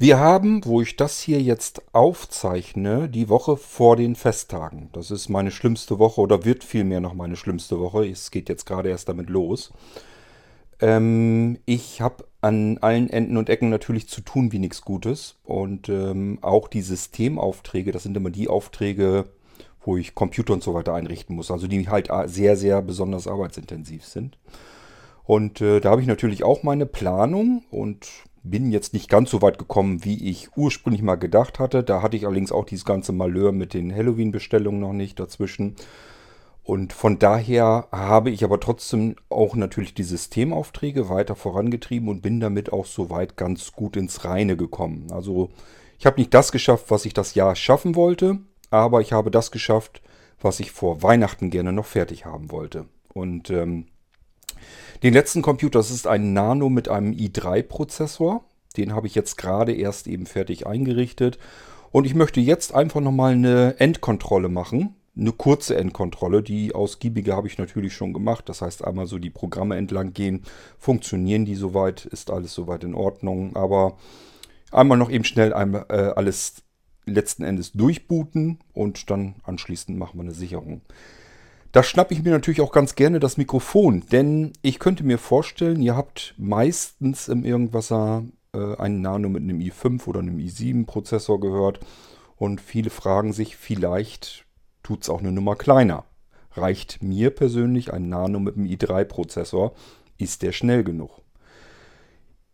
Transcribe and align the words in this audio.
Wir 0.00 0.18
haben, 0.18 0.64
wo 0.64 0.80
ich 0.80 0.96
das 0.96 1.20
hier 1.20 1.42
jetzt 1.42 1.82
aufzeichne, 1.92 3.06
die 3.10 3.28
Woche 3.28 3.58
vor 3.58 3.96
den 3.96 4.16
Festtagen. 4.16 4.88
Das 4.94 5.10
ist 5.10 5.28
meine 5.28 5.50
schlimmste 5.50 5.98
Woche 5.98 6.22
oder 6.22 6.46
wird 6.46 6.64
vielmehr 6.64 7.02
noch 7.02 7.12
meine 7.12 7.36
schlimmste 7.36 7.78
Woche. 7.78 8.08
Es 8.08 8.30
geht 8.30 8.48
jetzt 8.48 8.64
gerade 8.64 8.88
erst 8.88 9.10
damit 9.10 9.28
los. 9.28 9.74
Ähm, 10.80 11.58
ich 11.66 12.00
habe 12.00 12.24
an 12.40 12.78
allen 12.78 13.10
Enden 13.10 13.36
und 13.36 13.50
Ecken 13.50 13.68
natürlich 13.68 14.08
zu 14.08 14.22
tun 14.22 14.52
wie 14.52 14.58
nichts 14.58 14.80
Gutes. 14.80 15.36
Und 15.44 15.90
ähm, 15.90 16.38
auch 16.40 16.68
die 16.68 16.80
Systemaufträge, 16.80 17.92
das 17.92 18.04
sind 18.04 18.16
immer 18.16 18.30
die 18.30 18.48
Aufträge, 18.48 19.26
wo 19.84 19.98
ich 19.98 20.14
Computer 20.14 20.54
und 20.54 20.62
so 20.62 20.72
weiter 20.72 20.94
einrichten 20.94 21.36
muss. 21.36 21.50
Also 21.50 21.66
die 21.66 21.90
halt 21.90 22.08
sehr, 22.24 22.56
sehr 22.56 22.80
besonders 22.80 23.26
arbeitsintensiv 23.26 24.06
sind. 24.06 24.38
Und 25.24 25.60
äh, 25.60 25.80
da 25.80 25.90
habe 25.90 26.00
ich 26.00 26.06
natürlich 26.06 26.42
auch 26.42 26.62
meine 26.62 26.86
Planung 26.86 27.64
und 27.70 28.08
bin 28.42 28.72
jetzt 28.72 28.94
nicht 28.94 29.08
ganz 29.08 29.30
so 29.30 29.42
weit 29.42 29.58
gekommen, 29.58 30.04
wie 30.04 30.30
ich 30.30 30.56
ursprünglich 30.56 31.02
mal 31.02 31.16
gedacht 31.16 31.58
hatte. 31.58 31.82
Da 31.82 32.02
hatte 32.02 32.16
ich 32.16 32.26
allerdings 32.26 32.52
auch 32.52 32.64
dieses 32.64 32.84
ganze 32.84 33.12
Malheur 33.12 33.52
mit 33.52 33.74
den 33.74 33.94
Halloween-Bestellungen 33.94 34.80
noch 34.80 34.92
nicht 34.92 35.20
dazwischen. 35.20 35.76
Und 36.62 36.92
von 36.92 37.18
daher 37.18 37.88
habe 37.90 38.30
ich 38.30 38.44
aber 38.44 38.60
trotzdem 38.60 39.16
auch 39.28 39.56
natürlich 39.56 39.94
die 39.94 40.04
Systemaufträge 40.04 41.08
weiter 41.08 41.34
vorangetrieben 41.34 42.08
und 42.08 42.22
bin 42.22 42.40
damit 42.40 42.72
auch 42.72 42.86
soweit 42.86 43.36
ganz 43.36 43.72
gut 43.72 43.96
ins 43.96 44.24
Reine 44.24 44.56
gekommen. 44.56 45.08
Also 45.10 45.50
ich 45.98 46.06
habe 46.06 46.20
nicht 46.20 46.32
das 46.32 46.52
geschafft, 46.52 46.86
was 46.88 47.04
ich 47.04 47.14
das 47.14 47.34
Jahr 47.34 47.56
schaffen 47.56 47.94
wollte, 47.94 48.38
aber 48.70 49.00
ich 49.00 49.12
habe 49.12 49.30
das 49.30 49.50
geschafft, 49.50 50.00
was 50.40 50.60
ich 50.60 50.70
vor 50.70 51.02
Weihnachten 51.02 51.50
gerne 51.50 51.72
noch 51.72 51.86
fertig 51.86 52.24
haben 52.24 52.50
wollte. 52.50 52.86
Und 53.12 53.50
ähm, 53.50 53.86
den 55.02 55.14
letzten 55.14 55.42
Computer, 55.42 55.78
das 55.78 55.90
ist 55.90 56.06
ein 56.06 56.32
Nano 56.32 56.68
mit 56.68 56.88
einem 56.88 57.12
i3-Prozessor. 57.12 58.44
Den 58.76 58.94
habe 58.94 59.06
ich 59.06 59.14
jetzt 59.14 59.36
gerade 59.36 59.72
erst 59.72 60.06
eben 60.06 60.26
fertig 60.26 60.66
eingerichtet. 60.66 61.38
Und 61.90 62.06
ich 62.06 62.14
möchte 62.14 62.40
jetzt 62.40 62.74
einfach 62.74 63.00
nochmal 63.00 63.32
eine 63.32 63.74
Endkontrolle 63.78 64.48
machen. 64.48 64.94
Eine 65.16 65.32
kurze 65.32 65.76
Endkontrolle. 65.76 66.42
Die 66.42 66.74
ausgiebige 66.74 67.34
habe 67.34 67.48
ich 67.48 67.58
natürlich 67.58 67.94
schon 67.94 68.12
gemacht. 68.12 68.48
Das 68.48 68.62
heißt, 68.62 68.84
einmal 68.84 69.06
so 69.06 69.18
die 69.18 69.30
Programme 69.30 69.76
entlang 69.76 70.12
gehen. 70.12 70.42
Funktionieren 70.78 71.44
die 71.44 71.56
soweit? 71.56 72.04
Ist 72.06 72.30
alles 72.30 72.54
soweit 72.54 72.84
in 72.84 72.94
Ordnung? 72.94 73.56
Aber 73.56 73.96
einmal 74.70 74.98
noch 74.98 75.10
eben 75.10 75.24
schnell 75.24 75.50
äh, 75.50 75.94
alles 75.94 76.62
letzten 77.06 77.42
Endes 77.42 77.72
durchbooten 77.72 78.60
und 78.72 79.10
dann 79.10 79.34
anschließend 79.42 79.98
machen 79.98 80.18
wir 80.18 80.22
eine 80.22 80.32
Sicherung. 80.32 80.82
Da 81.72 81.84
schnappe 81.84 82.14
ich 82.14 82.22
mir 82.24 82.30
natürlich 82.32 82.60
auch 82.60 82.72
ganz 82.72 82.96
gerne 82.96 83.20
das 83.20 83.36
Mikrofon, 83.36 84.02
denn 84.10 84.52
ich 84.60 84.80
könnte 84.80 85.04
mir 85.04 85.18
vorstellen, 85.18 85.80
ihr 85.80 85.94
habt 85.94 86.34
meistens 86.36 87.28
im 87.28 87.44
Irgendwasser 87.44 88.24
äh, 88.52 88.76
einen 88.76 89.02
Nano 89.02 89.28
mit 89.28 89.42
einem 89.42 89.60
i5 89.60 90.06
oder 90.08 90.18
einem 90.18 90.38
i7 90.38 90.84
Prozessor 90.84 91.38
gehört 91.38 91.78
und 92.36 92.60
viele 92.60 92.90
fragen 92.90 93.32
sich, 93.32 93.56
vielleicht 93.56 94.46
tut 94.82 95.02
es 95.02 95.08
auch 95.08 95.20
eine 95.20 95.30
Nummer 95.30 95.54
kleiner. 95.54 96.04
Reicht 96.52 97.02
mir 97.02 97.30
persönlich 97.30 97.92
ein 97.92 98.08
Nano 98.08 98.40
mit 98.40 98.56
einem 98.56 98.66
i3 98.66 99.04
Prozessor? 99.04 99.72
Ist 100.18 100.42
der 100.42 100.50
schnell 100.50 100.82
genug? 100.82 101.22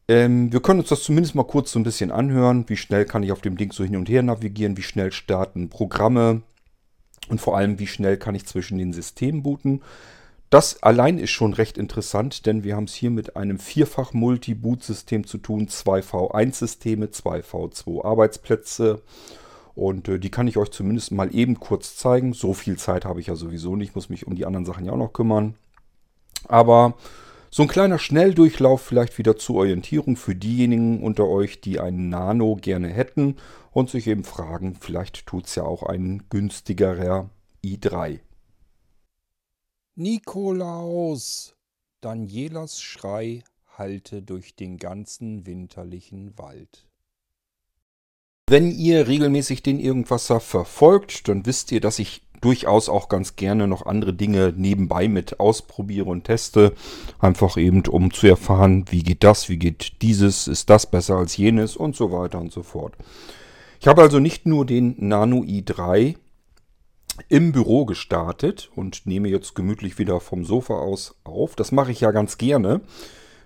Ähm, 0.08 0.52
wir 0.52 0.60
können 0.60 0.80
uns 0.80 0.90
das 0.90 1.02
zumindest 1.02 1.34
mal 1.34 1.44
kurz 1.44 1.72
so 1.72 1.78
ein 1.78 1.84
bisschen 1.84 2.10
anhören. 2.12 2.68
Wie 2.68 2.76
schnell 2.76 3.06
kann 3.06 3.22
ich 3.22 3.32
auf 3.32 3.40
dem 3.40 3.56
Ding 3.56 3.72
so 3.72 3.82
hin 3.82 3.96
und 3.96 4.10
her 4.10 4.22
navigieren? 4.22 4.76
Wie 4.76 4.82
schnell 4.82 5.10
starten 5.10 5.70
Programme? 5.70 6.42
Und 7.28 7.40
vor 7.40 7.56
allem, 7.56 7.78
wie 7.78 7.86
schnell 7.86 8.16
kann 8.16 8.34
ich 8.34 8.46
zwischen 8.46 8.78
den 8.78 8.92
Systemen 8.92 9.42
booten. 9.42 9.82
Das 10.50 10.82
allein 10.82 11.18
ist 11.18 11.30
schon 11.30 11.54
recht 11.54 11.76
interessant, 11.76 12.46
denn 12.46 12.62
wir 12.62 12.76
haben 12.76 12.84
es 12.84 12.94
hier 12.94 13.10
mit 13.10 13.36
einem 13.36 13.58
vierfach 13.58 14.12
Multi-Boot-System 14.12 15.26
zu 15.26 15.38
tun. 15.38 15.68
Zwei 15.68 16.00
V1-Systeme, 16.00 17.10
zwei 17.10 17.40
V2-Arbeitsplätze. 17.40 19.02
Und 19.74 20.08
äh, 20.08 20.18
die 20.18 20.30
kann 20.30 20.48
ich 20.48 20.56
euch 20.56 20.70
zumindest 20.70 21.12
mal 21.12 21.34
eben 21.34 21.58
kurz 21.58 21.96
zeigen. 21.96 22.32
So 22.32 22.54
viel 22.54 22.78
Zeit 22.78 23.04
habe 23.04 23.20
ich 23.20 23.26
ja 23.26 23.34
sowieso 23.34 23.76
nicht. 23.76 23.90
Ich 23.90 23.94
muss 23.94 24.08
mich 24.08 24.26
um 24.26 24.36
die 24.36 24.46
anderen 24.46 24.64
Sachen 24.64 24.84
ja 24.84 24.92
auch 24.92 24.96
noch 24.96 25.12
kümmern. 25.12 25.54
Aber 26.48 26.94
so 27.50 27.62
ein 27.62 27.68
kleiner 27.68 27.98
Schnelldurchlauf 27.98 28.82
vielleicht 28.82 29.18
wieder 29.18 29.36
zur 29.36 29.56
Orientierung 29.56 30.16
für 30.16 30.34
diejenigen 30.34 31.02
unter 31.02 31.28
euch, 31.28 31.60
die 31.60 31.80
einen 31.80 32.08
Nano 32.08 32.56
gerne 32.56 32.88
hätten 32.88 33.36
und 33.72 33.90
sich 33.90 34.06
eben 34.06 34.24
fragen, 34.24 34.76
vielleicht 34.80 35.26
tut 35.26 35.46
es 35.46 35.54
ja 35.54 35.62
auch 35.62 35.82
ein 35.82 36.24
günstigerer 36.28 37.30
i3. 37.64 38.20
Nikolaus! 39.94 41.54
Danielas 42.00 42.82
Schrei 42.82 43.42
hallte 43.66 44.22
durch 44.22 44.54
den 44.54 44.76
ganzen 44.76 45.46
winterlichen 45.46 46.38
Wald. 46.38 46.86
Wenn 48.48 48.70
ihr 48.70 49.08
regelmäßig 49.08 49.62
den 49.62 49.80
Irgendwasser 49.80 50.38
verfolgt, 50.38 51.26
dann 51.26 51.46
wisst 51.46 51.72
ihr, 51.72 51.80
dass 51.80 51.98
ich 51.98 52.22
durchaus 52.40 52.88
auch 52.88 53.08
ganz 53.08 53.36
gerne 53.36 53.66
noch 53.66 53.86
andere 53.86 54.12
Dinge 54.12 54.52
nebenbei 54.56 55.08
mit 55.08 55.40
ausprobiere 55.40 56.06
und 56.06 56.24
teste. 56.24 56.72
Einfach 57.18 57.56
eben, 57.56 57.86
um 57.86 58.12
zu 58.12 58.26
erfahren, 58.26 58.84
wie 58.90 59.02
geht 59.02 59.24
das, 59.24 59.48
wie 59.48 59.58
geht 59.58 60.02
dieses, 60.02 60.48
ist 60.48 60.70
das 60.70 60.90
besser 60.90 61.16
als 61.16 61.36
jenes 61.36 61.76
und 61.76 61.96
so 61.96 62.12
weiter 62.12 62.38
und 62.38 62.52
so 62.52 62.62
fort. 62.62 62.94
Ich 63.80 63.86
habe 63.86 64.02
also 64.02 64.18
nicht 64.18 64.46
nur 64.46 64.64
den 64.66 64.94
Nano 64.98 65.42
i3 65.42 66.16
im 67.28 67.52
Büro 67.52 67.84
gestartet 67.86 68.70
und 68.74 69.06
nehme 69.06 69.28
jetzt 69.28 69.54
gemütlich 69.54 69.98
wieder 69.98 70.20
vom 70.20 70.44
Sofa 70.44 70.74
aus 70.74 71.16
auf. 71.24 71.56
Das 71.56 71.72
mache 71.72 71.92
ich 71.92 72.00
ja 72.00 72.10
ganz 72.10 72.38
gerne. 72.38 72.80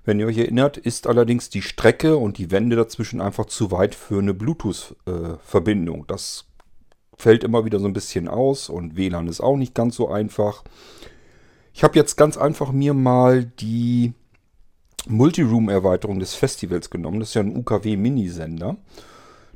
Wenn 0.04 0.18
ihr 0.18 0.26
euch 0.26 0.38
erinnert, 0.38 0.76
ist 0.76 1.06
allerdings 1.06 1.50
die 1.50 1.62
Strecke 1.62 2.16
und 2.16 2.38
die 2.38 2.50
Wände 2.50 2.74
dazwischen 2.74 3.20
einfach 3.20 3.46
zu 3.46 3.70
weit 3.70 3.94
für 3.94 4.18
eine 4.18 4.34
Bluetooth-Verbindung. 4.34 6.06
Das 6.06 6.46
fällt 7.20 7.44
immer 7.44 7.64
wieder 7.64 7.78
so 7.78 7.86
ein 7.86 7.92
bisschen 7.92 8.28
aus 8.28 8.68
und 8.68 8.96
WLAN 8.96 9.28
ist 9.28 9.40
auch 9.40 9.56
nicht 9.56 9.74
ganz 9.74 9.96
so 9.96 10.08
einfach. 10.08 10.64
Ich 11.72 11.84
habe 11.84 11.96
jetzt 11.96 12.16
ganz 12.16 12.36
einfach 12.36 12.72
mir 12.72 12.94
mal 12.94 13.44
die 13.44 14.12
Multiroom-Erweiterung 15.06 16.18
des 16.18 16.34
Festivals 16.34 16.90
genommen. 16.90 17.20
Das 17.20 17.30
ist 17.30 17.34
ja 17.34 17.42
ein 17.42 17.56
UKW-Minisender. 17.56 18.76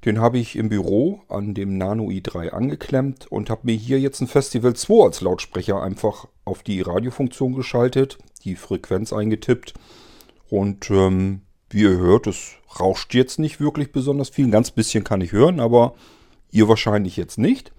Den 0.05 0.21
habe 0.21 0.39
ich 0.39 0.57
im 0.57 0.69
Büro 0.69 1.23
an 1.29 1.55
dem 1.55 1.79
Nano 1.79 2.09
i3 2.09 2.51
angeklemmt 2.51 3.27
und 3.31 3.49
habe 3.49 3.63
mir 3.65 3.75
hier 3.75 3.99
jetzt 3.99 4.21
ein 4.21 4.29
Festival 4.29 4.75
2 4.75 5.05
als 5.05 5.21
Lautsprecher 5.23 5.83
einfach 5.83 6.29
auf 6.45 6.63
die 6.63 6.83
Radiofunktion 6.83 7.55
geschaltet, 7.55 8.19
die 8.45 8.55
Frequenz 8.55 9.15
eingetippt 9.15 9.73
und 10.51 10.91
ähm, 10.91 11.41
wie 11.71 11.83
ihr 11.83 11.97
hört, 11.97 12.27
es 12.27 12.53
rauscht 12.79 13.15
jetzt 13.15 13.39
nicht 13.39 13.61
wirklich 13.61 13.93
besonders 13.93 14.29
viel. 14.29 14.47
Ein 14.47 14.51
ganz 14.51 14.71
bisschen 14.71 15.05
kann 15.05 15.23
ich 15.23 15.33
hören, 15.33 15.59
aber 15.59 15.95
ihr 16.55 16.69
wahrscheinlich 16.69 17.17
jetzt 17.17 17.39
nicht. 17.39 17.73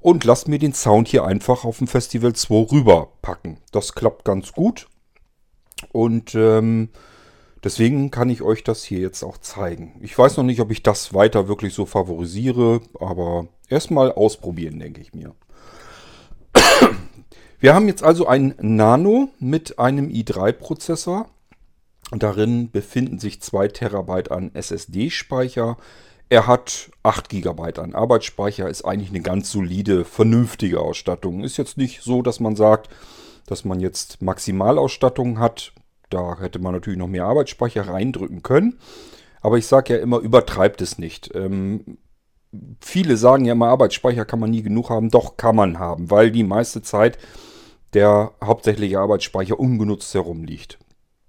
Und 0.00 0.24
lasst 0.24 0.48
mir 0.48 0.58
den 0.58 0.72
Sound 0.72 1.08
hier 1.08 1.24
einfach 1.24 1.64
auf 1.64 1.78
dem 1.78 1.86
Festival 1.86 2.32
2 2.32 2.72
rüberpacken. 2.72 3.58
Das 3.70 3.94
klappt 3.94 4.24
ganz 4.24 4.52
gut. 4.52 4.88
Und 5.92 6.34
ähm, 6.34 6.88
Deswegen 7.64 8.10
kann 8.10 8.28
ich 8.28 8.42
euch 8.42 8.64
das 8.64 8.82
hier 8.82 8.98
jetzt 8.98 9.22
auch 9.22 9.38
zeigen. 9.38 9.94
Ich 10.00 10.18
weiß 10.18 10.36
noch 10.36 10.44
nicht, 10.44 10.60
ob 10.60 10.72
ich 10.72 10.82
das 10.82 11.14
weiter 11.14 11.46
wirklich 11.46 11.74
so 11.74 11.86
favorisiere, 11.86 12.80
aber 12.98 13.46
erstmal 13.68 14.10
ausprobieren, 14.10 14.80
denke 14.80 15.00
ich 15.00 15.14
mir. 15.14 15.34
Wir 17.60 17.74
haben 17.74 17.86
jetzt 17.86 18.02
also 18.02 18.26
ein 18.26 18.56
Nano 18.60 19.28
mit 19.38 19.78
einem 19.78 20.08
i3-Prozessor. 20.08 21.28
Darin 22.10 22.72
befinden 22.72 23.20
sich 23.20 23.40
2 23.40 23.68
Terabyte 23.68 24.32
an 24.32 24.52
SSD-Speicher. 24.54 25.76
Er 26.32 26.46
hat 26.46 26.90
8 27.02 27.28
GB 27.28 27.78
an 27.78 27.94
Arbeitsspeicher, 27.94 28.66
ist 28.66 28.86
eigentlich 28.86 29.10
eine 29.10 29.20
ganz 29.20 29.52
solide, 29.52 30.06
vernünftige 30.06 30.80
Ausstattung. 30.80 31.44
Ist 31.44 31.58
jetzt 31.58 31.76
nicht 31.76 32.00
so, 32.00 32.22
dass 32.22 32.40
man 32.40 32.56
sagt, 32.56 32.88
dass 33.44 33.66
man 33.66 33.80
jetzt 33.80 34.22
Maximalausstattung 34.22 35.38
hat. 35.38 35.74
Da 36.08 36.38
hätte 36.40 36.58
man 36.58 36.72
natürlich 36.72 36.98
noch 36.98 37.06
mehr 37.06 37.26
Arbeitsspeicher 37.26 37.86
reindrücken 37.86 38.42
können. 38.42 38.78
Aber 39.42 39.58
ich 39.58 39.66
sage 39.66 39.92
ja 39.92 40.00
immer, 40.00 40.20
übertreibt 40.20 40.80
es 40.80 40.96
nicht. 40.96 41.34
Ähm, 41.34 41.98
viele 42.80 43.18
sagen 43.18 43.44
ja 43.44 43.52
immer, 43.52 43.68
Arbeitsspeicher 43.68 44.24
kann 44.24 44.40
man 44.40 44.52
nie 44.52 44.62
genug 44.62 44.88
haben. 44.88 45.10
Doch 45.10 45.36
kann 45.36 45.56
man 45.56 45.78
haben, 45.78 46.10
weil 46.10 46.30
die 46.30 46.44
meiste 46.44 46.80
Zeit 46.80 47.18
der 47.92 48.32
hauptsächliche 48.42 49.00
Arbeitsspeicher 49.00 49.60
ungenutzt 49.60 50.14
herumliegt. 50.14 50.78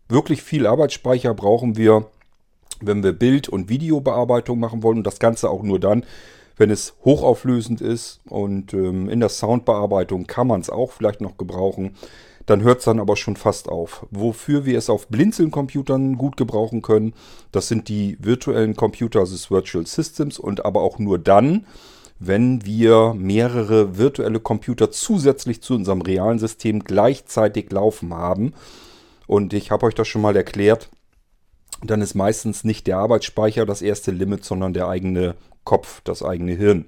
Wirklich 0.08 0.44
viel 0.44 0.66
Arbeitsspeicher 0.66 1.34
brauchen 1.34 1.76
wir, 1.76 2.10
wenn 2.86 3.04
wir 3.04 3.14
Bild- 3.14 3.50
und 3.50 3.70
Videobearbeitung 3.70 4.60
machen 4.60 4.84
wollen. 4.84 5.00
Und 5.00 5.08
das 5.08 5.20
Ganze 5.20 5.50
auch 5.50 5.64
nur 5.64 5.80
dann, 5.80 6.06
wenn 6.58 6.70
es 6.70 6.96
hochauflösend 7.04 7.82
ist. 7.82 8.22
Und 8.30 8.74
ähm, 8.74 9.10
in 9.10 9.20
der 9.20 9.30
Soundbearbeitung 9.30 10.28
kann 10.28 10.48
man 10.48 10.62
es 10.62 10.70
auch 10.70 10.92
vielleicht 10.92 11.22
noch 11.22 11.38
gebrauchen 11.38 11.96
dann 12.46 12.62
hört 12.62 12.80
es 12.80 12.86
dann 12.86 13.00
aber 13.00 13.16
schon 13.16 13.36
fast 13.36 13.70
auf. 13.70 14.06
Wofür 14.12 14.66
wir 14.66 14.78
es 14.78 14.90
auf 14.90 15.08
Blinzeln-Computern 15.08 16.18
gut 16.18 16.38
gebrauchen 16.38 16.82
können, 16.82 17.14
das 17.52 17.68
sind 17.68 17.88
die 17.88 18.18
virtuellen 18.20 18.76
Computer, 18.76 19.20
also 19.20 19.50
Virtual 19.50 19.86
Systems 19.86 20.40
und 20.40 20.66
aber 20.66 20.82
auch 20.82 21.00
nur 21.00 21.20
dann, 21.20 21.66
wenn 22.20 22.66
wir 22.66 23.14
mehrere 23.16 23.98
virtuelle 23.98 24.40
Computer 24.40 24.92
zusätzlich 24.92 25.62
zu 25.62 25.76
unserem 25.76 26.02
realen 26.02 26.40
System 26.40 26.84
gleichzeitig 26.84 27.72
laufen 27.72 28.14
haben. 28.14 28.54
Und 29.28 29.54
ich 29.54 29.72
habe 29.72 29.86
euch 29.86 29.96
das 29.96 30.08
schon 30.08 30.22
mal 30.22 30.36
erklärt. 30.36 30.90
Dann 31.82 32.02
ist 32.02 32.16
meistens 32.16 32.64
nicht 32.64 32.88
der 32.88 32.98
Arbeitsspeicher 32.98 33.66
das 33.66 33.82
erste 33.82 34.12
Limit, 34.12 34.44
sondern 34.46 34.74
der 34.74 34.88
eigene 34.88 35.36
Kopf, 35.64 36.02
das 36.04 36.24
eigene 36.24 36.54
Hirn. 36.54 36.86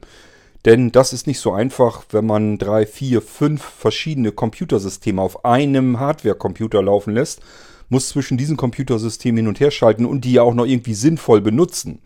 Denn 0.66 0.92
das 0.92 1.14
ist 1.14 1.28
nicht 1.28 1.40
so 1.40 1.52
einfach, 1.52 2.04
wenn 2.10 2.26
man 2.26 2.58
drei, 2.58 2.86
vier, 2.86 3.22
fünf 3.22 3.62
verschiedene 3.62 4.32
Computersysteme 4.32 5.22
auf 5.22 5.46
einem 5.46 6.00
Hardware-Computer 6.00 6.82
laufen 6.82 7.14
lässt, 7.14 7.42
muss 7.90 8.10
zwischen 8.10 8.38
diesen 8.38 8.58
Computersystemen 8.58 9.38
hin 9.38 9.48
und 9.48 9.60
her 9.60 9.70
schalten 9.70 10.06
und 10.06 10.26
die 10.26 10.34
ja 10.34 10.42
auch 10.42 10.56
noch 10.56 10.66
irgendwie 10.66 10.96
sinnvoll 10.96 11.42
benutzen. 11.42 12.00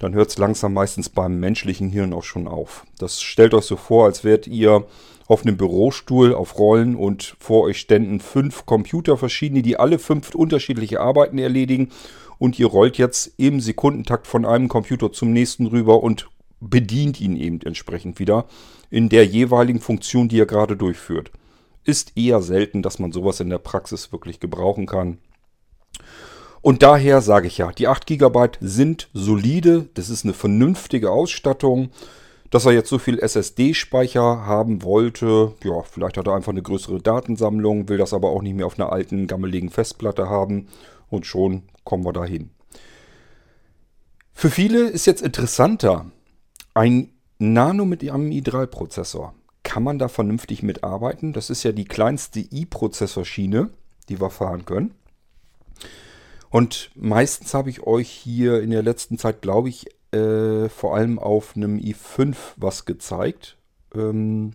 Dann 0.00 0.14
hört 0.14 0.30
es 0.30 0.38
langsam 0.38 0.72
meistens 0.72 1.08
beim 1.08 1.38
menschlichen 1.38 1.90
Hirn 1.90 2.12
auch 2.12 2.24
schon 2.24 2.48
auf. 2.48 2.84
Das 2.98 3.20
stellt 3.20 3.54
euch 3.54 3.66
so 3.66 3.76
vor, 3.76 4.06
als 4.06 4.24
wärt 4.24 4.46
ihr 4.48 4.86
auf 5.30 5.46
einem 5.46 5.56
Bürostuhl 5.56 6.34
auf 6.34 6.58
Rollen 6.58 6.96
und 6.96 7.36
vor 7.38 7.62
euch 7.62 7.78
ständen 7.78 8.18
fünf 8.18 8.66
Computer 8.66 9.16
verschiedene, 9.16 9.62
die 9.62 9.78
alle 9.78 10.00
fünf 10.00 10.34
unterschiedliche 10.34 11.00
Arbeiten 11.00 11.38
erledigen 11.38 11.90
und 12.38 12.58
ihr 12.58 12.66
rollt 12.66 12.98
jetzt 12.98 13.34
im 13.36 13.60
Sekundentakt 13.60 14.26
von 14.26 14.44
einem 14.44 14.66
Computer 14.66 15.12
zum 15.12 15.32
nächsten 15.32 15.66
rüber 15.66 16.02
und 16.02 16.28
bedient 16.58 17.20
ihn 17.20 17.36
eben 17.36 17.60
entsprechend 17.60 18.18
wieder 18.18 18.46
in 18.90 19.08
der 19.08 19.24
jeweiligen 19.24 19.78
Funktion, 19.78 20.28
die 20.28 20.40
er 20.40 20.46
gerade 20.46 20.76
durchführt. 20.76 21.30
Ist 21.84 22.16
eher 22.16 22.42
selten, 22.42 22.82
dass 22.82 22.98
man 22.98 23.12
sowas 23.12 23.38
in 23.38 23.50
der 23.50 23.58
Praxis 23.58 24.10
wirklich 24.10 24.40
gebrauchen 24.40 24.86
kann. 24.86 25.18
Und 26.60 26.82
daher 26.82 27.20
sage 27.20 27.46
ich 27.46 27.56
ja, 27.58 27.70
die 27.70 27.86
8 27.86 28.04
GB 28.04 28.48
sind 28.60 29.08
solide, 29.12 29.88
das 29.94 30.10
ist 30.10 30.24
eine 30.24 30.34
vernünftige 30.34 31.12
Ausstattung. 31.12 31.90
Dass 32.50 32.66
er 32.66 32.72
jetzt 32.72 32.88
so 32.88 32.98
viel 32.98 33.20
SSD-Speicher 33.20 34.44
haben 34.44 34.82
wollte, 34.82 35.54
ja, 35.62 35.82
vielleicht 35.82 36.16
hat 36.16 36.26
er 36.26 36.34
einfach 36.34 36.52
eine 36.52 36.62
größere 36.62 37.00
Datensammlung, 37.00 37.88
will 37.88 37.98
das 37.98 38.12
aber 38.12 38.30
auch 38.30 38.42
nicht 38.42 38.56
mehr 38.56 38.66
auf 38.66 38.78
einer 38.78 38.92
alten, 38.92 39.28
gammeligen 39.28 39.70
Festplatte 39.70 40.28
haben 40.28 40.66
und 41.08 41.26
schon 41.26 41.62
kommen 41.84 42.04
wir 42.04 42.12
dahin. 42.12 42.50
Für 44.32 44.50
viele 44.50 44.88
ist 44.88 45.06
jetzt 45.06 45.22
interessanter, 45.22 46.10
ein 46.74 47.10
Nano 47.38 47.84
mit 47.84 48.02
einem 48.02 48.30
i3-Prozessor. 48.30 49.34
Kann 49.62 49.82
man 49.82 49.98
da 49.98 50.08
vernünftig 50.08 50.62
mitarbeiten? 50.62 51.32
Das 51.32 51.50
ist 51.50 51.62
ja 51.62 51.72
die 51.72 51.84
kleinste 51.84 52.40
i-Prozessorschiene, 52.40 53.70
die 54.08 54.20
wir 54.20 54.30
fahren 54.30 54.64
können. 54.64 54.94
Und 56.50 56.90
meistens 56.94 57.54
habe 57.54 57.70
ich 57.70 57.86
euch 57.86 58.08
hier 58.08 58.60
in 58.60 58.70
der 58.70 58.82
letzten 58.82 59.18
Zeit, 59.18 59.40
glaube 59.40 59.68
ich, 59.68 59.86
äh, 60.12 60.68
vor 60.68 60.94
allem 60.94 61.18
auf 61.18 61.56
einem 61.56 61.76
i5 61.78 62.36
was 62.56 62.84
gezeigt. 62.84 63.56
Ähm, 63.94 64.52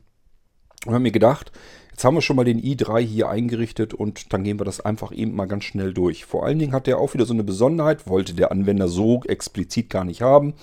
und 0.85 0.93
habe 0.93 1.01
mir 1.01 1.11
gedacht, 1.11 1.51
jetzt 1.91 2.03
haben 2.03 2.15
wir 2.15 2.21
schon 2.21 2.35
mal 2.35 2.45
den 2.45 2.61
i3 2.61 2.99
hier 2.99 3.29
eingerichtet 3.29 3.93
und 3.93 4.33
dann 4.33 4.43
gehen 4.43 4.59
wir 4.59 4.65
das 4.65 4.81
einfach 4.81 5.11
eben 5.11 5.35
mal 5.35 5.47
ganz 5.47 5.63
schnell 5.63 5.93
durch. 5.93 6.25
Vor 6.25 6.45
allen 6.45 6.59
Dingen 6.59 6.73
hat 6.73 6.87
der 6.87 6.99
auch 6.99 7.13
wieder 7.13 7.25
so 7.25 7.33
eine 7.33 7.43
Besonderheit, 7.43 8.07
wollte 8.07 8.33
der 8.33 8.51
Anwender 8.51 8.87
so 8.87 9.23
explizit 9.23 9.89
gar 9.89 10.03
nicht 10.03 10.21
haben. 10.21 10.53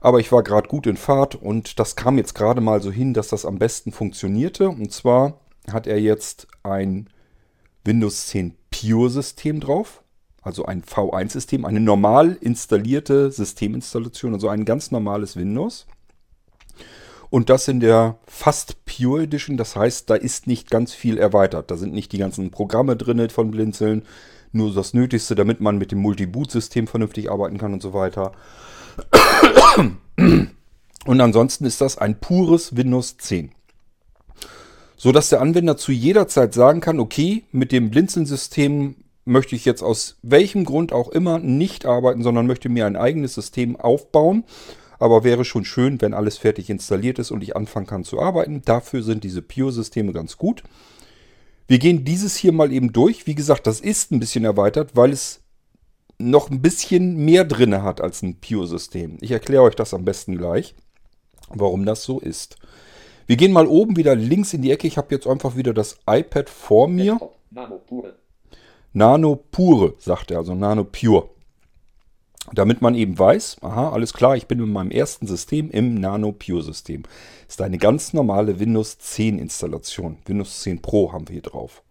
Aber 0.00 0.20
ich 0.20 0.32
war 0.32 0.42
gerade 0.42 0.68
gut 0.68 0.86
in 0.86 0.96
Fahrt 0.96 1.34
und 1.34 1.78
das 1.78 1.96
kam 1.96 2.16
jetzt 2.16 2.34
gerade 2.34 2.60
mal 2.60 2.80
so 2.80 2.90
hin, 2.90 3.12
dass 3.12 3.28
das 3.28 3.44
am 3.44 3.58
besten 3.58 3.92
funktionierte. 3.92 4.68
Und 4.68 4.92
zwar 4.92 5.40
hat 5.70 5.86
er 5.86 6.00
jetzt 6.00 6.46
ein 6.62 7.08
Windows 7.84 8.28
10 8.28 8.54
Pure 8.70 9.10
System 9.10 9.60
drauf 9.60 10.02
also 10.42 10.64
ein 10.64 10.82
V1-System, 10.82 11.64
eine 11.64 11.80
normal 11.80 12.36
installierte 12.40 13.30
Systeminstallation, 13.30 14.34
also 14.34 14.48
ein 14.48 14.64
ganz 14.64 14.90
normales 14.90 15.36
Windows. 15.36 15.86
Und 17.28 17.48
das 17.48 17.68
in 17.68 17.78
der 17.78 18.18
fast 18.26 18.84
Pure 18.84 19.22
Edition, 19.22 19.56
das 19.56 19.76
heißt, 19.76 20.10
da 20.10 20.16
ist 20.16 20.46
nicht 20.46 20.70
ganz 20.70 20.92
viel 20.92 21.16
erweitert. 21.16 21.70
Da 21.70 21.76
sind 21.76 21.92
nicht 21.92 22.10
die 22.12 22.18
ganzen 22.18 22.50
Programme 22.50 22.96
drin 22.96 23.30
von 23.30 23.52
Blinzeln, 23.52 24.02
nur 24.52 24.74
das 24.74 24.94
Nötigste, 24.94 25.36
damit 25.36 25.60
man 25.60 25.78
mit 25.78 25.92
dem 25.92 26.00
Multi-Boot-System 26.00 26.88
vernünftig 26.88 27.30
arbeiten 27.30 27.58
kann 27.58 27.72
und 27.72 27.82
so 27.82 27.94
weiter. 27.94 28.32
Und 31.06 31.20
ansonsten 31.20 31.64
ist 31.66 31.80
das 31.80 31.98
ein 31.98 32.18
pures 32.18 32.76
Windows 32.76 33.16
10. 33.18 33.52
So 34.96 35.12
dass 35.12 35.30
der 35.30 35.40
Anwender 35.40 35.76
zu 35.76 35.92
jeder 35.92 36.28
Zeit 36.28 36.52
sagen 36.52 36.80
kann, 36.80 37.00
okay, 37.00 37.44
mit 37.52 37.72
dem 37.72 37.90
Blinzeln-System 37.90 38.96
möchte 39.24 39.54
ich 39.54 39.64
jetzt 39.64 39.82
aus 39.82 40.18
welchem 40.22 40.64
Grund 40.64 40.92
auch 40.92 41.08
immer 41.08 41.38
nicht 41.38 41.86
arbeiten, 41.86 42.22
sondern 42.22 42.46
möchte 42.46 42.68
mir 42.68 42.86
ein 42.86 42.96
eigenes 42.96 43.34
System 43.34 43.76
aufbauen. 43.76 44.44
Aber 44.98 45.24
wäre 45.24 45.46
schon 45.46 45.64
schön, 45.64 46.00
wenn 46.02 46.12
alles 46.12 46.36
fertig 46.36 46.68
installiert 46.68 47.18
ist 47.18 47.30
und 47.30 47.42
ich 47.42 47.56
anfangen 47.56 47.86
kann 47.86 48.04
zu 48.04 48.20
arbeiten. 48.20 48.62
Dafür 48.64 49.02
sind 49.02 49.24
diese 49.24 49.40
Pure-Systeme 49.40 50.12
ganz 50.12 50.36
gut. 50.36 50.62
Wir 51.68 51.78
gehen 51.78 52.04
dieses 52.04 52.36
hier 52.36 52.52
mal 52.52 52.72
eben 52.72 52.92
durch. 52.92 53.26
Wie 53.26 53.34
gesagt, 53.34 53.66
das 53.66 53.80
ist 53.80 54.12
ein 54.12 54.20
bisschen 54.20 54.44
erweitert, 54.44 54.96
weil 54.96 55.10
es 55.10 55.40
noch 56.18 56.50
ein 56.50 56.60
bisschen 56.60 57.16
mehr 57.24 57.44
drin 57.44 57.82
hat 57.82 58.00
als 58.00 58.22
ein 58.22 58.40
Pure-System. 58.40 59.16
Ich 59.20 59.30
erkläre 59.30 59.62
euch 59.62 59.74
das 59.74 59.94
am 59.94 60.04
besten 60.04 60.36
gleich, 60.36 60.74
warum 61.48 61.86
das 61.86 62.02
so 62.02 62.20
ist. 62.20 62.56
Wir 63.26 63.36
gehen 63.36 63.52
mal 63.52 63.66
oben 63.66 63.96
wieder 63.96 64.14
links 64.16 64.52
in 64.52 64.62
die 64.62 64.70
Ecke. 64.70 64.86
Ich 64.86 64.98
habe 64.98 65.14
jetzt 65.14 65.26
einfach 65.26 65.56
wieder 65.56 65.72
das 65.72 65.98
iPad 66.06 66.50
vor 66.50 66.88
mir. 66.88 67.18
Nano 67.50 67.78
pure. 67.78 68.16
Nano 68.92 69.36
pure, 69.36 69.94
sagt 69.98 70.30
er, 70.30 70.38
also 70.38 70.54
Nano 70.54 70.84
Pure. 70.84 71.28
Damit 72.52 72.82
man 72.82 72.94
eben 72.94 73.16
weiß, 73.18 73.58
aha, 73.60 73.90
alles 73.90 74.12
klar, 74.12 74.36
ich 74.36 74.46
bin 74.46 74.58
mit 74.58 74.68
meinem 74.68 74.90
ersten 74.90 75.26
System 75.26 75.70
im 75.70 75.94
Nano 75.94 76.32
Pure 76.32 76.62
System. 76.62 77.04
Ist 77.46 77.60
eine 77.60 77.78
ganz 77.78 78.12
normale 78.12 78.58
Windows 78.58 78.98
10 78.98 79.38
Installation. 79.38 80.18
Windows 80.26 80.60
10 80.62 80.82
Pro 80.82 81.12
haben 81.12 81.28
wir 81.28 81.34
hier 81.34 81.42
drauf. 81.42 81.82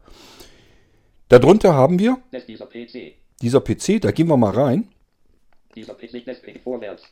Darunter 1.30 1.74
haben 1.74 2.00
wir 2.00 2.18
dieser 2.48 2.66
PC. 2.66 3.14
dieser 3.42 3.62
PC, 3.62 4.02
da 4.02 4.12
gehen 4.12 4.28
wir 4.28 4.38
mal 4.38 4.52
rein. 4.52 4.90
Dieser 5.76 5.94
PC 5.94 6.26
lässt 6.26 6.44
vorwärts. 6.64 7.04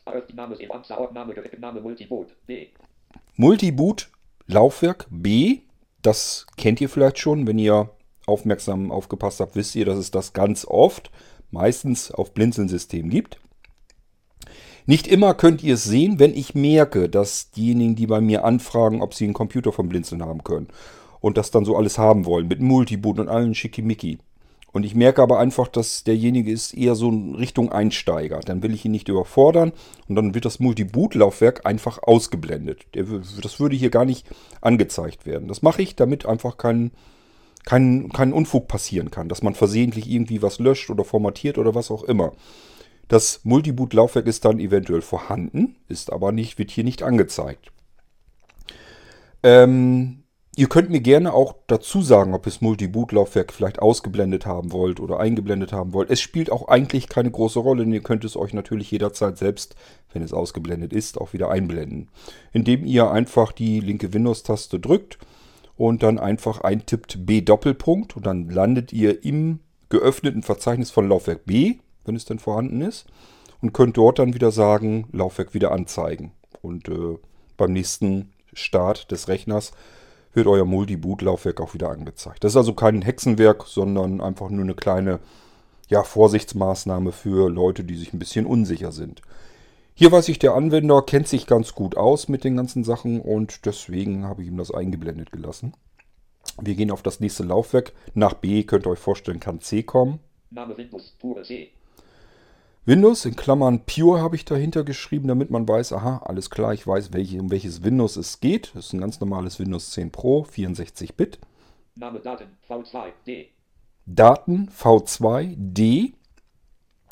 Multiboot 1.80 2.28
B. 2.46 2.66
Multiboot 3.36 4.10
Laufwerk 4.46 5.06
B. 5.10 5.60
Das 6.02 6.46
kennt 6.56 6.80
ihr 6.80 6.88
vielleicht 6.88 7.18
schon, 7.18 7.46
wenn 7.46 7.58
ihr 7.58 7.90
aufmerksam 8.28 8.92
aufgepasst 8.92 9.40
habt, 9.40 9.56
wisst 9.56 9.74
ihr, 9.74 9.84
dass 9.84 9.98
es 9.98 10.10
das 10.10 10.32
ganz 10.32 10.64
oft, 10.64 11.10
meistens 11.50 12.10
auf 12.10 12.32
Blinzeln-Systemen 12.34 13.10
gibt. 13.10 13.40
Nicht 14.86 15.06
immer 15.06 15.34
könnt 15.34 15.62
ihr 15.62 15.74
es 15.74 15.84
sehen, 15.84 16.18
wenn 16.18 16.34
ich 16.34 16.54
merke, 16.54 17.08
dass 17.08 17.50
diejenigen, 17.50 17.94
die 17.94 18.06
bei 18.06 18.20
mir 18.20 18.44
anfragen, 18.44 19.02
ob 19.02 19.12
sie 19.12 19.24
einen 19.24 19.34
Computer 19.34 19.72
vom 19.72 19.88
Blinzeln 19.88 20.22
haben 20.22 20.42
können 20.44 20.68
und 21.20 21.36
das 21.36 21.50
dann 21.50 21.64
so 21.64 21.76
alles 21.76 21.98
haben 21.98 22.24
wollen, 22.24 22.48
mit 22.48 22.60
Multiboot 22.60 23.18
und 23.18 23.28
allen 23.28 23.54
Schickimicki. 23.54 24.18
Und 24.72 24.84
ich 24.84 24.94
merke 24.94 25.22
aber 25.22 25.38
einfach, 25.38 25.68
dass 25.68 26.04
derjenige 26.04 26.52
ist 26.52 26.74
eher 26.74 26.94
so 26.94 27.08
in 27.10 27.34
Richtung 27.34 27.72
Einsteiger. 27.72 28.40
Dann 28.40 28.62
will 28.62 28.74
ich 28.74 28.84
ihn 28.84 28.92
nicht 28.92 29.08
überfordern 29.08 29.72
und 30.08 30.14
dann 30.14 30.34
wird 30.34 30.44
das 30.44 30.60
Multiboot-Laufwerk 30.60 31.66
einfach 31.66 32.02
ausgeblendet. 32.02 32.86
das 32.92 33.60
würde 33.60 33.76
hier 33.76 33.90
gar 33.90 34.04
nicht 34.04 34.26
angezeigt 34.60 35.26
werden. 35.26 35.48
Das 35.48 35.62
mache 35.62 35.82
ich, 35.82 35.96
damit 35.96 36.26
einfach 36.26 36.58
kein 36.58 36.92
kein, 37.68 38.08
kein 38.08 38.32
Unfug 38.32 38.66
passieren 38.66 39.10
kann, 39.10 39.28
dass 39.28 39.42
man 39.42 39.54
versehentlich 39.54 40.10
irgendwie 40.10 40.40
was 40.40 40.58
löscht 40.58 40.88
oder 40.88 41.04
formatiert 41.04 41.58
oder 41.58 41.74
was 41.74 41.90
auch 41.90 42.02
immer. 42.02 42.32
Das 43.08 43.40
Multiboot-Laufwerk 43.44 44.26
ist 44.26 44.46
dann 44.46 44.58
eventuell 44.58 45.02
vorhanden, 45.02 45.76
ist 45.86 46.10
aber 46.10 46.32
nicht, 46.32 46.58
wird 46.58 46.70
hier 46.70 46.82
nicht 46.82 47.02
angezeigt. 47.02 47.70
Ähm, 49.42 50.22
ihr 50.56 50.70
könnt 50.70 50.88
mir 50.88 51.02
gerne 51.02 51.34
auch 51.34 51.56
dazu 51.66 52.00
sagen, 52.00 52.32
ob 52.32 52.46
ihr 52.46 52.52
das 52.52 52.62
Multiboot-Laufwerk 52.62 53.52
vielleicht 53.52 53.80
ausgeblendet 53.80 54.46
haben 54.46 54.72
wollt 54.72 54.98
oder 54.98 55.20
eingeblendet 55.20 55.74
haben 55.74 55.92
wollt. 55.92 56.08
Es 56.08 56.22
spielt 56.22 56.50
auch 56.50 56.68
eigentlich 56.68 57.10
keine 57.10 57.30
große 57.30 57.58
Rolle, 57.58 57.84
denn 57.84 57.92
ihr 57.92 58.02
könnt 58.02 58.24
es 58.24 58.34
euch 58.34 58.54
natürlich 58.54 58.90
jederzeit 58.90 59.36
selbst, 59.36 59.74
wenn 60.14 60.22
es 60.22 60.32
ausgeblendet 60.32 60.94
ist, 60.94 61.20
auch 61.20 61.34
wieder 61.34 61.50
einblenden. 61.50 62.08
Indem 62.50 62.86
ihr 62.86 63.10
einfach 63.10 63.52
die 63.52 63.80
linke 63.80 64.14
Windows-Taste 64.14 64.80
drückt 64.80 65.18
und 65.78 66.02
dann 66.02 66.18
einfach 66.18 66.60
eintippt 66.60 67.24
B 67.24 67.40
Doppelpunkt 67.40 68.16
und 68.16 68.26
dann 68.26 68.50
landet 68.50 68.92
ihr 68.92 69.24
im 69.24 69.60
geöffneten 69.88 70.42
Verzeichnis 70.42 70.90
von 70.90 71.08
Laufwerk 71.08 71.46
B, 71.46 71.76
wenn 72.04 72.16
es 72.16 72.24
denn 72.24 72.40
vorhanden 72.40 72.82
ist, 72.82 73.06
und 73.62 73.72
könnt 73.72 73.96
dort 73.96 74.18
dann 74.18 74.34
wieder 74.34 74.50
sagen, 74.50 75.06
Laufwerk 75.12 75.54
wieder 75.54 75.70
anzeigen. 75.70 76.32
Und 76.62 76.88
äh, 76.88 77.16
beim 77.56 77.72
nächsten 77.72 78.32
Start 78.52 79.12
des 79.12 79.28
Rechners 79.28 79.70
wird 80.34 80.48
euer 80.48 80.64
Multi-Boot-Laufwerk 80.64 81.60
auch 81.60 81.74
wieder 81.74 81.90
angezeigt. 81.90 82.42
Das 82.42 82.52
ist 82.52 82.56
also 82.56 82.74
kein 82.74 83.00
Hexenwerk, 83.02 83.64
sondern 83.66 84.20
einfach 84.20 84.50
nur 84.50 84.64
eine 84.64 84.74
kleine 84.74 85.20
ja, 85.88 86.02
Vorsichtsmaßnahme 86.02 87.12
für 87.12 87.48
Leute, 87.48 87.84
die 87.84 87.96
sich 87.96 88.12
ein 88.12 88.18
bisschen 88.18 88.46
unsicher 88.46 88.90
sind. 88.90 89.22
Hier 89.98 90.12
weiß 90.12 90.28
ich, 90.28 90.38
der 90.38 90.54
Anwender 90.54 91.02
kennt 91.02 91.26
sich 91.26 91.48
ganz 91.48 91.74
gut 91.74 91.96
aus 91.96 92.28
mit 92.28 92.44
den 92.44 92.56
ganzen 92.56 92.84
Sachen 92.84 93.20
und 93.20 93.66
deswegen 93.66 94.26
habe 94.26 94.42
ich 94.42 94.48
ihm 94.48 94.56
das 94.56 94.70
eingeblendet 94.70 95.32
gelassen. 95.32 95.72
Wir 96.62 96.76
gehen 96.76 96.92
auf 96.92 97.02
das 97.02 97.18
nächste 97.18 97.42
Laufwerk. 97.42 97.92
Nach 98.14 98.34
B 98.34 98.62
könnt 98.62 98.86
ihr 98.86 98.90
euch 98.90 99.00
vorstellen, 99.00 99.40
kann 99.40 99.60
C 99.60 99.82
kommen. 99.82 100.20
Name 100.50 100.78
Windows, 100.78 101.16
pure 101.18 101.42
C. 101.42 101.70
Windows 102.84 103.24
in 103.24 103.34
Klammern 103.34 103.86
Pure 103.86 104.20
habe 104.20 104.36
ich 104.36 104.44
dahinter 104.44 104.84
geschrieben, 104.84 105.26
damit 105.26 105.50
man 105.50 105.66
weiß, 105.66 105.92
aha, 105.94 106.18
alles 106.18 106.48
klar, 106.48 106.72
ich 106.72 106.86
weiß, 106.86 107.12
welche, 107.12 107.40
um 107.40 107.50
welches 107.50 107.82
Windows 107.82 108.14
es 108.14 108.38
geht. 108.38 108.70
Das 108.76 108.86
ist 108.86 108.92
ein 108.92 109.00
ganz 109.00 109.18
normales 109.18 109.58
Windows 109.58 109.90
10 109.90 110.12
Pro, 110.12 110.42
64-Bit. 110.44 111.40
Name 111.96 112.20
Daten 112.20 112.56
V2D. 112.68 113.46
Daten 114.06 114.70
V2D. 114.70 116.12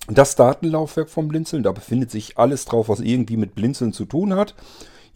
Das 0.08 0.36
Datenlaufwerk 0.36 1.08
vom 1.08 1.26
Blinzeln, 1.28 1.64
da 1.64 1.72
befindet 1.72 2.10
sich 2.10 2.38
alles 2.38 2.64
drauf, 2.64 2.88
was 2.88 3.00
irgendwie 3.00 3.36
mit 3.36 3.54
Blinzeln 3.56 3.92
zu 3.92 4.04
tun 4.04 4.34
hat. 4.34 4.54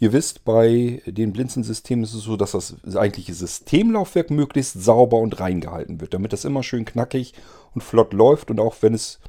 Ihr 0.01 0.13
wisst, 0.13 0.45
bei 0.45 1.03
den 1.07 1.33
Blinzeln-Systemen 1.33 2.05
ist 2.05 2.15
es 2.15 2.23
so, 2.23 2.37
dass 2.37 2.53
das 2.53 2.97
eigentliche 2.97 3.35
Systemlaufwerk 3.35 4.31
möglichst 4.31 4.83
sauber 4.83 5.19
und 5.19 5.39
rein 5.39 5.61
gehalten 5.61 6.01
wird, 6.01 6.15
damit 6.15 6.33
das 6.33 6.45
immer 6.45 6.63
schön 6.63 6.87
knackig 6.87 7.35
und 7.75 7.83
flott 7.83 8.13
läuft 8.13 8.51
und 8.51 8.59
auch 8.59 8.77
wenn 8.81 8.95
es 8.95 9.21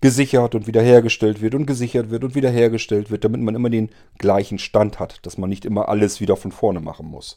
gesichert 0.00 0.54
und 0.54 0.66
wiederhergestellt 0.66 1.42
wird 1.42 1.54
und 1.54 1.66
gesichert 1.66 2.10
wird 2.10 2.24
und 2.24 2.34
wiederhergestellt 2.34 3.10
wird, 3.10 3.24
damit 3.24 3.40
man 3.40 3.54
immer 3.54 3.68
den 3.68 3.90
gleichen 4.18 4.58
Stand 4.58 4.98
hat, 4.98 5.26
dass 5.26 5.38
man 5.38 5.50
nicht 5.50 5.64
immer 5.64 5.88
alles 5.88 6.20
wieder 6.20 6.36
von 6.36 6.52
vorne 6.52 6.80
machen 6.80 7.06
muss. 7.06 7.36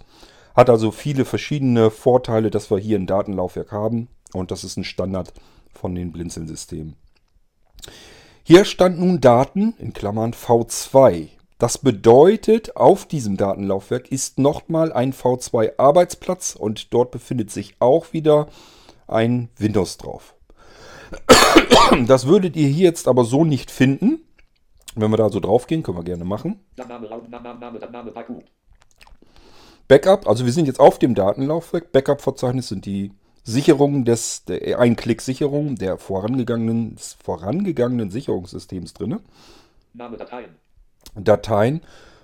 Hat 0.55 0.69
also 0.69 0.91
viele 0.91 1.25
verschiedene 1.25 1.91
Vorteile, 1.91 2.51
dass 2.51 2.71
wir 2.71 2.77
hier 2.77 2.97
ein 2.97 3.07
Datenlaufwerk 3.07 3.71
haben 3.71 4.07
und 4.33 4.51
das 4.51 4.63
ist 4.63 4.77
ein 4.77 4.83
Standard 4.83 5.33
von 5.73 5.93
den 5.93 6.11
Blinzeln-Systemen. 6.11 6.95
Hier 8.43 8.65
stand 8.65 8.99
nun 8.99 9.21
Daten 9.21 9.73
in 9.79 9.93
Klammern 9.93 10.33
V2. 10.33 11.29
Das 11.57 11.77
bedeutet, 11.77 12.75
auf 12.75 13.05
diesem 13.05 13.37
Datenlaufwerk 13.37 14.11
ist 14.11 14.39
nochmal 14.39 14.91
ein 14.91 15.13
V2 15.13 15.79
Arbeitsplatz 15.79 16.55
und 16.55 16.93
dort 16.93 17.11
befindet 17.11 17.49
sich 17.49 17.75
auch 17.79 18.13
wieder 18.13 18.47
ein 19.07 19.49
Windows 19.57 19.97
drauf. 19.97 20.35
Das 22.07 22.25
würdet 22.25 22.55
ihr 22.55 22.67
hier 22.67 22.85
jetzt 22.85 23.07
aber 23.07 23.23
so 23.23 23.45
nicht 23.45 23.69
finden. 23.69 24.21
Wenn 24.95 25.11
wir 25.11 25.17
da 25.17 25.29
so 25.29 25.39
drauf 25.39 25.67
gehen, 25.67 25.83
können 25.83 25.97
wir 25.97 26.03
gerne 26.03 26.25
machen. 26.25 26.59
Backup, 29.87 30.27
also 30.27 30.45
wir 30.45 30.51
sind 30.51 30.65
jetzt 30.65 30.79
auf 30.79 30.97
dem 30.97 31.13
Datenlaufwerk. 31.13 31.91
Backup-Verzeichnis 31.91 32.69
sind 32.69 32.85
die 32.85 33.11
Sicherungen 33.47 34.05
des, 34.05 34.43
der 34.45 34.79
Ein-Klick-Sicherung 34.79 35.75
der 35.75 35.97
vorangegangenen, 35.99 36.95
des 36.95 37.13
vorangegangenen 37.13 38.09
Sicherungssystems 38.09 38.93
drin. 38.93 39.19
Name 39.93 40.17
Dateien. 40.17 40.49
Dateien, 41.15 41.81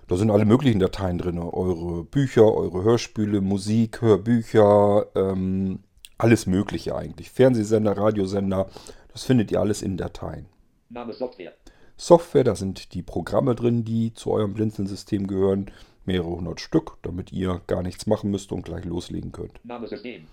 da 0.08 0.18
sind 0.18 0.32
alle 0.32 0.46
möglichen 0.46 0.80
Dateien 0.80 1.20
drin. 1.20 1.38
Eure 1.38 2.04
Bücher, 2.04 2.52
eure 2.54 2.84
Hörspiele, 2.84 3.40
Musik, 3.40 4.02
Hörbücher, 4.02 5.06
ähm, 5.16 5.80
alles 6.18 6.48
Mögliche 6.48 6.96
eigentlich. 6.96 7.30
Fernsehsender, 7.30 7.96
Radiosender, 7.96 8.68
das 9.14 9.24
findet 9.24 9.52
ihr 9.52 9.62
alles 9.62 9.84
in 9.84 9.98
Dateien. 9.98 10.48
Name 10.90 11.14
Software. 11.14 11.54
Software, 11.98 12.44
da 12.44 12.56
sind 12.56 12.96
die 12.96 13.04
Programme 13.04 13.54
drin, 13.54 13.86
die 13.86 14.14
zu 14.16 14.32
eurem 14.32 14.56
Blinzeln-System 14.56 15.28
gehören. 15.28 15.70
Mehrere 16.04 16.32
hundert 16.32 16.60
Stück, 16.60 16.98
damit 17.04 17.32
ihr 17.32 17.62
gar 17.68 17.84
nichts 17.84 18.08
machen 18.08 18.32
müsst 18.32 18.52
und 18.52 18.66
gleich 18.66 18.86
loslegen 18.86 19.32
könnt. 19.32 19.64
Name 19.64 19.88
System. 19.88 20.24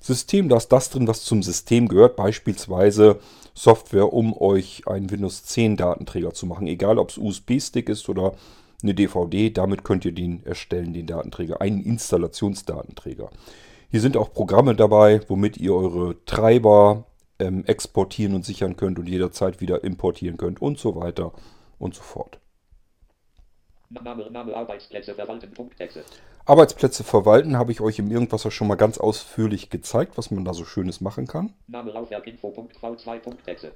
System, 0.00 0.48
da 0.48 0.56
ist 0.56 0.68
das 0.68 0.90
drin, 0.90 1.08
was 1.08 1.24
zum 1.24 1.42
System 1.42 1.88
gehört. 1.88 2.16
Beispielsweise 2.16 3.18
Software, 3.54 4.12
um 4.12 4.36
euch 4.40 4.86
einen 4.86 5.10
Windows 5.10 5.44
10 5.44 5.76
Datenträger 5.76 6.32
zu 6.32 6.46
machen. 6.46 6.66
Egal, 6.66 6.98
ob 6.98 7.10
es 7.10 7.18
USB-Stick 7.18 7.88
ist 7.88 8.08
oder 8.08 8.34
eine 8.82 8.94
DVD. 8.94 9.50
Damit 9.50 9.84
könnt 9.84 10.04
ihr 10.04 10.12
den 10.12 10.44
erstellen, 10.44 10.92
den 10.92 11.06
Datenträger. 11.06 11.60
Einen 11.60 11.82
Installationsdatenträger. 11.82 13.30
Hier 13.90 14.00
sind 14.00 14.16
auch 14.16 14.32
Programme 14.32 14.74
dabei, 14.74 15.20
womit 15.28 15.56
ihr 15.56 15.74
eure 15.74 16.24
Treiber 16.24 17.04
ähm, 17.38 17.64
exportieren 17.64 18.34
und 18.34 18.44
sichern 18.44 18.76
könnt 18.76 18.98
und 18.98 19.08
jederzeit 19.08 19.60
wieder 19.60 19.82
importieren 19.82 20.36
könnt 20.36 20.60
und 20.60 20.78
so 20.78 20.94
weiter 20.94 21.32
und 21.78 21.94
so 21.94 22.02
fort. 22.02 22.38
Name, 23.90 24.30
Name, 24.30 24.54
Arbeitsplätze 24.54 25.14
verwalten, 25.14 25.50
Punktexe. 25.50 26.04
Arbeitsplätze 26.48 27.04
verwalten 27.04 27.58
habe 27.58 27.72
ich 27.72 27.82
euch 27.82 27.98
im 27.98 28.10
Irgendwas 28.10 28.50
schon 28.54 28.68
mal 28.68 28.76
ganz 28.76 28.96
ausführlich 28.96 29.68
gezeigt, 29.68 30.16
was 30.16 30.30
man 30.30 30.46
da 30.46 30.54
so 30.54 30.64
Schönes 30.64 31.02
machen 31.02 31.26
kann. 31.26 31.52
Name 31.66 31.90
Laufwerk 31.90 32.26
Info, 32.26 32.48
V2, 32.48 33.20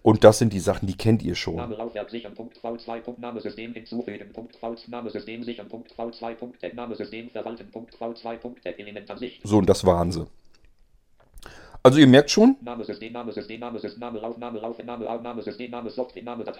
Und 0.00 0.24
das 0.24 0.38
sind 0.38 0.54
die 0.54 0.58
Sachen, 0.58 0.86
die 0.86 0.96
kennt 0.96 1.22
ihr 1.22 1.34
schon. 1.34 1.56
Name 1.56 1.76
Laufwerk 1.76 2.08
sichern, 2.08 2.32
V2, 2.32 3.20
Name 3.20 3.42
System 3.42 3.74
hinzufügen, 3.74 4.32
V, 4.58 4.74
Name 4.86 5.10
System 5.10 5.42
sichern, 5.42 5.68
V2, 5.68 6.74
Name 6.74 6.96
System 6.96 7.28
verwalten, 7.28 7.68
V2, 7.70 8.38
Element 8.64 9.10
an 9.10 9.18
sich. 9.18 9.42
So, 9.44 9.58
und 9.58 9.68
das 9.68 9.84
waren 9.84 10.10
sie. 10.10 10.26
Also 11.84 11.98
ihr 11.98 12.06
merkt 12.06 12.30
schon, 12.30 12.56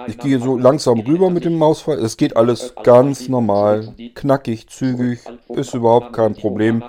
ich 0.09 0.19
gehe 0.19 0.41
so 0.41 0.59
langsam 0.59 0.99
rüber 1.01 1.31
mit 1.31 1.45
dem 1.45 1.59
Mausfall. 1.59 1.99
Es 1.99 2.17
geht 2.17 2.37
alles 2.37 2.75
ganz 2.83 3.29
normal, 3.29 3.95
knackig, 4.15 4.69
zügig, 4.69 5.21
ist 5.49 5.75
überhaupt 5.75 6.13
kein 6.13 6.35
Problem. 6.35 6.83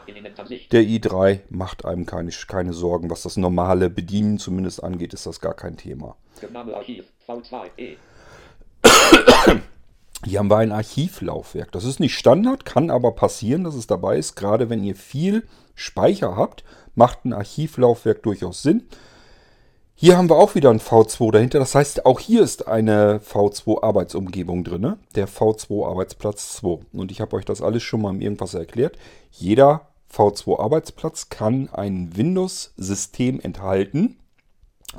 Der 0.72 0.82
i3 0.82 1.42
macht 1.50 1.86
einem 1.86 2.08
keine, 2.08 2.32
keine 2.48 2.74
Sorgen. 2.74 3.12
Was 3.12 3.22
das 3.22 3.38
normale 3.38 3.92
Bedienen 3.92 4.40
zumindest 4.40 4.84
angeht, 4.84 5.14
ist 5.14 5.28
das 5.28 5.40
gar 5.40 5.54
kein 5.54 5.78
Thema. 5.78 6.16
Hier 10.26 10.40
haben 10.40 10.50
wir 10.50 10.58
ein 10.58 10.72
Archivlaufwerk. 10.72 11.72
Das 11.72 11.84
ist 11.84 12.00
nicht 12.00 12.18
Standard, 12.18 12.66
kann 12.66 12.90
aber 12.90 13.12
passieren, 13.12 13.64
dass 13.64 13.76
es 13.76 13.88
dabei 13.88 14.18
ist, 14.18 14.36
gerade 14.36 14.70
wenn 14.70 14.84
ihr 14.84 14.96
viel 14.96 15.44
Speicher 15.76 16.36
habt 16.36 16.64
macht 16.96 17.26
ein 17.26 17.34
Archivlaufwerk 17.34 18.24
durchaus 18.24 18.62
Sinn. 18.62 18.84
Hier 19.96 20.18
haben 20.18 20.30
wir 20.30 20.38
auch 20.38 20.56
wieder 20.56 20.70
ein 20.70 20.80
V2 20.80 21.32
dahinter. 21.32 21.60
Das 21.60 21.76
heißt, 21.76 22.06
auch 22.06 22.20
hier 22.20 22.42
ist 22.42 22.68
eine 22.68 23.20
V2-Arbeitsumgebung 23.20 24.64
drin. 24.64 24.96
Der 25.16 25.28
V2-Arbeitsplatz 25.28 26.58
2. 26.58 26.80
Und 26.94 27.12
ich 27.12 27.22
habe 27.22 27.36
euch 27.36 27.46
das 27.46 27.62
alles 27.62 27.84
schon 27.84 28.02
mal 28.02 28.10
im 28.10 28.22
Irgendwas 28.22 28.54
erklärt. 28.54 28.98
Jeder 29.32 29.88
V2-Arbeitsplatz 30.12 31.30
kann 31.30 31.70
ein 31.70 32.16
Windows-System 32.18 33.40
enthalten, 33.40 34.18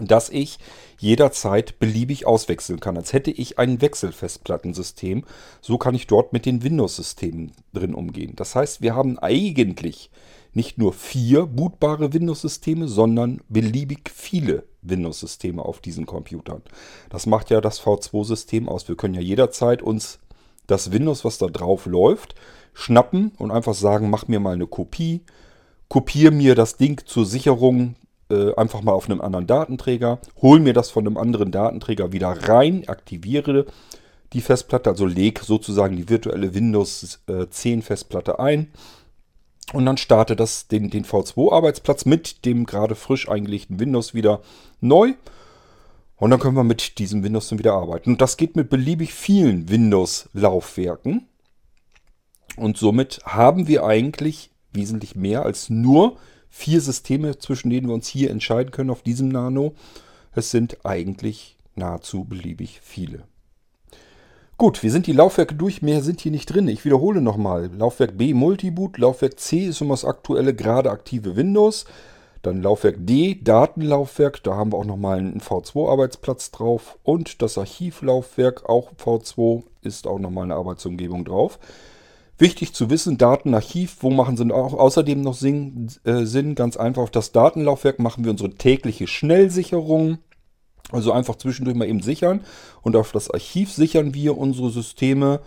das 0.00 0.28
ich 0.28 0.58
jederzeit 0.98 1.78
beliebig 1.78 2.26
auswechseln 2.26 2.80
kann. 2.80 2.96
Als 2.96 3.12
hätte 3.12 3.30
ich 3.30 3.58
ein 3.58 3.80
Wechselfestplattensystem. 3.80 5.24
So 5.60 5.78
kann 5.78 5.94
ich 5.94 6.06
dort 6.06 6.32
mit 6.32 6.46
den 6.46 6.62
Windows-Systemen 6.62 7.52
drin 7.72 7.94
umgehen. 7.94 8.32
Das 8.36 8.54
heißt, 8.54 8.82
wir 8.82 8.94
haben 8.94 9.18
eigentlich 9.18 10.10
nicht 10.52 10.78
nur 10.78 10.92
vier 10.92 11.46
bootbare 11.46 12.12
Windows-Systeme, 12.12 12.88
sondern 12.88 13.40
beliebig 13.48 14.10
viele 14.14 14.64
Windows-Systeme 14.82 15.62
auf 15.62 15.80
diesen 15.80 16.06
Computern. 16.06 16.62
Das 17.10 17.26
macht 17.26 17.50
ja 17.50 17.60
das 17.60 17.80
V2-System 17.80 18.68
aus. 18.68 18.88
Wir 18.88 18.96
können 18.96 19.14
ja 19.14 19.20
jederzeit 19.20 19.82
uns 19.82 20.20
das 20.66 20.92
Windows, 20.92 21.24
was 21.24 21.38
da 21.38 21.46
drauf 21.46 21.86
läuft, 21.86 22.34
schnappen 22.72 23.32
und 23.38 23.50
einfach 23.50 23.74
sagen, 23.74 24.10
mach 24.10 24.28
mir 24.28 24.40
mal 24.40 24.54
eine 24.54 24.66
Kopie, 24.66 25.22
kopiere 25.88 26.32
mir 26.32 26.54
das 26.54 26.76
Ding 26.76 27.02
zur 27.04 27.26
Sicherung 27.26 27.96
äh, 28.34 28.54
einfach 28.56 28.82
mal 28.82 28.92
auf 28.92 29.08
einem 29.08 29.20
anderen 29.20 29.46
Datenträger, 29.46 30.18
hol 30.40 30.60
mir 30.60 30.72
das 30.72 30.90
von 30.90 31.06
einem 31.06 31.16
anderen 31.16 31.50
Datenträger 31.50 32.12
wieder 32.12 32.28
rein, 32.48 32.88
aktiviere 32.88 33.66
die 34.32 34.40
Festplatte, 34.40 34.90
also 34.90 35.06
leg 35.06 35.40
sozusagen 35.40 35.96
die 35.96 36.08
virtuelle 36.08 36.54
Windows 36.54 37.20
äh, 37.28 37.46
10 37.48 37.82
Festplatte 37.82 38.38
ein 38.38 38.72
und 39.72 39.86
dann 39.86 39.96
startet 39.96 40.40
das 40.40 40.68
den, 40.68 40.90
den 40.90 41.04
V2-Arbeitsplatz 41.04 42.04
mit 42.04 42.44
dem 42.44 42.66
gerade 42.66 42.94
frisch 42.94 43.28
eingelegten 43.28 43.80
Windows 43.80 44.14
wieder 44.14 44.42
neu. 44.80 45.14
Und 46.16 46.30
dann 46.30 46.38
können 46.38 46.56
wir 46.56 46.64
mit 46.64 46.98
diesem 46.98 47.24
Windows 47.24 47.48
dann 47.48 47.58
wieder 47.58 47.74
arbeiten. 47.74 48.10
Und 48.10 48.20
das 48.20 48.36
geht 48.36 48.56
mit 48.56 48.70
beliebig 48.70 49.12
vielen 49.12 49.68
Windows-Laufwerken. 49.68 51.26
Und 52.56 52.76
somit 52.76 53.20
haben 53.24 53.66
wir 53.66 53.84
eigentlich 53.84 54.50
wesentlich 54.72 55.16
mehr 55.16 55.44
als 55.44 55.70
nur 55.70 56.16
vier 56.54 56.80
Systeme, 56.80 57.36
zwischen 57.36 57.68
denen 57.68 57.88
wir 57.88 57.94
uns 57.94 58.06
hier 58.06 58.30
entscheiden 58.30 58.70
können 58.70 58.90
auf 58.90 59.02
diesem 59.02 59.28
Nano. 59.28 59.74
Es 60.36 60.52
sind 60.52 60.86
eigentlich 60.86 61.56
nahezu 61.74 62.24
beliebig 62.24 62.80
viele. 62.80 63.24
Gut, 64.56 64.84
wir 64.84 64.92
sind 64.92 65.08
die 65.08 65.12
Laufwerke 65.12 65.56
durch, 65.56 65.82
mehr 65.82 66.00
sind 66.00 66.20
hier 66.20 66.30
nicht 66.30 66.46
drin. 66.46 66.68
Ich 66.68 66.84
wiederhole 66.84 67.20
nochmal. 67.20 67.70
Laufwerk 67.76 68.16
B 68.16 68.34
Multiboot, 68.34 68.98
Laufwerk 68.98 69.40
C 69.40 69.66
ist 69.66 69.80
immer 69.80 69.94
das 69.94 70.04
aktuelle 70.04 70.54
gerade 70.54 70.92
aktive 70.92 71.34
Windows. 71.34 71.86
Dann 72.42 72.62
Laufwerk 72.62 72.98
D, 73.00 73.40
Datenlaufwerk, 73.42 74.40
da 74.44 74.54
haben 74.54 74.72
wir 74.72 74.78
auch 74.78 74.84
nochmal 74.84 75.18
einen 75.18 75.40
V2-Arbeitsplatz 75.40 76.52
drauf. 76.52 76.98
Und 77.02 77.42
das 77.42 77.58
Archivlaufwerk, 77.58 78.68
auch 78.68 78.92
V2, 78.92 79.64
ist 79.82 80.06
auch 80.06 80.20
nochmal 80.20 80.44
eine 80.44 80.54
Arbeitsumgebung 80.54 81.24
drauf. 81.24 81.58
Wichtig 82.36 82.74
zu 82.74 82.90
wissen, 82.90 83.16
Datenarchiv, 83.16 83.98
wo 84.00 84.10
machen 84.10 84.36
sie 84.36 84.50
auch 84.50 84.74
außerdem 84.74 85.20
noch 85.20 85.34
Sinn? 85.34 85.88
Äh, 86.04 86.24
Sinn? 86.24 86.56
Ganz 86.56 86.76
einfach, 86.76 87.02
auf 87.02 87.10
das 87.10 87.30
Datenlaufwerk 87.30 88.00
machen 88.00 88.24
wir 88.24 88.32
unsere 88.32 88.50
tägliche 88.50 89.06
Schnellsicherung. 89.06 90.18
Also 90.90 91.12
einfach 91.12 91.36
zwischendurch 91.36 91.76
mal 91.76 91.88
eben 91.88 92.02
sichern. 92.02 92.40
Und 92.82 92.96
auf 92.96 93.12
das 93.12 93.30
Archiv 93.30 93.72
sichern 93.72 94.14
wir 94.14 94.36
unsere 94.36 94.70
Systeme, 94.70 95.40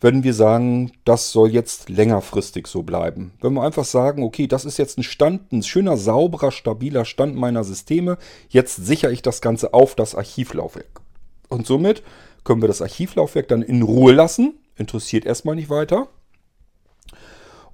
wenn 0.00 0.24
wir 0.24 0.34
sagen, 0.34 0.92
das 1.04 1.30
soll 1.30 1.50
jetzt 1.50 1.88
längerfristig 1.88 2.66
so 2.66 2.82
bleiben. 2.82 3.32
Wenn 3.40 3.52
wir 3.52 3.62
einfach 3.62 3.84
sagen, 3.84 4.24
okay, 4.24 4.48
das 4.48 4.64
ist 4.64 4.78
jetzt 4.78 4.98
ein 4.98 5.04
Stand, 5.04 5.52
ein 5.52 5.62
schöner, 5.62 5.96
sauberer, 5.96 6.50
stabiler 6.50 7.04
Stand 7.04 7.36
meiner 7.36 7.62
Systeme, 7.62 8.18
jetzt 8.48 8.84
sichere 8.84 9.12
ich 9.12 9.22
das 9.22 9.40
Ganze 9.40 9.74
auf 9.74 9.94
das 9.94 10.14
Archivlaufwerk. 10.14 11.00
Und 11.48 11.66
somit 11.66 12.02
können 12.42 12.62
wir 12.62 12.68
das 12.68 12.82
Archivlaufwerk 12.82 13.46
dann 13.46 13.62
in 13.62 13.82
Ruhe 13.82 14.12
lassen, 14.12 14.54
interessiert 14.76 15.24
erstmal 15.24 15.54
nicht 15.54 15.70
weiter. 15.70 16.08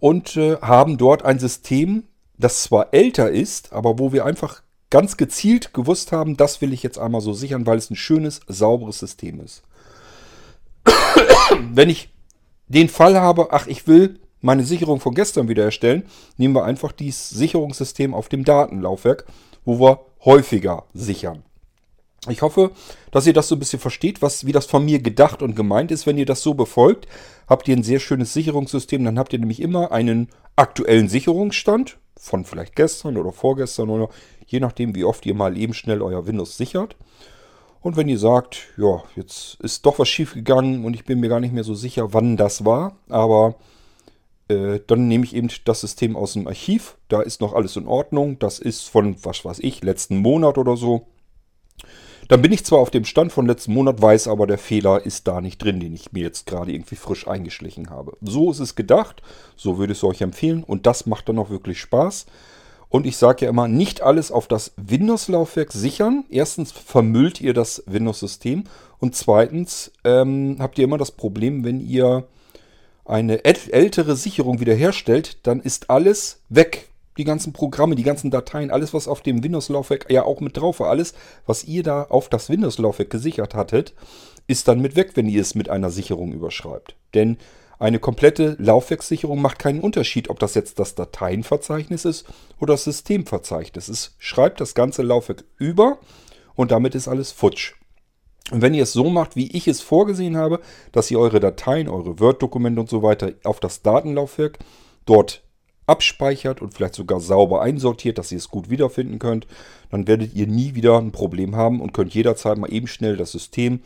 Und 0.01 0.37
äh, 0.37 0.57
haben 0.61 0.97
dort 0.97 1.25
ein 1.25 1.39
System, 1.39 2.05
das 2.37 2.63
zwar 2.63 2.93
älter 2.93 3.31
ist, 3.31 3.73
aber 3.73 3.99
wo 3.99 4.13
wir 4.13 4.25
einfach 4.25 4.63
ganz 4.91 5.17
gezielt 5.17 5.75
gewusst 5.75 6.13
haben, 6.13 6.37
das 6.37 6.61
will 6.61 6.73
ich 6.73 6.83
jetzt 6.83 6.99
einmal 6.99 7.21
so 7.21 7.33
sichern, 7.33 7.67
weil 7.67 7.79
es 7.79 7.91
ein 7.91 7.97
schönes, 7.97 8.41
sauberes 8.47 8.99
System 8.99 9.41
ist. 9.41 9.63
Wenn 11.73 11.91
ich 11.91 12.11
den 12.69 12.89
Fall 12.89 13.19
habe, 13.19 13.49
ach, 13.51 13.67
ich 13.67 13.87
will 13.87 14.21
meine 14.41 14.65
Sicherung 14.65 15.01
von 15.01 15.15
gestern 15.15 15.49
wiederherstellen, 15.49 16.05
nehmen 16.37 16.55
wir 16.55 16.65
einfach 16.65 16.93
dieses 16.93 17.29
Sicherungssystem 17.31 18.15
auf 18.15 18.29
dem 18.29 18.45
Datenlaufwerk, 18.45 19.27
wo 19.65 19.81
wir 19.81 20.01
häufiger 20.25 20.85
sichern. 20.95 21.43
Ich 22.31 22.43
hoffe, 22.43 22.71
dass 23.11 23.27
ihr 23.27 23.33
das 23.33 23.49
so 23.49 23.57
ein 23.57 23.59
bisschen 23.59 23.81
versteht, 23.81 24.23
was, 24.23 24.47
wie 24.47 24.53
das 24.53 24.67
von 24.67 24.85
mir 24.85 25.01
gedacht 25.01 25.43
und 25.43 25.57
gemeint 25.57 25.91
ist. 25.91 26.07
Wenn 26.07 26.19
ihr 26.19 26.27
das 26.27 26.43
so 26.43 26.55
befolgt, 26.55 27.07
habt 27.49 27.69
ihr 27.69 27.77
ein 27.77 27.83
sehr 27.83 28.01
schönes 28.01 28.33
Sicherungssystem. 28.33 29.05
Dann 29.05 29.19
habt 29.19 29.33
ihr 29.33 29.39
nämlich 29.39 29.61
immer 29.61 29.93
einen 29.93 30.29
aktuellen 30.57 31.09
Sicherungsstand 31.09 31.99
von 32.19 32.45
vielleicht 32.45 32.75
gestern 32.77 33.17
oder 33.17 33.33
vorgestern 33.33 33.91
oder 33.91 34.09
je 34.47 34.61
nachdem, 34.61 34.95
wie 34.95 35.05
oft 35.05 35.25
ihr 35.27 35.35
mal 35.35 35.57
eben 35.57 35.75
schnell 35.75 36.03
euer 36.03 36.27
Windows 36.27 36.57
sichert. 36.57 36.97
Und 37.81 37.97
wenn 37.97 38.09
ihr 38.09 38.19
sagt, 38.19 38.69
ja, 38.77 39.03
jetzt 39.15 39.57
ist 39.61 39.87
doch 39.87 39.99
was 39.99 40.09
schief 40.09 40.35
gegangen 40.35 40.85
und 40.85 40.95
ich 40.95 41.05
bin 41.05 41.21
mir 41.21 41.29
gar 41.29 41.41
nicht 41.41 41.55
mehr 41.55 41.65
so 41.65 41.75
sicher, 41.75 42.13
wann 42.13 42.37
das 42.37 42.65
war, 42.65 42.97
aber 43.09 43.55
äh, 44.49 44.81
dann 44.87 45.07
nehme 45.07 45.25
ich 45.25 45.37
eben 45.37 45.49
das 45.65 45.83
System 45.83 46.17
aus 46.17 46.33
dem 46.33 46.49
Archiv. 46.49 46.97
Da 47.09 47.21
ist 47.21 47.41
noch 47.41 47.55
alles 47.55 47.77
in 47.77 47.87
Ordnung. 47.87 48.39
Das 48.39 48.59
ist 48.59 48.89
von, 48.89 49.17
was 49.23 49.45
weiß 49.45 49.61
ich, 49.61 49.83
letzten 49.83 50.19
Monat 50.19 50.59
oder 50.59 50.77
so. 50.77 51.07
Dann 52.29 52.43
bin 52.43 52.53
ich 52.53 52.65
zwar 52.65 52.79
auf 52.79 52.91
dem 52.91 53.07
Stand 53.07 53.33
von 53.33 53.47
letzten 53.47 53.73
Monat, 53.73 54.01
weiß 54.03 54.29
aber, 54.29 54.47
der 54.47 54.59
Fehler 54.59 55.05
ist 55.05 55.27
da 55.27 55.41
nicht 55.41 55.63
drin, 55.63 55.81
den 55.81 55.95
ich 55.95 56.13
mir 56.13 56.23
jetzt 56.23 56.47
gerade 56.47 56.73
irgendwie 56.73 56.97
frisch 56.97 57.27
eingeschlichen 57.27 57.89
habe. 57.89 58.17
So 58.21 58.51
ist 58.51 58.61
es 58.61 58.75
gedacht, 58.75 59.23
so 59.57 59.79
würde 59.79 59.95
ich 59.95 59.99
es 59.99 60.05
euch 60.05 60.21
empfehlen 60.21 60.63
und 60.63 60.87
das 60.87 61.07
macht 61.07 61.29
dann 61.29 61.39
auch 61.39 61.49
wirklich 61.49 61.81
Spaß. 61.81 62.27
Und 62.91 63.07
ich 63.07 63.17
sage 63.17 63.45
ja 63.45 63.51
immer, 63.51 63.69
nicht 63.69 64.03
alles 64.03 64.31
auf 64.31 64.47
das 64.47 64.73
Windows-Laufwerk 64.77 65.73
sichern. 65.73 66.25
Erstens 66.31 66.73
vermüllt 66.73 67.41
ihr 67.41 67.53
das 67.53 67.83
Windows-System 67.87 68.65
und 68.99 69.15
zweitens 69.15 69.93
ähm, 70.05 70.57
habt 70.59 70.79
ihr 70.79 70.85
immer 70.85 70.99
das 70.99 71.11
Problem, 71.11 71.65
wenn 71.65 71.81
ihr 71.81 72.27
eine 73.05 73.45
ältere 73.45 74.17
Sicherung 74.17 74.61
wiederherstellt, 74.61 75.47
dann 75.47 75.61
ist 75.61 75.89
alles 75.89 76.41
weg 76.51 76.88
die 77.19 77.25
ganzen 77.25 77.53
Programme, 77.53 77.97
die 77.97 78.05
ganzen 78.05 78.31
Dateien, 78.31 78.71
alles, 78.71 78.95
was 78.95 79.09
auf 79.09 79.21
dem 79.21 79.43
Windows-Laufwerk 79.43 80.11
ja 80.11 80.25
auch 80.25 80.41
mit 80.41 80.57
drauf 80.57 80.81
war, 80.81 80.89
alles, 80.89 81.15
was 81.47 81.65
ihr 81.65 81.83
da 81.83 82.05
auf 82.05 82.29
das 82.29 82.49
Windows-Laufwerk 82.49 83.11
gesichert 83.11 83.55
hattet, 83.55 83.93
ist 84.47 84.69
dann 84.69 84.81
mit 84.81 84.97
weg, 84.97 85.13
wenn 85.15 85.29
ihr 85.29 85.43
es 85.43 85.55
mit 85.55 85.69
einer 85.69 85.91
Sicherung 85.91 86.33
überschreibt. 86.33 86.97
Denn 87.15 87.37
eine 87.79 87.99
komplette 87.99 88.57
Laufwerkssicherung 88.59 89.41
macht 89.41 89.59
keinen 89.59 89.81
Unterschied, 89.81 90.31
ob 90.31 90.39
das 90.39 90.55
jetzt 90.55 90.79
das 90.79 90.95
Dateienverzeichnis 90.95 92.05
ist 92.05 92.27
oder 92.59 92.75
das 92.75 92.85
Systemverzeichnis. 92.85 93.89
Es 93.89 94.17
schreibt 94.19 94.61
das 94.61 94.75
ganze 94.75 95.03
Laufwerk 95.03 95.45
über 95.59 95.99
und 96.55 96.71
damit 96.71 96.95
ist 96.95 97.07
alles 97.07 97.31
futsch. 97.31 97.75
Und 98.51 98.63
wenn 98.63 98.75
ihr 98.75 98.83
es 98.83 98.93
so 98.93 99.11
macht, 99.11 99.37
wie 99.37 99.55
ich 99.55 99.69
es 99.69 99.81
vorgesehen 99.81 100.37
habe, 100.37 100.61
dass 100.93 101.11
ihr 101.11 101.21
eure 101.21 101.39
Dateien, 101.39 101.89
eure 101.89 102.19
Word-Dokumente 102.19 102.81
und 102.81 102.89
so 102.89 103.03
weiter 103.03 103.33
auf 103.45 103.61
das 103.61 103.83
Datenlaufwerk 103.83 104.59
dort 105.05 105.43
abspeichert 105.89 106.61
und 106.61 106.75
vielleicht 106.75 106.95
sogar 106.95 107.21
sauber 107.21 107.63
einsortiert, 107.63 108.19
dass 108.19 108.31
ihr 108.31 108.39
es 108.39 108.49
gut 108.49 108.71
wiederfinden 108.71 109.19
könnt, 109.19 109.47
dann 109.91 110.07
werdet 110.07 110.35
ihr 110.35 110.47
nie 110.47 110.75
wieder 110.75 110.99
ein 110.99 111.13
Problem 111.13 111.57
haben 111.57 111.81
und 111.81 111.93
könnt 111.93 112.15
jederzeit 112.15 112.59
mal 112.59 112.73
eben 112.73 112.87
schnell 112.87 113.17
das 113.17 113.33
System 113.33 113.81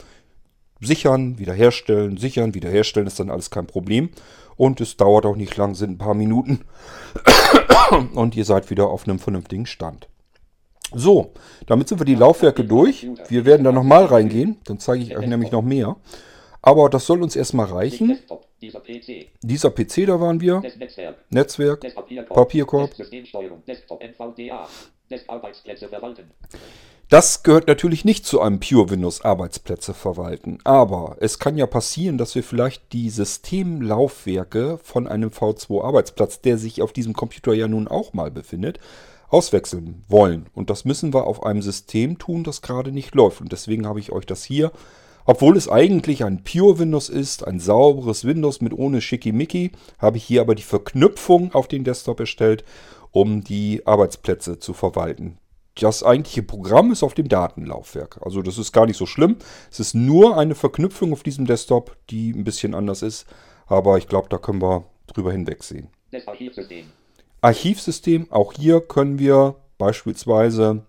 sichern, 0.80 1.38
wiederherstellen, 1.38 2.16
sichern, 2.16 2.54
wiederherstellen, 2.54 3.06
ist 3.06 3.20
dann 3.20 3.30
alles 3.30 3.50
kein 3.50 3.66
Problem. 3.66 4.10
Und 4.56 4.80
es 4.80 4.96
dauert 4.96 5.24
auch 5.24 5.36
nicht 5.36 5.56
lang, 5.56 5.74
sind 5.74 5.92
ein 5.92 5.98
paar 5.98 6.14
Minuten 6.14 6.60
und 8.14 8.36
ihr 8.36 8.44
seid 8.44 8.68
wieder 8.70 8.88
auf 8.88 9.08
einem 9.08 9.18
vernünftigen 9.18 9.66
Stand. 9.66 10.08
So, 10.94 11.32
damit 11.66 11.88
sind 11.88 12.00
wir 12.00 12.04
die 12.04 12.16
Laufwerke 12.16 12.64
durch. 12.64 13.08
Wir 13.28 13.44
werden 13.46 13.64
da 13.64 13.72
nochmal 13.72 14.04
reingehen, 14.04 14.56
dann 14.64 14.78
zeige 14.78 15.02
ich 15.02 15.16
euch 15.16 15.26
nämlich 15.26 15.52
noch 15.52 15.62
mehr. 15.62 15.96
Aber 16.62 16.88
das 16.88 17.06
soll 17.06 17.22
uns 17.22 17.36
erstmal 17.36 17.66
reichen. 17.66 18.18
Dieser 18.60 18.80
PC. 18.80 19.26
Dieser 19.42 19.70
PC, 19.70 20.06
da 20.06 20.20
waren 20.20 20.40
wir. 20.40 20.60
Netzwerk. 20.60 21.16
Netzwerk. 21.30 21.80
Papierkorb. 22.28 22.90
Das 27.08 27.42
gehört 27.42 27.66
natürlich 27.66 28.04
nicht 28.04 28.24
zu 28.24 28.40
einem 28.40 28.60
Pure 28.60 28.90
Windows 28.90 29.22
Arbeitsplätze 29.22 29.92
verwalten. 29.92 30.58
Aber 30.64 31.16
es 31.20 31.38
kann 31.38 31.58
ja 31.58 31.66
passieren, 31.66 32.16
dass 32.16 32.34
wir 32.36 32.44
vielleicht 32.44 32.92
die 32.92 33.10
Systemlaufwerke 33.10 34.78
von 34.82 35.08
einem 35.08 35.30
V2 35.30 35.84
Arbeitsplatz, 35.84 36.40
der 36.40 36.56
sich 36.56 36.80
auf 36.80 36.92
diesem 36.92 37.12
Computer 37.12 37.52
ja 37.52 37.68
nun 37.68 37.88
auch 37.88 38.14
mal 38.14 38.30
befindet, 38.30 38.78
auswechseln 39.28 40.04
wollen. 40.08 40.46
Und 40.54 40.70
das 40.70 40.84
müssen 40.84 41.12
wir 41.12 41.26
auf 41.26 41.42
einem 41.42 41.60
System 41.60 42.18
tun, 42.18 42.44
das 42.44 42.62
gerade 42.62 42.92
nicht 42.92 43.14
läuft. 43.14 43.40
Und 43.40 43.52
deswegen 43.52 43.86
habe 43.86 43.98
ich 43.98 44.12
euch 44.12 44.24
das 44.24 44.44
hier 44.44 44.70
obwohl 45.24 45.56
es 45.56 45.68
eigentlich 45.68 46.24
ein 46.24 46.42
Pure 46.44 46.78
Windows 46.78 47.08
ist, 47.08 47.46
ein 47.46 47.60
sauberes 47.60 48.24
Windows 48.24 48.60
mit 48.60 48.72
ohne 48.72 49.00
Schickimicki, 49.00 49.72
habe 49.98 50.16
ich 50.16 50.24
hier 50.24 50.40
aber 50.40 50.54
die 50.54 50.62
Verknüpfung 50.62 51.54
auf 51.54 51.68
den 51.68 51.84
Desktop 51.84 52.20
erstellt, 52.20 52.64
um 53.10 53.44
die 53.44 53.86
Arbeitsplätze 53.86 54.58
zu 54.58 54.72
verwalten. 54.72 55.38
Das 55.76 56.02
eigentliche 56.02 56.42
Programm 56.42 56.92
ist 56.92 57.02
auf 57.02 57.14
dem 57.14 57.28
Datenlaufwerk. 57.28 58.20
Also 58.22 58.42
das 58.42 58.58
ist 58.58 58.72
gar 58.72 58.86
nicht 58.86 58.98
so 58.98 59.06
schlimm. 59.06 59.36
Es 59.70 59.80
ist 59.80 59.94
nur 59.94 60.36
eine 60.36 60.54
Verknüpfung 60.54 61.12
auf 61.12 61.22
diesem 61.22 61.46
Desktop, 61.46 61.96
die 62.10 62.30
ein 62.30 62.44
bisschen 62.44 62.74
anders 62.74 63.02
ist. 63.02 63.26
Aber 63.66 63.96
ich 63.96 64.06
glaube, 64.06 64.28
da 64.28 64.36
können 64.36 64.60
wir 64.60 64.84
drüber 65.06 65.32
hinwegsehen. 65.32 65.88
Das 66.10 66.28
Archivsystem. 66.28 66.86
Archivsystem, 67.40 68.30
auch 68.30 68.52
hier 68.52 68.80
können 68.80 69.18
wir 69.18 69.56
beispielsweise 69.78 70.84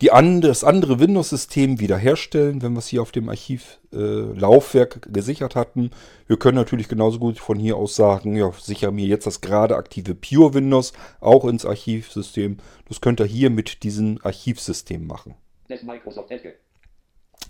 die 0.00 0.10
an, 0.10 0.40
das 0.40 0.64
andere 0.64 0.98
Windows-System 0.98 1.78
wiederherstellen, 1.78 2.62
wenn 2.62 2.72
wir 2.72 2.78
es 2.78 2.88
hier 2.88 3.02
auf 3.02 3.12
dem 3.12 3.28
Archivlaufwerk 3.28 5.06
äh, 5.06 5.10
gesichert 5.10 5.54
hatten. 5.54 5.90
Wir 6.26 6.38
können 6.38 6.56
natürlich 6.56 6.88
genauso 6.88 7.18
gut 7.18 7.38
von 7.38 7.58
hier 7.58 7.76
aus 7.76 7.96
sagen, 7.96 8.34
ja, 8.34 8.50
sichere 8.52 8.92
mir 8.92 9.06
jetzt 9.06 9.26
das 9.26 9.42
gerade 9.42 9.76
aktive 9.76 10.14
Pure 10.14 10.54
Windows 10.54 10.94
auch 11.20 11.44
ins 11.44 11.66
Archivsystem. 11.66 12.56
Das 12.88 13.00
könnt 13.00 13.20
ihr 13.20 13.26
hier 13.26 13.50
mit 13.50 13.82
diesem 13.82 14.18
Archivsystem 14.22 15.06
machen. 15.06 15.34
Microsoft 15.82 16.30
Edge. 16.30 16.54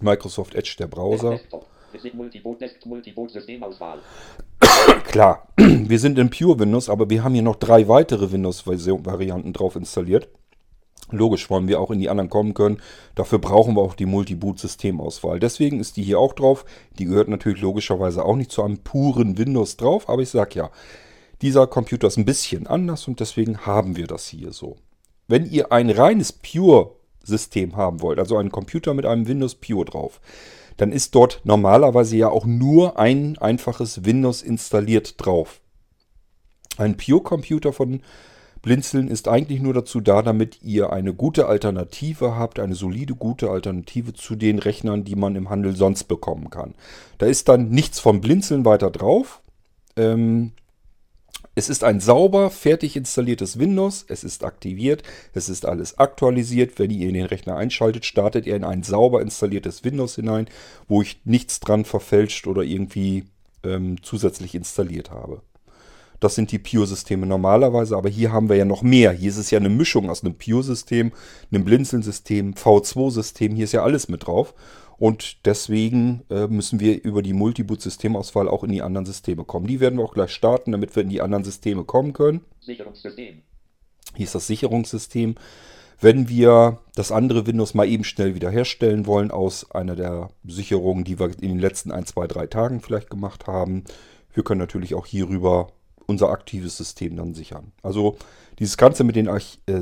Microsoft 0.01 0.55
Edge, 0.55 0.75
der 0.79 0.89
Browser. 0.89 1.39
Klar, 5.05 5.49
wir 5.57 5.99
sind 5.99 6.19
in 6.19 6.31
Pure 6.31 6.59
Windows, 6.59 6.89
aber 6.89 7.11
wir 7.11 7.23
haben 7.23 7.35
hier 7.35 7.43
noch 7.43 7.57
drei 7.57 7.87
weitere 7.89 8.33
Windows-Varianten 8.33 9.53
drauf 9.53 9.77
installiert. 9.77 10.29
Logisch 11.13 11.51
wollen 11.51 11.69
wir 11.69 11.81
auch 11.81 11.91
in 11.91 11.99
die 11.99 12.09
anderen 12.09 12.31
kommen 12.31 12.55
können. 12.55 12.81
Dafür 13.15 13.39
brauchen 13.39 13.77
wir 13.77 13.83
auch 13.83 13.95
die 13.95 14.07
Multi-Boot-Systemauswahl. 14.07 15.41
Deswegen 15.41 15.81
ist 15.81 15.97
die 15.97 16.03
hier 16.03 16.19
auch 16.19 16.33
drauf. 16.33 16.65
Die 16.99 17.05
gehört 17.05 17.29
natürlich 17.29 17.61
logischerweise 17.61 18.25
auch 18.25 18.37
nicht 18.37 18.53
zu 18.53 18.63
einem 18.63 18.79
puren 18.79 19.39
Windows 19.39 19.77
drauf. 19.77 20.09
Aber 20.09 20.23
ich 20.23 20.31
sage 20.31 20.57
ja, 20.57 20.71
dieser 21.43 21.67
Computer 21.67 22.09
ist 22.09 22.19
ein 22.19 22.25
bisschen 22.25 22.67
anders 22.67 23.09
und 23.09 23.21
deswegen 23.21 23.67
haben 23.67 23.97
wir 23.97 24.07
das 24.07 24.27
hier 24.27 24.53
so. 24.53 24.77
Wenn 25.27 25.47
ihr 25.47 25.73
ein 25.73 25.91
reines 25.91 26.33
Pure-System 26.33 27.77
haben 27.77 28.03
wollt, 28.03 28.19
also 28.19 28.37
einen 28.37 28.51
Computer 28.51 28.95
mit 28.95 29.07
einem 29.07 29.27
Windows 29.27 29.55
Pure 29.55 29.85
drauf, 29.85 30.21
dann 30.77 30.93
ist 30.93 31.15
dort 31.15 31.41
normalerweise 31.45 32.17
ja 32.17 32.29
auch 32.29 32.47
nur 32.47 32.99
ein 32.99 33.39
einfaches 33.39 34.05
Windows 34.05 34.43
installiert 34.43 35.15
drauf. 35.19 35.61
Ein 36.79 36.97
Pure-Computer 36.97 37.73
von 37.73 38.03
Blinzeln 38.63 39.09
ist 39.09 39.27
eigentlich 39.27 39.61
nur 39.61 39.73
dazu 39.73 40.01
da, 40.01 40.23
damit 40.23 40.63
ihr 40.63 40.93
eine 40.93 41.15
gute 41.15 41.47
Alternative 41.47 42.37
habt, 42.37 42.59
eine 42.59 42.75
solide, 42.75 43.15
gute 43.15 43.51
Alternative 43.51 44.13
zu 44.13 44.37
den 44.37 44.59
Rechnern, 44.59 45.05
die 45.05 45.17
man 45.17 45.35
im 45.35 45.49
Handel 45.49 45.75
sonst 45.77 46.05
bekommen 46.05 46.51
kann. 46.51 46.75
Da 47.19 47.27
ist 47.27 47.49
dann 47.49 47.71
nichts 47.71 48.01
vom 48.01 48.21
Blinzeln 48.21 48.65
weiter 48.65 48.91
drauf. 48.91 49.41
Ähm, 49.97 50.53
es 51.55 51.69
ist 51.69 51.85
ein 51.85 52.01
sauber, 52.01 52.51
fertig 52.51 52.97
installiertes 52.97 53.59
Windows. 53.59 54.05
Es 54.09 54.25
ist 54.25 54.45
aktiviert. 54.45 55.03
Es 55.35 55.49
ist 55.49 55.67
alles 55.67 55.99
aktualisiert. 55.99 56.79
Wenn 56.79 56.91
ihr 56.91 57.09
in 57.09 57.15
den 57.15 57.27
Rechner 57.27 57.57
einschaltet, 57.57 58.05
startet 58.05 58.47
ihr 58.47 58.57
in 58.57 58.65
ein 58.65 58.83
sauber 58.83 59.21
installiertes 59.21 59.85
Windows 59.85 60.15
hinein, 60.15 60.49
wo 60.87 61.03
ich 61.03 61.21
nichts 61.25 61.61
dran 61.61 61.85
verfälscht 61.85 62.47
oder 62.47 62.63
irgendwie 62.63 63.25
ähm, 63.65 64.03
zusätzlich 64.03 64.55
installiert 64.55 65.11
habe. 65.11 65.43
Das 66.21 66.35
sind 66.35 66.53
die 66.53 66.59
Pure-Systeme 66.59 67.27
normalerweise, 67.27 67.97
aber 67.97 68.11
hier 68.11 68.31
haben 68.31 68.51
wir 68.51 68.57
ja 68.57 68.67
noch 68.67 68.83
mehr. 68.83 69.13
Hier 69.13 69.31
ist 69.31 69.39
es 69.39 69.51
ja 69.51 69.59
eine 69.59 69.71
Mischung 69.71 70.11
aus 70.11 70.23
einem 70.23 70.35
Pure-System, 70.35 71.13
einem 71.51 71.65
Blinzeln-System, 71.65 72.55
V2-System. 72.55 73.55
Hier 73.55 73.65
ist 73.65 73.73
ja 73.73 73.83
alles 73.83 74.09
mit 74.09 74.27
drauf. 74.27 74.55
Und 74.99 75.47
deswegen 75.47 76.25
äh, 76.29 76.47
müssen 76.47 76.79
wir 76.79 77.03
über 77.03 77.23
die 77.23 77.33
Multiboot-Systemauswahl 77.33 78.51
auch 78.51 78.65
in 78.65 78.71
die 78.71 78.83
anderen 78.83 79.07
Systeme 79.07 79.45
kommen. 79.45 79.67
Die 79.67 79.81
werden 79.81 79.99
wir 79.99 80.05
auch 80.05 80.13
gleich 80.13 80.31
starten, 80.31 80.73
damit 80.73 80.95
wir 80.95 81.03
in 81.03 81.09
die 81.09 81.23
anderen 81.23 81.43
Systeme 81.43 81.85
kommen 81.85 82.13
können. 82.13 82.45
Sicherungssystem. 82.61 83.41
Hier 84.15 84.25
ist 84.25 84.35
das 84.35 84.47
Sicherungssystem. 84.47 85.37
Wenn 86.03 86.29
wir 86.29 86.81
das 86.97 87.13
andere 87.13 87.47
Windows 87.47 87.73
mal 87.73 87.89
eben 87.89 88.05
schnell 88.05 88.35
wiederherstellen 88.35 89.07
wollen 89.07 89.31
aus 89.31 89.71
einer 89.71 89.97
der 89.97 90.31
Sicherungen, 90.47 91.05
die 91.05 91.19
wir 91.19 91.29
in 91.29 91.49
den 91.49 91.59
letzten 91.59 91.93
1, 91.93 92.11
2, 92.11 92.27
3 92.27 92.47
Tagen 92.49 92.81
vielleicht 92.81 93.09
gemacht 93.09 93.47
haben, 93.47 93.85
wir 94.35 94.45
können 94.45 94.61
natürlich 94.61 94.95
auch 94.95 95.07
hierüber 95.07 95.69
unser 96.11 96.29
aktives 96.29 96.77
System 96.77 97.17
dann 97.17 97.35
sichern. 97.35 97.73
Also 97.83 98.19
dieses 98.59 98.77
Ganze 98.77 99.05
mit 99.05 99.17
den 99.17 99.29
Arch 99.29 99.59
äh, 99.67 99.81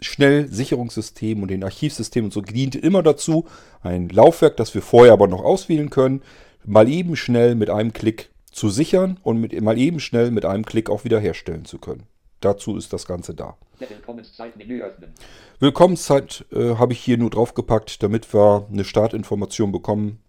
schnell 0.00 0.48
Sicherungssystem 0.48 1.42
und 1.42 1.48
den 1.48 1.64
Archivsystemen 1.64 2.26
und 2.26 2.32
so 2.32 2.40
dient 2.40 2.76
immer 2.76 3.02
dazu, 3.02 3.46
ein 3.82 4.08
Laufwerk, 4.08 4.56
das 4.56 4.74
wir 4.74 4.82
vorher 4.82 5.12
aber 5.12 5.26
noch 5.26 5.42
auswählen 5.42 5.90
können, 5.90 6.22
mal 6.64 6.88
eben 6.88 7.16
schnell 7.16 7.54
mit 7.54 7.70
einem 7.70 7.92
Klick 7.92 8.30
zu 8.52 8.68
sichern 8.68 9.18
und 9.22 9.40
mit, 9.40 9.60
mal 9.60 9.78
eben 9.78 10.00
schnell 10.00 10.30
mit 10.30 10.44
einem 10.44 10.64
Klick 10.64 10.90
auch 10.90 11.04
wiederherstellen 11.04 11.64
zu 11.64 11.78
können. 11.78 12.04
Dazu 12.40 12.76
ist 12.76 12.92
das 12.92 13.06
Ganze 13.06 13.34
da. 13.34 13.56
Willkommenszeit 13.78 14.56
Menü 14.56 14.82
öffnen. 14.82 15.12
Willkommenszeit 15.60 16.44
äh, 16.52 16.74
habe 16.76 16.92
ich 16.92 17.00
hier 17.00 17.16
nur 17.16 17.30
draufgepackt, 17.30 18.02
damit 18.02 18.32
wir 18.34 18.66
eine 18.70 18.84
Startinformation 18.84 19.72
bekommen, 19.72 20.20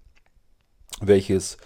welches 1.02 1.58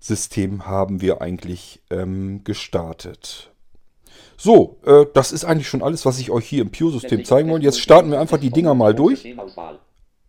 System 0.00 0.66
haben 0.66 1.00
wir 1.00 1.20
eigentlich 1.20 1.80
ähm, 1.90 2.42
gestartet. 2.42 3.50
So, 4.36 4.78
äh, 4.84 5.04
das 5.12 5.32
ist 5.32 5.44
eigentlich 5.44 5.68
schon 5.68 5.82
alles, 5.82 6.06
was 6.06 6.18
ich 6.18 6.30
euch 6.30 6.46
hier 6.46 6.62
im 6.62 6.70
Pure-System 6.70 7.24
zeigen 7.24 7.50
wollte. 7.50 7.66
Jetzt 7.66 7.80
starten 7.80 8.10
wir 8.10 8.18
einfach 8.18 8.38
die 8.38 8.50
Dinger 8.50 8.74
mal 8.74 8.94
durch. 8.94 9.22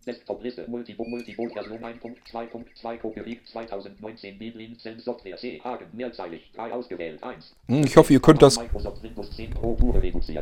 Desktop-Liste 0.06 0.66
Multibo 0.68 1.04
Multibo 1.04 1.48
Version 1.48 1.78
1.2.2 1.78 2.98
Copyright 2.98 3.46
2019 3.46 4.38
Biblin 4.38 4.76
Zen 4.78 4.98
Software 4.98 5.36
C 5.36 5.60
Hagen 5.62 5.86
mehrzeilig 5.92 6.50
3 6.56 6.72
ausgewählt 6.72 7.22
1 7.22 7.54
hm, 7.68 7.84
Ich 7.84 7.96
hoffe 7.96 8.12
ihr 8.12 8.20
könnt 8.20 8.42
das 8.42 8.58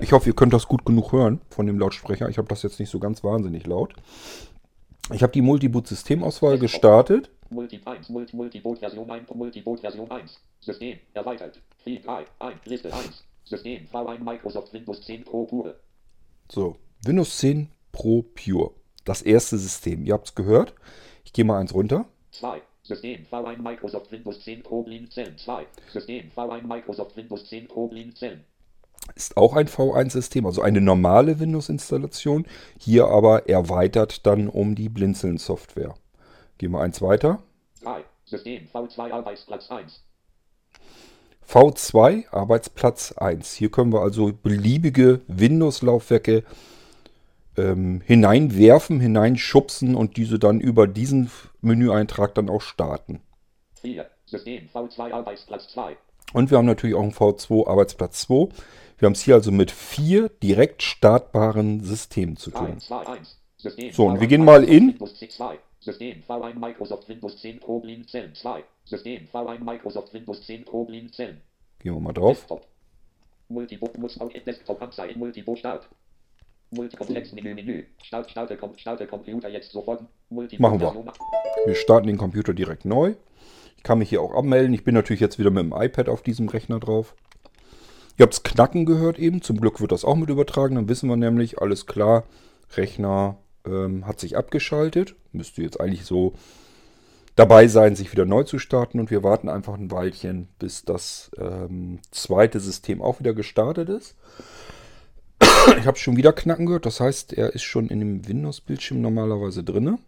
Ich 0.01 0.13
hoffe 0.13 0.31
ihr 0.31 0.35
könnt 0.35 0.55
das 0.55 0.67
gut 0.67 0.87
genug 0.87 1.13
hören 1.13 1.41
von 1.51 1.67
dem 1.67 1.79
Lautsprecher. 1.79 2.29
Ich 2.31 2.39
habe 2.39 2.49
das 2.49 2.63
jetzt 2.63 2.81
nicht 2.81 2.91
so 2.91 2.99
ganz 2.99 3.23
wahnsinnig 3.23 3.67
laut. 3.67 3.95
Ich 5.13 5.23
habe 5.23 5.33
die 5.33 5.43
Multiboot 5.43 5.87
Systemauswahl 5.87 6.59
gestartet. 6.59 7.31
Multi 7.51 7.81
1 7.85 8.09
Multi 8.09 8.37
Multiboot 8.37 8.79
Version 8.79 9.11
1 9.11 9.35
Multiboot 9.35 9.81
Version 9.81 10.11
1 10.11 10.41
System 10.61 10.99
erweitert 11.15 11.61
4 11.85 12.01
3 12.01 12.25
1 12.39 12.67
Liste 12.67 12.93
1 12.93 13.25
System 13.45 13.87
V1 13.93 14.19
Microsoft 14.23 14.73
Windows 14.73 15.01
10 15.03 15.25
Pro 15.25 15.45
Pure 15.45 15.77
So, 16.51 16.77
Windows 17.05 17.39
10 17.39 17.69
Pro 17.93 18.23
Pure 18.23 18.73
das 19.05 19.23
erste 19.23 19.59
System. 19.59 20.05
Ihr 20.05 20.15
habt 20.15 20.29
es 20.29 20.35
gehört. 20.35 20.75
Ich 21.25 21.33
gehe 21.33 21.45
mal 21.45 21.59
eins 21.59 21.75
runter. 21.75 22.07
2. 22.33 22.63
System 22.83 23.27
V1 23.31 23.61
Microsoft 23.63 24.11
Windows 24.13 24.41
10 24.45 24.63
Problem 24.63 25.11
Zellen 25.11 25.37
2. 25.37 25.67
System 25.93 26.31
V1 26.35 26.67
Microsoft 26.67 27.17
Windows 27.17 27.49
10 27.49 27.69
Problem 27.69 28.15
Zellen. 28.15 28.45
Ist 29.15 29.37
auch 29.37 29.57
ein 29.57 29.67
V1-System, 29.67 30.47
also 30.47 30.63
eine 30.63 30.81
normale 30.81 31.41
Windows-Installation. 31.41 32.47
Hier 32.79 33.07
aber 33.07 33.49
erweitert 33.49 34.27
dann 34.27 34.49
um 34.49 34.75
die 34.75 34.89
Blinzeln-Software. 34.89 35.95
Gehen 36.61 36.73
wir 36.73 36.83
eins 36.83 37.01
weiter. 37.01 37.39
3. 37.83 38.05
System 38.27 38.69
V2 38.71 39.11
Arbeitsplatz 39.11 39.71
1. 39.71 40.05
V2 41.49 42.31
Arbeitsplatz 42.31 43.13
1. 43.13 43.55
Hier 43.55 43.71
können 43.71 43.95
wir 43.95 44.03
also 44.03 44.35
beliebige 44.35 45.23
Windows-Laufwerke 45.27 46.45
ähm, 47.57 48.03
hineinwerfen, 48.05 49.01
hineinschubsen 49.01 49.95
und 49.95 50.19
diese 50.19 50.39
dann 50.39 50.61
über 50.61 50.87
diesen 50.87 51.31
Menüeintrag 51.63 52.35
dann 52.35 52.51
auch 52.51 52.61
starten. 52.61 53.23
4. 53.81 54.05
System 54.27 54.69
V2 54.75 55.13
Arbeitsplatz 55.15 55.67
2. 55.69 55.97
Und 56.35 56.51
wir 56.51 56.59
haben 56.59 56.67
natürlich 56.67 56.95
auch 56.95 57.03
einen 57.03 57.15
V2 57.15 57.69
Arbeitsplatz 57.69 58.21
2. 58.27 58.51
Wir 58.99 59.07
haben 59.07 59.15
es 59.15 59.23
hier 59.23 59.37
also 59.37 59.51
mit 59.51 59.71
vier 59.71 60.29
direkt 60.29 60.83
startbaren 60.83 61.83
Systemen 61.83 62.37
zu 62.37 62.51
tun. 62.51 62.73
1, 62.73 62.85
2, 62.85 63.07
1. 63.07 63.97
so, 63.97 64.05
und 64.05 64.21
wir 64.21 64.27
gehen 64.27 64.45
mal 64.45 64.63
in. 64.63 64.99
System 65.81 66.23
V1 66.29 66.59
Microsoft 66.59 67.09
Windows 67.09 67.41
10 67.41 67.61
Problem 67.61 68.07
Zellen 68.07 68.35
2. 68.35 68.63
System 68.85 69.27
V1 69.33 69.65
Microsoft 69.65 70.13
Windows 70.13 70.45
10 70.47 70.65
Problem 70.65 71.11
Zellen. 71.13 71.41
Gehen 71.79 71.95
wir 71.95 72.01
mal 72.01 72.13
drauf. 72.13 72.37
Desktop. 72.37 72.67
Multibook 73.49 73.99
muss 73.99 74.21
auch 74.21 74.31
in 74.31 74.45
Desktop 74.45 74.81
Anzeigen 74.83 75.19
Multibook 75.19 75.59
Start. 75.59 75.89
Multikomplex-Menü, 76.71 77.55
Menü. 77.55 77.85
Start, 78.03 78.31
starte, 78.31 78.59
starte 78.77 79.07
Computer 79.07 79.49
jetzt 79.49 79.73
sofort. 79.73 80.05
Machen 80.31 80.81
wir. 80.81 81.13
Wir 81.67 81.75
starten 81.75 82.07
den 82.07 82.19
Computer 82.19 82.55
direkt 82.55 82.85
neu. 82.85 83.15
Ich 83.77 83.83
kann 83.83 83.99
mich 83.99 84.11
hier 84.11 84.23
auch 84.23 84.35
abmelden. 84.35 84.75
Ich 84.75 84.85
bin 84.85 84.95
natürlich 84.95 85.21
jetzt 85.21 85.39
wieder 85.39 85.51
mit 85.51 85.65
dem 85.65 85.73
iPad 85.73 86.09
auf 86.09 86.23
diesem 86.23 86.49
Rechner 86.49 86.79
drauf. 86.79 87.17
Ihr 88.19 88.25
habt 88.25 88.35
es 88.35 88.43
knacken 88.43 88.85
gehört 88.85 89.19
eben. 89.19 89.43
Zum 89.43 89.59
Glück 89.61 89.81
wird 89.81 89.91
das 89.91 90.05
auch 90.05 90.15
mit 90.15 90.29
übertragen. 90.29 90.77
Dann 90.77 90.89
wissen 90.89 91.09
wir 91.09 91.17
nämlich, 91.17 91.59
alles 91.59 91.87
klar, 91.87 92.25
Rechner 92.77 93.39
ähm, 93.67 94.07
hat 94.07 94.21
sich 94.21 94.37
abgeschaltet. 94.37 95.15
Müsste 95.33 95.63
jetzt 95.63 95.81
eigentlich 95.81 96.05
so 96.05 96.35
dabei 97.37 97.69
sein, 97.69 97.97
sich 97.97 98.13
wieder 98.13 98.27
neu 98.27 98.45
zu 98.45 98.59
starten. 98.59 99.01
Und 99.01 99.11
wir 99.11 99.23
warten 99.23 99.49
einfach 99.49 99.75
ein 99.75 99.91
Weilchen, 99.91 100.49
bis 100.59 100.85
das 100.85 101.31
ähm, 101.39 102.01
zweite 102.11 102.61
System 102.61 103.03
auch 103.03 103.21
wieder 103.21 103.35
gestartet 103.35 103.89
ist. 103.89 104.17
Ich 105.79 105.87
habe 105.87 105.99
schon 105.99 106.17
wieder 106.17 106.33
Knacken 106.33 106.67
gehört. 106.67 106.87
Das 106.87 107.01
heißt, 107.01 107.35
er 107.35 107.55
ist 107.55 107.63
schon 107.63 107.89
in 107.89 108.01
dem 108.01 108.27
Windows-Bildschirm 108.27 109.01
normalerweise 109.01 109.63
drin. 109.63 109.99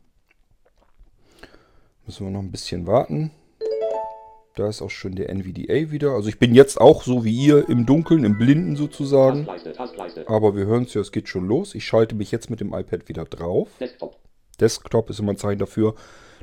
Müssen 2.07 2.27
wir 2.27 2.31
noch 2.31 2.41
ein 2.41 2.51
bisschen 2.51 2.87
warten. 2.87 3.31
Da 4.55 4.69
ist 4.69 4.83
auch 4.83 4.91
schon 4.91 5.15
der 5.15 5.31
NVDA 5.31 5.91
wieder. 5.91 6.11
Also 6.11 6.29
ich 6.29 6.39
bin 6.39 6.55
jetzt 6.55 6.81
auch 6.81 7.03
so 7.05 7.25
wie 7.25 7.35
ihr 7.35 7.69
im 7.69 7.87
Dunkeln, 7.87 8.25
im 8.25 8.37
Blinden 8.37 8.77
sozusagen. 8.77 9.49
Aber 10.27 10.55
wir 10.55 10.67
hören 10.67 10.85
es 10.85 10.95
ja, 10.95 11.01
es 11.01 11.11
geht 11.11 11.29
schon 11.29 11.47
los. 11.47 11.75
Ich 11.75 11.87
schalte 11.87 12.15
mich 12.15 12.31
jetzt 12.31 12.51
mit 12.51 12.61
dem 12.61 12.75
iPad 12.75 13.09
wieder 13.09 13.25
drauf. 13.25 13.69
Desktop. 13.81 14.19
Desktop 14.61 15.11
ist 15.11 15.21
immer 15.21 15.33
ein 15.33 15.39
Zeichen 15.39 15.59
dafür, 15.59 15.95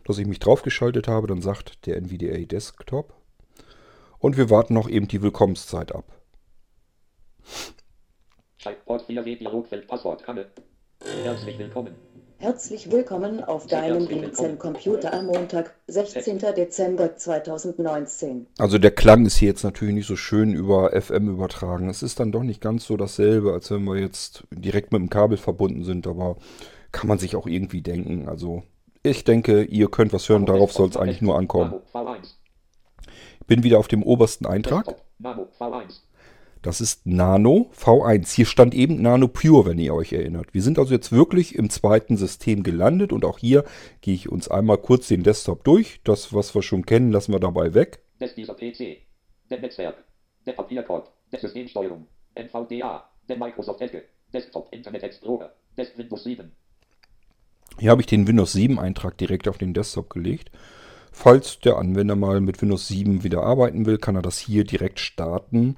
dass 0.06 0.18
ich 0.18 0.26
mich 0.26 0.40
draufgeschaltet 0.40 1.08
habe. 1.08 1.28
Dann 1.28 1.42
sagt 1.42 1.86
der 1.86 1.98
NVDA 1.98 2.46
Desktop. 2.46 3.14
Und 4.18 4.38
wir 4.38 4.50
warten 4.50 4.74
noch 4.74 4.90
eben 4.90 5.08
die 5.08 5.22
Willkommenszeit 5.22 5.94
ab. 5.94 6.06
Port 8.86 9.04
4W 9.08 9.38
Dialogfeld 9.38 9.88
Passwort 9.88 10.24
Kanne. 10.24 10.48
Herzlich 11.24 11.58
willkommen. 11.60 11.96
Herzlich 12.42 12.90
willkommen 12.90 13.44
auf 13.44 13.68
deinem 13.68 14.08
Blinzeln-Computer 14.08 15.14
am 15.14 15.26
Montag, 15.26 15.76
16. 15.88 16.40
Dezember 16.56 17.18
2019. 17.18 18.48
Also 18.58 18.78
der 18.78 18.92
Klang 18.92 19.26
ist 19.26 19.36
hier 19.36 19.50
jetzt 19.50 19.64
natürlich 19.64 19.94
nicht 19.94 20.08
so 20.08 20.16
schön 20.16 20.54
über 20.54 20.92
FM 21.00 21.28
übertragen. 21.28 21.90
Es 21.90 22.02
ist 22.02 22.22
dann 22.22 22.32
doch 22.32 22.44
nicht 22.44 22.62
ganz 22.62 22.86
so 22.86 22.96
dasselbe, 22.96 23.52
als 23.52 23.70
wenn 23.72 23.84
wir 23.84 23.98
jetzt 23.98 24.46
direkt 24.52 24.94
mit 24.94 25.02
dem 25.02 25.10
Kabel 25.10 25.38
verbunden 25.38 25.84
sind, 25.84 26.08
aber 26.08 26.38
kann 26.94 27.10
man 27.10 27.20
sich 27.20 27.36
auch 27.36 27.46
irgendwie 27.46 27.82
denken. 27.82 28.30
Also 28.30 28.64
ich 29.04 29.26
denke, 29.26 29.64
ihr 29.64 29.90
könnt 29.90 30.14
was 30.14 30.30
hören, 30.30 30.46
darauf 30.46 30.72
soll 30.72 30.88
es 30.88 30.96
eigentlich 30.96 31.22
nur 31.22 31.38
ankommen. 31.38 31.74
Ich 33.42 33.48
bin 33.48 33.64
wieder 33.64 33.80
auf 33.80 33.90
dem 33.90 34.02
obersten 34.02 34.46
Eintrag. 34.46 34.96
Das 36.62 36.82
ist 36.82 37.06
Nano 37.06 37.72
V1. 37.74 38.36
Hier 38.36 38.46
stand 38.46 38.74
eben 38.74 39.02
Nano 39.02 39.30
Pure, 39.30 39.66
wenn 39.66 39.80
ihr 39.80 39.94
euch 39.94 40.12
erinnert. 40.12 40.54
Wir 40.54 40.62
sind 40.62 40.78
also 40.78 40.94
jetzt 40.94 41.12
wirklich 41.12 41.56
im 41.56 41.70
zweiten 41.70 42.18
System 42.18 42.64
gelandet 42.64 43.14
und 43.14 43.24
auch 43.24 43.40
hier 43.40 43.64
gehe 44.02 44.14
ich 44.14 44.30
uns 44.30 44.50
einmal 44.50 44.78
kurz 44.78 45.08
den 45.08 45.24
Desktop 45.24 45.64
durch. 45.64 46.02
Das, 46.04 46.34
was 46.34 46.54
wir 46.54 46.62
schon 46.62 46.86
kennen, 46.86 47.12
lassen 47.12 47.32
wir 47.32 47.40
dabei 47.40 47.74
weg. 47.74 48.00
Das 48.20 48.36
dieser 48.36 48.56
PC, 48.56 48.98
der 49.50 49.62
Netzwerk, 49.62 50.04
der 50.46 50.52
Papierkorb, 50.54 51.14
der 51.32 51.40
Systemsteuerung, 51.40 52.08
NVDA, 52.36 53.10
der 53.30 53.38
Microsoft 53.38 53.80
Edge, 53.82 54.04
Desktop 54.34 54.68
Internet 54.72 55.04
Explorer, 55.04 55.54
Desk 55.78 55.98
Windows 55.98 56.26
7. 56.26 56.52
Hier 57.80 57.92
habe 57.92 58.02
ich 58.02 58.08
den 58.08 58.28
Windows 58.28 58.52
7 58.52 58.78
Eintrag 58.80 59.18
direkt 59.18 59.48
auf 59.48 59.58
den 59.58 59.74
Desktop 59.74 60.10
gelegt. 60.10 60.52
Falls 61.14 61.60
der 61.60 61.78
Anwender 61.78 62.18
mal 62.18 62.42
mit 62.42 62.62
Windows 62.62 62.90
7 62.90 63.24
wieder 63.24 63.44
arbeiten 63.44 63.86
will, 63.86 63.98
kann 63.98 64.16
er 64.16 64.22
das 64.22 64.40
hier 64.40 64.66
direkt 64.66 65.00
starten. 65.00 65.78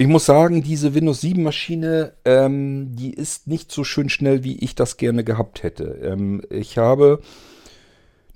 Ich 0.00 0.06
muss 0.06 0.26
sagen, 0.26 0.62
diese 0.62 0.94
Windows 0.94 1.22
7 1.22 1.42
Maschine, 1.42 2.12
ähm, 2.24 2.94
die 2.94 3.12
ist 3.12 3.48
nicht 3.48 3.72
so 3.72 3.82
schön 3.82 4.08
schnell, 4.08 4.44
wie 4.44 4.56
ich 4.56 4.76
das 4.76 4.96
gerne 4.96 5.24
gehabt 5.24 5.64
hätte. 5.64 5.98
Ähm, 6.04 6.40
ich 6.50 6.78
habe 6.78 7.18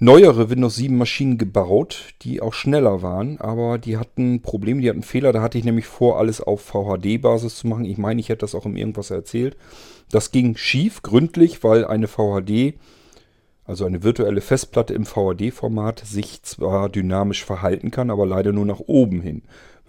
neuere 0.01 0.51
Windows 0.51 0.75
7 0.75 0.98
Maschinen 0.98 1.38
gebaut, 1.38 2.14
die 2.22 2.42
auch 2.42 2.53
schneller 2.53 3.01
waren, 3.01 3.40
aber 3.40 3.79
die 3.79 3.96
hatten 3.96 4.42
Probleme, 4.42 4.81
die 4.81 4.90
hatten 4.90 5.05
Fehler. 5.05 5.33
Da 5.33 5.40
hatte 5.40 5.57
ich 5.57 5.62
nämlich 5.62 5.87
vor, 5.87 6.18
alles 6.18 6.40
auf 6.40 6.62
VHD-Basis 6.62 7.59
zu 7.59 7.68
machen. 7.68 7.85
Ich 7.85 7.96
meine, 7.96 8.20
ich 8.20 8.29
hätte 8.29 8.40
das 8.40 8.57
auch 8.57 8.66
im 8.66 8.75
Irgendwas 8.75 9.12
erzählt. 9.12 9.57
Das 10.11 10.33
ging 10.33 10.57
schief, 10.57 11.03
gründlich, 11.03 11.62
weil 11.62 11.85
eine 11.85 12.09
VHD, 12.09 12.75
also 13.64 13.85
eine 13.85 14.03
virtuelle 14.03 14.40
Festplatte 14.40 14.94
im 14.94 15.07
VHD-Format, 15.07 16.01
sich 16.05 16.42
zwar 16.42 16.88
dynamisch 16.88 17.44
verhalten 17.44 17.92
kann, 17.92 18.11
aber 18.11 18.27
leider 18.27 18.51
nur 18.51 18.66
nach 18.66 18.81
oben 18.81 19.20
hin. 19.20 19.42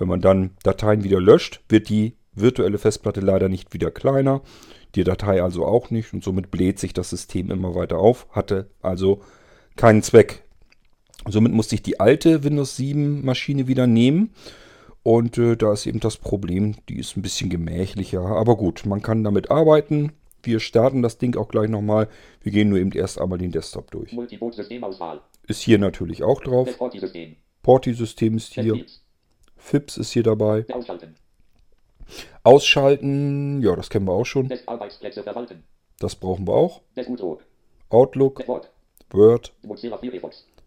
Wenn 0.04 0.10
man 0.10 0.20
dann 0.20 0.50
Dateien 0.64 1.06
wieder 1.06 1.22
löscht, 1.22 1.62
wird 1.70 1.88
die 1.88 2.18
virtuelle 2.34 2.78
Festplatte 2.78 3.22
leider 3.22 3.48
nicht 3.48 3.74
wieder 3.74 3.90
kleiner, 3.90 4.42
die 4.96 5.06
Datei 5.06 5.42
also 5.42 5.66
auch 5.66 5.92
nicht 5.92 6.14
und 6.14 6.26
somit 6.26 6.52
bläht 6.52 6.78
sich 6.78 6.92
das 6.92 7.10
System 7.10 7.50
immer 7.50 7.74
weiter 7.74 8.00
auf, 8.00 8.28
hatte 8.32 8.68
also 8.82 9.22
keinen 9.78 10.04
Zweck. 10.04 10.44
Somit 11.26 11.54
musste 11.54 11.76
ich 11.76 11.84
die 11.84 12.02
alte 12.02 12.44
Windows 12.44 12.76
7 12.76 13.24
Maschine 13.24 13.70
wieder 13.70 13.88
nehmen 13.88 14.34
und 15.04 15.38
äh, 15.38 15.56
da 15.56 15.72
ist 15.72 15.86
eben 15.86 16.02
das 16.02 16.18
Problem, 16.18 16.76
die 16.90 17.00
ist 17.00 17.16
ein 17.16 17.22
bisschen 17.22 17.50
gemächlicher, 17.50 18.26
aber 18.26 18.58
gut, 18.58 18.86
man 18.86 19.02
kann 19.02 19.24
damit 19.24 19.52
arbeiten. 19.52 20.12
Wir 20.44 20.60
starten 20.60 21.02
das 21.02 21.18
Ding 21.18 21.38
auch 21.38 21.48
gleich 21.48 21.70
nochmal. 21.70 22.10
Wir 22.42 22.52
gehen 22.52 22.68
nur 22.68 22.80
eben 22.80 22.92
erst 22.92 23.22
einmal 23.22 23.38
den 23.38 23.54
Desktop 23.54 23.90
durch. 23.92 24.12
Ist 25.48 25.62
hier 25.62 25.78
natürlich 25.78 26.24
auch 26.24 26.42
drauf. 26.42 26.68
Porti-System 27.62 28.36
ist 28.36 28.54
hier. 28.54 28.84
FIPS 29.64 29.98
ist 29.98 30.12
hier 30.12 30.24
dabei. 30.24 30.66
Ausschalten, 32.44 33.62
ja, 33.62 33.76
das 33.76 33.90
kennen 33.90 34.06
wir 34.06 34.12
auch 34.14 34.26
schon. 34.26 34.50
Das 36.00 36.16
brauchen 36.16 36.48
wir 36.48 36.54
auch. 36.54 36.82
Outlook, 37.90 38.48
Word. 38.48 38.72
Word, 39.12 39.54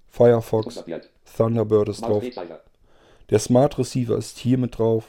Firefox. 0.08 0.84
Thunderbird. 1.36 1.88
Ist 1.90 2.00
drauf. 2.02 2.24
Der 3.28 3.38
Smart 3.38 3.78
Receiver 3.78 4.16
ist 4.16 4.38
hier 4.38 4.56
mit 4.56 4.78
drauf. 4.78 5.04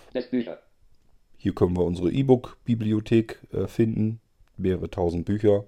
Hier 1.38 1.56
können 1.56 1.78
wir 1.78 1.86
unsere 1.86 2.12
E-Book-Bibliothek 2.12 3.40
äh, 3.54 3.68
finden. 3.68 4.20
Mehrere 4.58 4.90
tausend 4.90 5.26
Bücher. 5.26 5.64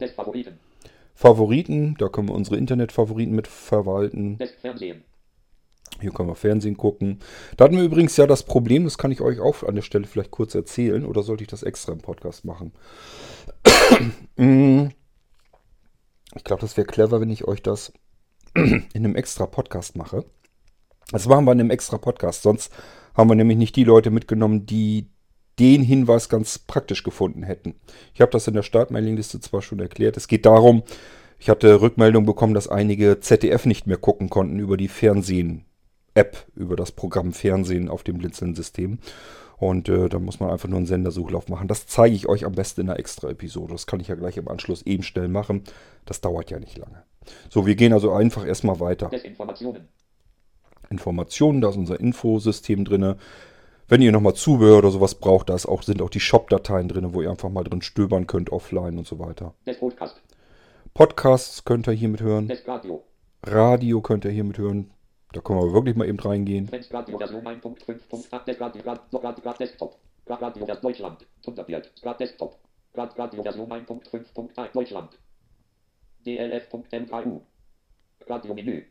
Favoriten, 1.13 1.95
da 1.99 2.09
können 2.09 2.27
wir 2.27 2.35
unsere 2.35 2.57
Internetfavoriten 2.57 3.35
mit 3.35 3.47
verwalten. 3.47 4.39
Hier 6.01 6.11
können 6.11 6.29
wir 6.29 6.35
Fernsehen 6.35 6.77
gucken. 6.77 7.19
Da 7.57 7.65
hatten 7.65 7.75
wir 7.75 7.83
übrigens 7.83 8.15
ja 8.17 8.27
das 8.27 8.43
Problem, 8.43 8.85
das 8.85 8.97
kann 8.97 9.11
ich 9.11 9.21
euch 9.21 9.39
auch 9.39 9.63
an 9.63 9.75
der 9.75 9.81
Stelle 9.81 10.07
vielleicht 10.07 10.31
kurz 10.31 10.55
erzählen. 10.55 11.05
Oder 11.05 11.23
sollte 11.23 11.43
ich 11.43 11.49
das 11.49 11.63
extra 11.63 11.91
im 11.91 11.99
Podcast 11.99 12.45
machen? 12.45 12.73
Mm. 14.37 14.91
ich 16.35 16.43
glaube, 16.45 16.61
das 16.61 16.77
wäre 16.77 16.87
clever, 16.87 17.19
wenn 17.19 17.29
ich 17.29 17.45
euch 17.45 17.61
das 17.61 17.91
in 18.55 18.85
einem 18.93 19.15
extra 19.15 19.45
Podcast 19.45 19.97
mache. 19.97 20.23
Das 21.11 21.27
machen 21.27 21.43
wir 21.45 21.51
in 21.51 21.59
einem 21.59 21.71
extra 21.71 21.97
Podcast. 21.97 22.43
Sonst 22.43 22.71
haben 23.15 23.29
wir 23.29 23.35
nämlich 23.35 23.57
nicht 23.57 23.75
die 23.75 23.83
Leute 23.83 24.11
mitgenommen, 24.11 24.65
die 24.65 25.09
den 25.59 25.83
Hinweis 25.83 26.29
ganz 26.29 26.57
praktisch 26.57 27.03
gefunden 27.03 27.43
hätten. 27.43 27.75
Ich 28.13 28.21
habe 28.21 28.31
das 28.31 28.47
in 28.47 28.53
der 28.53 28.63
Startmailingliste 28.63 29.41
zwar 29.41 29.61
schon 29.61 29.79
erklärt. 29.79 30.15
Es 30.15 30.27
geht 30.27 30.45
darum, 30.45 30.83
ich 31.37 31.49
hatte 31.49 31.81
Rückmeldung 31.81 32.25
bekommen, 32.25 32.53
dass 32.53 32.67
einige 32.67 33.19
ZDF 33.19 33.65
nicht 33.65 33.87
mehr 33.87 33.97
gucken 33.97 34.29
konnten 34.29 34.59
über 34.59 34.77
die 34.77 34.87
Fernsehen-App, 36.13 36.45
über 36.55 36.75
das 36.75 36.91
Programm 36.91 37.33
Fernsehen 37.33 37.89
auf 37.89 38.03
dem 38.03 38.17
Blinzeln-System. 38.17 38.99
Und 39.57 39.89
äh, 39.89 40.07
da 40.07 40.19
muss 40.19 40.39
man 40.39 40.49
einfach 40.49 40.69
nur 40.69 40.77
einen 40.77 40.85
Sendersuchlauf 40.85 41.49
machen. 41.49 41.67
Das 41.67 41.85
zeige 41.85 42.15
ich 42.15 42.29
euch 42.29 42.45
am 42.45 42.53
besten 42.53 42.81
in 42.81 42.89
einer 42.89 42.99
extra 42.99 43.29
Episode. 43.29 43.73
Das 43.73 43.87
kann 43.87 43.99
ich 43.99 44.07
ja 44.07 44.15
gleich 44.15 44.37
im 44.37 44.47
Anschluss 44.47 44.83
eben 44.83 45.03
schnell 45.03 45.27
machen. 45.27 45.63
Das 46.05 46.21
dauert 46.21 46.49
ja 46.49 46.59
nicht 46.59 46.77
lange. 46.77 47.03
So, 47.49 47.65
wir 47.65 47.75
gehen 47.75 47.91
also 47.91 48.13
einfach 48.13 48.45
erstmal 48.45 48.79
weiter. 48.79 49.09
Desinformationen. 49.09 49.87
Informationen, 50.89 51.61
da 51.61 51.69
ist 51.69 51.75
unser 51.75 51.99
Infosystem 51.99 52.85
drin. 52.85 53.15
Wenn 53.89 54.01
ihr 54.01 54.11
nochmal 54.11 54.33
Zubehör 54.33 54.77
oder 54.77 54.91
sowas 54.91 55.15
braucht, 55.15 55.49
da 55.49 55.55
ist 55.55 55.65
auch, 55.65 55.83
sind 55.83 56.01
auch 56.01 56.09
die 56.09 56.19
Shop-Dateien 56.19 56.87
drin, 56.87 57.13
wo 57.13 57.21
ihr 57.21 57.29
einfach 57.29 57.49
mal 57.49 57.63
drin 57.63 57.81
stöbern 57.81 58.27
könnt, 58.27 58.51
offline 58.51 58.97
und 58.97 59.07
so 59.07 59.19
weiter. 59.19 59.53
Nestpodcast. 59.65 60.21
Podcasts 60.93 61.65
könnt 61.65 61.87
ihr 61.87 61.93
hiermit 61.93 62.21
hören. 62.21 62.45
Nestradio. 62.45 63.03
Radio 63.43 64.01
könnt 64.01 64.25
ihr 64.25 64.31
hiermit 64.31 64.57
hören. 64.57 64.91
Da 65.31 65.41
können 65.41 65.59
wir 65.59 65.73
wirklich 65.73 65.95
mal 65.95 66.07
eben 66.07 66.19
reingehen. 66.19 66.67
Nestradio 66.71 67.17
Version 67.17 67.45
1.5.8. 67.45 68.41
Nestradio 68.47 68.81
Grad. 68.81 69.13
Noch 69.13 69.21
Grad 69.21 69.41
Grad 69.43 69.59
Desktop. 69.59 69.95
Grad 70.25 70.41
Radio 70.41 70.65
Vers 70.65 70.81
Deutschland. 70.81 71.25
Thunderbird. 71.43 71.91
Grad 72.01 72.19
Desktop. 72.19 72.57
Grad 72.93 73.17
Radio 73.17 73.43
Version 73.43 73.69
1.5.1 73.71 74.73
Deutschland. 74.73 75.19
DLF.M3U. 76.25 77.41
Radio 78.27 78.53
Menü. 78.53 78.83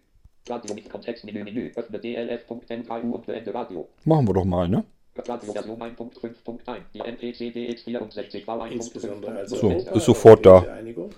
Radio 0.48 0.74
mit 0.74 0.88
Kontextmenü 0.88 1.42
Menü. 1.44 1.72
Öffne 1.74 1.98
DLF.M3U 1.98 3.10
und 3.10 3.26
beende 3.26 3.52
Radio. 3.52 3.88
Machen 4.04 4.28
wir 4.28 4.34
doch 4.34 4.44
mal, 4.44 4.68
ne? 4.68 4.84
Radio 5.16 5.52
Version 5.52 5.78
1.5.1. 5.82 6.80
Die 6.94 7.00
MPC 7.00 7.56
DX64 7.56 8.46
war 8.46 8.70
Insbesondere 8.70 9.32
1.5.1. 9.32 9.36
also 9.38 9.56
So, 9.56 9.70
Enter 9.70 9.92
ist 9.96 10.04
sofort 10.04 10.46
da. 10.46 10.60
Einigung. 10.60 11.10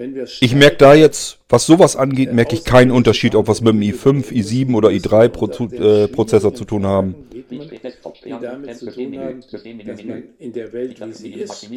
Wenn 0.00 0.14
wir 0.14 0.26
Ich 0.40 0.54
merke 0.54 0.78
da 0.78 0.94
jetzt, 0.94 1.40
was 1.50 1.66
sowas 1.66 1.94
angeht, 1.94 2.32
merke 2.32 2.54
ich 2.54 2.64
keinen 2.64 2.90
Unterschied, 2.90 3.34
ob 3.34 3.48
wir 3.48 3.52
es 3.52 3.60
mit 3.60 3.74
dem 3.74 3.82
i5, 3.82 4.32
i7 4.32 4.74
oder 4.74 4.88
i3 4.88 5.28
Prozu 5.28 5.64
äh, 5.74 6.08
Prozessor 6.08 6.54
zu 6.54 6.64
tun 6.64 6.86
haben. 6.86 7.14
die 7.30 8.30
damit 8.40 8.76
zu 8.78 8.90
tun 8.90 9.18
haben, 9.18 9.42
dass 9.50 10.02
man 10.02 10.22
in 10.38 10.54
der 10.54 10.72
Welt, 10.72 11.06
wie 11.06 11.12
sie 11.12 11.32
ist, 11.34 11.68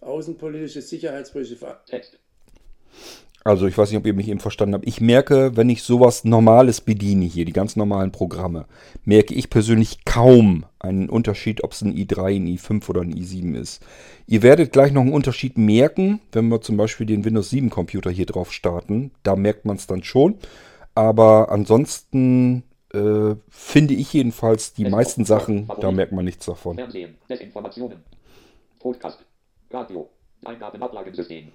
außenpolitische, 0.00 0.80
sicherheitspolitische. 0.80 1.58
Also 3.44 3.66
ich 3.66 3.76
weiß 3.76 3.90
nicht, 3.90 3.98
ob 3.98 4.06
ihr 4.06 4.14
mich 4.14 4.28
eben 4.28 4.40
verstanden 4.40 4.74
habt. 4.74 4.86
Ich 4.86 5.00
merke, 5.00 5.56
wenn 5.56 5.68
ich 5.68 5.82
sowas 5.82 6.24
Normales 6.24 6.80
bediene 6.80 7.24
hier, 7.24 7.44
die 7.44 7.52
ganz 7.52 7.74
normalen 7.74 8.12
Programme, 8.12 8.66
merke 9.04 9.34
ich 9.34 9.50
persönlich 9.50 10.04
kaum 10.04 10.64
einen 10.78 11.08
Unterschied, 11.08 11.64
ob 11.64 11.72
es 11.72 11.82
ein 11.82 11.94
i3, 11.94 12.36
ein 12.36 12.46
i5 12.46 12.88
oder 12.88 13.00
ein 13.00 13.14
i7 13.14 13.58
ist. 13.58 13.84
Ihr 14.26 14.42
werdet 14.42 14.72
gleich 14.72 14.92
noch 14.92 15.02
einen 15.02 15.12
Unterschied 15.12 15.58
merken, 15.58 16.20
wenn 16.30 16.48
wir 16.48 16.60
zum 16.60 16.76
Beispiel 16.76 17.06
den 17.06 17.24
Windows 17.24 17.50
7 17.50 17.70
Computer 17.70 18.10
hier 18.10 18.26
drauf 18.26 18.52
starten. 18.52 19.10
Da 19.22 19.34
merkt 19.34 19.64
man 19.64 19.76
es 19.76 19.86
dann 19.86 20.04
schon. 20.04 20.36
Aber 20.94 21.50
ansonsten 21.50 22.62
äh, 22.94 23.34
finde 23.48 23.94
ich 23.94 24.12
jedenfalls 24.12 24.74
die 24.74 24.88
meisten 24.88 25.24
Sachen, 25.24 25.68
da 25.80 25.90
merkt 25.90 26.12
man 26.12 26.24
nichts 26.24 26.46
davon. 26.46 26.76
Fernsehen. 26.76 27.16
Desinformationen. 27.28 27.98
Podcast. 28.78 29.18
Radio. 29.70 30.08
Eingabenablagensystem. 30.44 31.50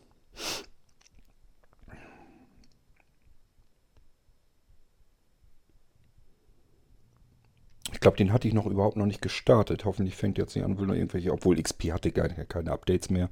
Ich 7.92 8.00
glaube, 8.00 8.16
den 8.16 8.32
hatte 8.32 8.48
ich 8.48 8.54
noch 8.54 8.66
überhaupt 8.66 8.96
noch 8.96 9.06
nicht 9.06 9.20
gestartet. 9.20 9.84
Hoffentlich 9.84 10.16
fängt 10.16 10.38
jetzt 10.38 10.54
nicht 10.56 10.64
an, 10.64 10.78
will 10.78 10.86
noch 10.86 10.94
irgendwelche, 10.94 11.32
obwohl 11.32 11.60
XP 11.60 11.92
hatte 11.92 12.12
gar 12.12 12.28
keine 12.28 12.72
Updates 12.72 13.10
mehr. 13.10 13.28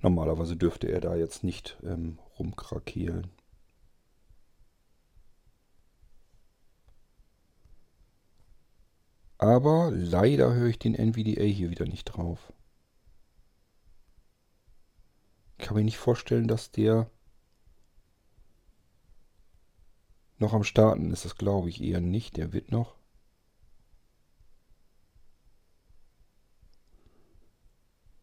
Normalerweise 0.00 0.56
dürfte 0.56 0.88
er 0.88 1.00
da 1.00 1.14
jetzt 1.14 1.44
nicht 1.44 1.78
ähm, 1.84 2.18
rumkrakeelen. 2.38 3.30
Aber 9.38 9.90
leider 9.92 10.52
höre 10.52 10.68
ich 10.68 10.78
den 10.78 10.94
NVDA 10.94 11.42
hier 11.42 11.70
wieder 11.70 11.86
nicht 11.86 12.04
drauf. 12.04 12.52
Ich 15.58 15.64
kann 15.64 15.76
mir 15.76 15.84
nicht 15.84 15.98
vorstellen, 15.98 16.48
dass 16.48 16.70
der 16.70 17.10
noch 20.38 20.52
am 20.52 20.64
Starten 20.64 21.10
ist. 21.10 21.24
Das 21.24 21.36
glaube 21.36 21.68
ich 21.68 21.82
eher 21.82 22.00
nicht. 22.00 22.36
Der 22.36 22.52
wird 22.52 22.70
noch. 22.70 22.96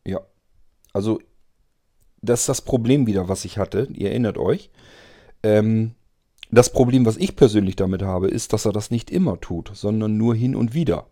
Ja. 0.06 0.22
Also, 0.94 1.20
das 2.22 2.42
ist 2.42 2.50
das 2.50 2.62
Problem 2.62 3.08
wieder, 3.08 3.30
was 3.30 3.46
ich 3.46 3.58
hatte. 3.58 3.88
Ihr 3.94 4.10
erinnert 4.10 4.38
euch. 4.38 4.70
Ähm, 5.44 5.96
das 6.52 6.72
Problem, 6.72 7.06
was 7.06 7.18
ich 7.18 7.36
persönlich 7.36 7.76
damit 7.76 8.02
habe, 8.02 8.28
ist, 8.28 8.54
dass 8.54 8.66
er 8.66 8.74
das 8.74 8.92
nicht 8.92 9.12
immer 9.12 9.40
tut, 9.40 9.72
sondern 9.74 10.18
nur 10.18 10.36
hin 10.36 10.56
und 10.56 10.74
wieder. 10.74 11.08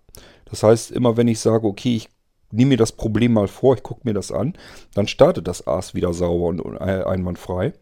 Das 0.46 0.64
heißt, 0.64 0.92
immer 0.92 1.16
wenn 1.16 1.28
ich 1.28 1.40
sage, 1.40 1.68
okay, 1.68 1.96
ich 1.96 2.10
nehme 2.52 2.70
mir 2.70 2.78
das 2.78 2.92
Problem 2.92 3.34
mal 3.34 3.48
vor, 3.48 3.76
ich 3.76 3.84
gucke 3.84 4.02
mir 4.04 4.14
das 4.14 4.32
an, 4.32 4.54
dann 4.94 5.08
startet 5.08 5.48
das 5.48 5.68
AS 5.68 5.94
wieder 5.94 6.14
sauber 6.14 6.46
und 6.46 6.60
äh, 6.76 7.04
einwandfrei. 7.04 7.74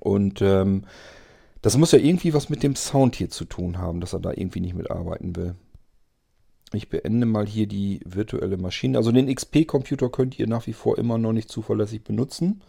Und 0.00 0.42
ähm, 0.42 0.84
das 1.62 1.76
muss 1.76 1.92
ja 1.92 1.98
irgendwie 1.98 2.34
was 2.34 2.48
mit 2.48 2.62
dem 2.62 2.76
Sound 2.76 3.16
hier 3.16 3.30
zu 3.30 3.44
tun 3.44 3.78
haben, 3.78 4.00
dass 4.00 4.12
er 4.12 4.20
da 4.20 4.30
irgendwie 4.30 4.60
nicht 4.60 4.74
mitarbeiten 4.74 5.34
will. 5.36 5.54
Ich 6.72 6.88
beende 6.90 7.26
mal 7.26 7.46
hier 7.46 7.66
die 7.66 8.00
virtuelle 8.04 8.58
Maschine. 8.58 8.98
Also 8.98 9.10
den 9.10 9.34
XP-Computer 9.34 10.10
könnt 10.10 10.38
ihr 10.38 10.46
nach 10.46 10.66
wie 10.66 10.74
vor 10.74 10.98
immer 10.98 11.16
noch 11.16 11.32
nicht 11.32 11.48
zuverlässig 11.50 12.04
benutzen. 12.04 12.60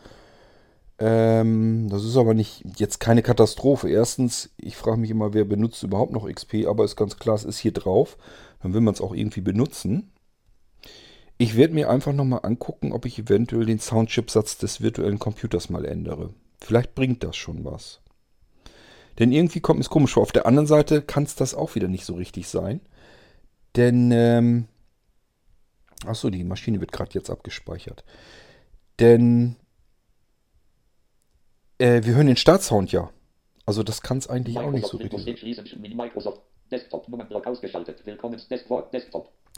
Ähm, 0.99 1.87
das 1.89 2.03
ist 2.03 2.17
aber 2.17 2.33
nicht 2.33 2.63
jetzt 2.77 2.99
keine 2.99 3.21
Katastrophe. 3.21 3.89
Erstens, 3.89 4.51
ich 4.57 4.77
frage 4.77 4.97
mich 4.97 5.11
immer, 5.11 5.33
wer 5.33 5.45
benutzt 5.45 5.83
überhaupt 5.83 6.13
noch 6.13 6.29
XP, 6.29 6.65
aber 6.67 6.85
ist 6.85 6.95
ganz 6.95 7.17
klar, 7.17 7.35
es 7.35 7.45
ist 7.45 7.59
hier 7.59 7.73
drauf. 7.73 8.17
Dann 8.61 8.73
will 8.73 8.81
man 8.81 8.93
es 8.93 9.01
auch 9.01 9.13
irgendwie 9.13 9.41
benutzen. 9.41 10.11
Ich 11.41 11.55
werde 11.55 11.73
mir 11.73 11.89
einfach 11.89 12.11
nochmal 12.11 12.41
angucken, 12.43 12.91
ob 12.91 13.05
ich 13.05 13.17
eventuell 13.17 13.65
den 13.65 13.79
Soundchipsatz 13.79 14.57
des 14.57 14.81
virtuellen 14.81 15.19
Computers 15.19 15.69
mal 15.69 15.85
ändere. 15.85 16.33
Vielleicht 16.59 16.95
bringt 16.95 17.23
das 17.23 17.37
schon 17.37 17.63
was. 17.63 18.01
Denn 19.19 19.31
irgendwie 19.31 19.61
kommt 19.61 19.79
es 19.79 19.89
komisch 19.89 20.13
vor. 20.13 20.23
Auf 20.23 20.33
der 20.33 20.45
anderen 20.45 20.67
Seite 20.67 21.01
kann 21.01 21.23
es 21.23 21.35
das 21.35 21.55
auch 21.55 21.75
wieder 21.75 21.87
nicht 21.87 22.03
so 22.03 22.15
richtig 22.15 22.49
sein. 22.49 22.81
Denn, 23.77 24.11
ähm, 24.11 24.67
achso, 26.05 26.29
die 26.29 26.43
Maschine 26.43 26.81
wird 26.81 26.91
gerade 26.91 27.13
jetzt 27.13 27.29
abgespeichert. 27.29 28.03
Denn 28.99 29.55
äh, 31.77 32.03
wir 32.03 32.15
hören 32.15 32.27
den 32.27 32.35
Startsound 32.35 32.91
ja. 32.91 33.11
Also 33.65 33.83
das 33.83 34.01
kann 34.01 34.17
es 34.17 34.27
eigentlich 34.27 34.57
auch 34.57 34.71
nicht 34.71 34.87
so 34.87 34.97
richtig. 34.97 35.25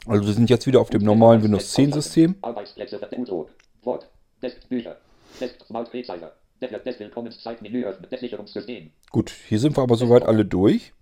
Also 0.06 0.26
wir 0.26 0.32
sind 0.32 0.50
jetzt 0.50 0.66
wieder 0.66 0.80
auf 0.80 0.90
dem 0.90 1.02
normalen 1.02 1.42
Windows 1.42 1.72
10 1.72 1.92
System. 1.92 2.36
Gut, 9.10 9.30
hier 9.30 9.58
sind 9.58 9.76
wir 9.76 9.82
aber 9.82 9.96
soweit 9.96 10.22
alle 10.24 10.44
durch. 10.44 10.92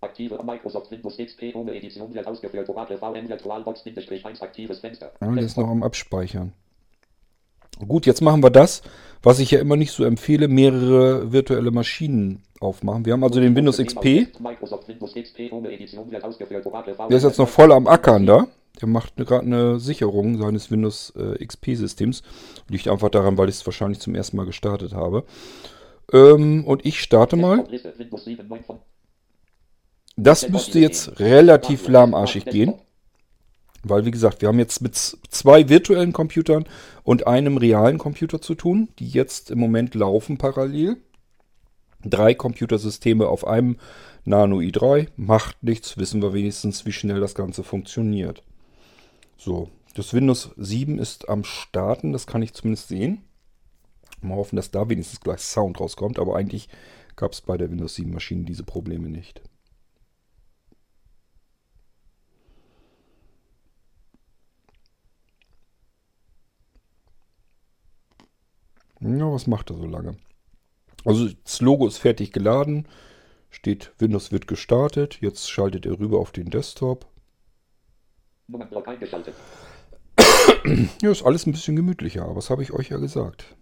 Aktive 0.00 0.42
Microsoft 0.42 0.90
Windows 0.90 1.16
XP 1.16 1.54
ohne 1.54 1.74
Edition 1.74 2.12
wird 2.12 2.26
ausgeführt. 2.26 2.68
Oracle 2.68 2.98
VM 2.98 3.28
VirtualBox 3.28 3.84
1 3.86 4.42
aktives 4.42 4.80
Fenster. 4.80 5.12
Ja, 5.20 5.30
das 5.30 5.44
ist 5.44 5.56
noch 5.56 5.68
am 5.68 5.82
Abspeichern. 5.84 6.52
Gut, 7.78 8.06
jetzt 8.06 8.20
machen 8.20 8.42
wir 8.42 8.50
das, 8.50 8.82
was 9.22 9.38
ich 9.38 9.50
ja 9.50 9.60
immer 9.60 9.76
nicht 9.76 9.92
so 9.92 10.04
empfehle, 10.04 10.48
mehrere 10.48 11.32
virtuelle 11.32 11.70
Maschinen 11.70 12.42
aufmachen. 12.60 13.04
Wir 13.04 13.12
haben 13.12 13.24
also 13.24 13.40
den 13.40 13.56
Windows 13.56 13.78
XP. 13.78 14.28
Der 17.08 17.16
ist 17.16 17.24
jetzt 17.24 17.38
noch 17.38 17.48
voll 17.48 17.72
am 17.72 17.86
Ackern 17.86 18.26
da. 18.26 18.46
Der 18.80 18.88
macht 18.88 19.16
gerade 19.16 19.46
eine 19.46 19.78
Sicherung 19.78 20.38
seines 20.38 20.70
Windows 20.70 21.12
äh, 21.16 21.44
XP-Systems. 21.44 22.22
Liegt 22.68 22.88
einfach 22.88 23.10
daran, 23.10 23.36
weil 23.36 23.48
ich 23.48 23.56
es 23.56 23.66
wahrscheinlich 23.66 24.00
zum 24.00 24.14
ersten 24.14 24.36
Mal 24.36 24.46
gestartet 24.46 24.94
habe. 24.94 25.24
Ähm, 26.12 26.64
und 26.66 26.84
ich 26.86 27.00
starte 27.00 27.36
mal. 27.36 27.64
Das 30.16 30.48
müsste 30.48 30.78
jetzt 30.78 31.20
relativ 31.20 31.88
lahmarschig 31.88 32.44
gehen. 32.46 32.74
Weil, 33.82 34.04
wie 34.04 34.10
gesagt, 34.10 34.42
wir 34.42 34.48
haben 34.48 34.58
jetzt 34.58 34.80
mit 34.80 34.94
zwei 34.96 35.68
virtuellen 35.68 36.12
Computern 36.12 36.64
und 37.02 37.26
einem 37.26 37.56
realen 37.56 37.98
Computer 37.98 38.40
zu 38.40 38.54
tun, 38.54 38.88
die 38.98 39.08
jetzt 39.08 39.50
im 39.50 39.58
Moment 39.58 39.94
laufen 39.94 40.38
parallel. 40.38 40.98
Drei 42.04 42.34
Computersysteme 42.34 43.26
auf 43.26 43.46
einem 43.46 43.76
Nano 44.24 44.58
i3. 44.58 45.08
Macht 45.16 45.62
nichts, 45.62 45.98
wissen 45.98 46.22
wir 46.22 46.32
wenigstens, 46.32 46.86
wie 46.86 46.92
schnell 46.92 47.20
das 47.20 47.34
Ganze 47.34 47.64
funktioniert. 47.64 48.42
So, 49.36 49.68
das 49.94 50.14
Windows 50.14 50.50
7 50.56 50.98
ist 50.98 51.28
am 51.28 51.44
Starten, 51.44 52.12
das 52.12 52.26
kann 52.26 52.42
ich 52.42 52.54
zumindest 52.54 52.88
sehen. 52.88 53.22
Mal 54.20 54.36
hoffen, 54.36 54.56
dass 54.56 54.70
da 54.70 54.88
wenigstens 54.88 55.20
gleich 55.20 55.40
Sound 55.40 55.80
rauskommt, 55.80 56.20
aber 56.20 56.36
eigentlich 56.36 56.68
gab 57.16 57.32
es 57.32 57.40
bei 57.40 57.56
der 57.56 57.70
Windows 57.70 57.96
7 57.96 58.12
Maschine 58.12 58.44
diese 58.44 58.62
Probleme 58.62 59.08
nicht. 59.08 59.42
Ja, 69.02 69.32
was 69.32 69.46
macht 69.46 69.70
er 69.70 69.76
so 69.76 69.86
lange? 69.86 70.16
Also 71.04 71.28
das 71.44 71.60
Logo 71.60 71.86
ist 71.86 71.98
fertig 71.98 72.32
geladen. 72.32 72.86
Steht 73.50 73.92
Windows 73.98 74.30
wird 74.30 74.46
gestartet. 74.46 75.18
Jetzt 75.20 75.50
schaltet 75.50 75.86
er 75.86 75.98
rüber 75.98 76.18
auf 76.18 76.30
den 76.30 76.50
Desktop. 76.50 77.06
ja, 81.02 81.10
ist 81.10 81.24
alles 81.24 81.46
ein 81.46 81.52
bisschen 81.52 81.76
gemütlicher, 81.76 82.24
aber 82.24 82.36
das 82.36 82.50
habe 82.50 82.62
ich 82.62 82.72
euch 82.72 82.90
ja 82.90 82.98
gesagt. 82.98 83.56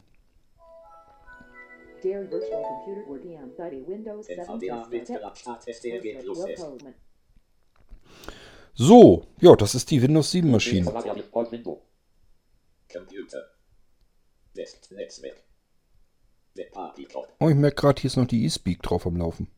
So, 8.75 9.27
ja, 9.41 9.55
das 9.57 9.75
ist 9.75 9.91
die 9.91 10.01
Windows 10.01 10.31
7 10.31 10.51
Maschine. 10.51 10.87
Computer. 12.91 13.60
Oh, 17.39 17.49
ich 17.49 17.55
merke 17.57 17.77
gerade, 17.77 18.01
hier 18.01 18.09
ist 18.09 18.17
noch 18.17 18.27
die 18.27 18.45
eSpeak 18.45 18.83
drauf 18.83 19.07
am 19.07 19.17
Laufen. 19.17 19.49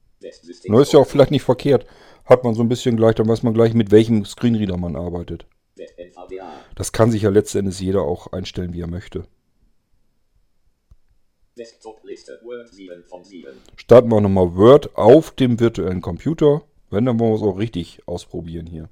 Na, 0.68 0.81
ist 0.81 0.92
ja 0.92 1.00
auch 1.00 1.07
vielleicht 1.07 1.31
nicht 1.31 1.42
verkehrt. 1.42 1.87
Hat 2.24 2.44
man 2.44 2.55
so 2.55 2.62
ein 2.62 2.68
bisschen 2.68 2.96
gleich, 2.96 3.16
dann 3.16 3.28
weiß 3.28 3.42
man 3.42 3.55
gleich, 3.55 3.74
mit 3.74 3.90
welchem 3.90 4.24
Screenreader 4.24 4.76
man 4.76 4.94
arbeitet. 4.94 5.46
Das 6.76 6.92
kann 6.92 7.11
sich 7.11 7.22
ja 7.22 7.31
letztendlich 7.31 7.81
jeder 7.81 8.02
auch 8.02 8.33
einstellen, 8.33 8.72
wie 8.72 8.81
er 8.81 8.87
möchte. 8.87 9.26
Starten 13.76 14.11
wir 14.11 14.20
nochmal 14.20 14.57
Word 14.57 14.96
auf 14.96 15.33
dem 15.33 15.61
virtuellen 15.61 16.00
Computer. 16.00 16.62
Wenn, 16.90 17.05
dann 17.07 17.18
wollen 17.18 17.33
wir 17.33 17.37
es 17.37 17.42
auch 17.42 17.59
richtig 17.59 18.07
ausprobieren 18.07 18.66
hier. 18.66 18.88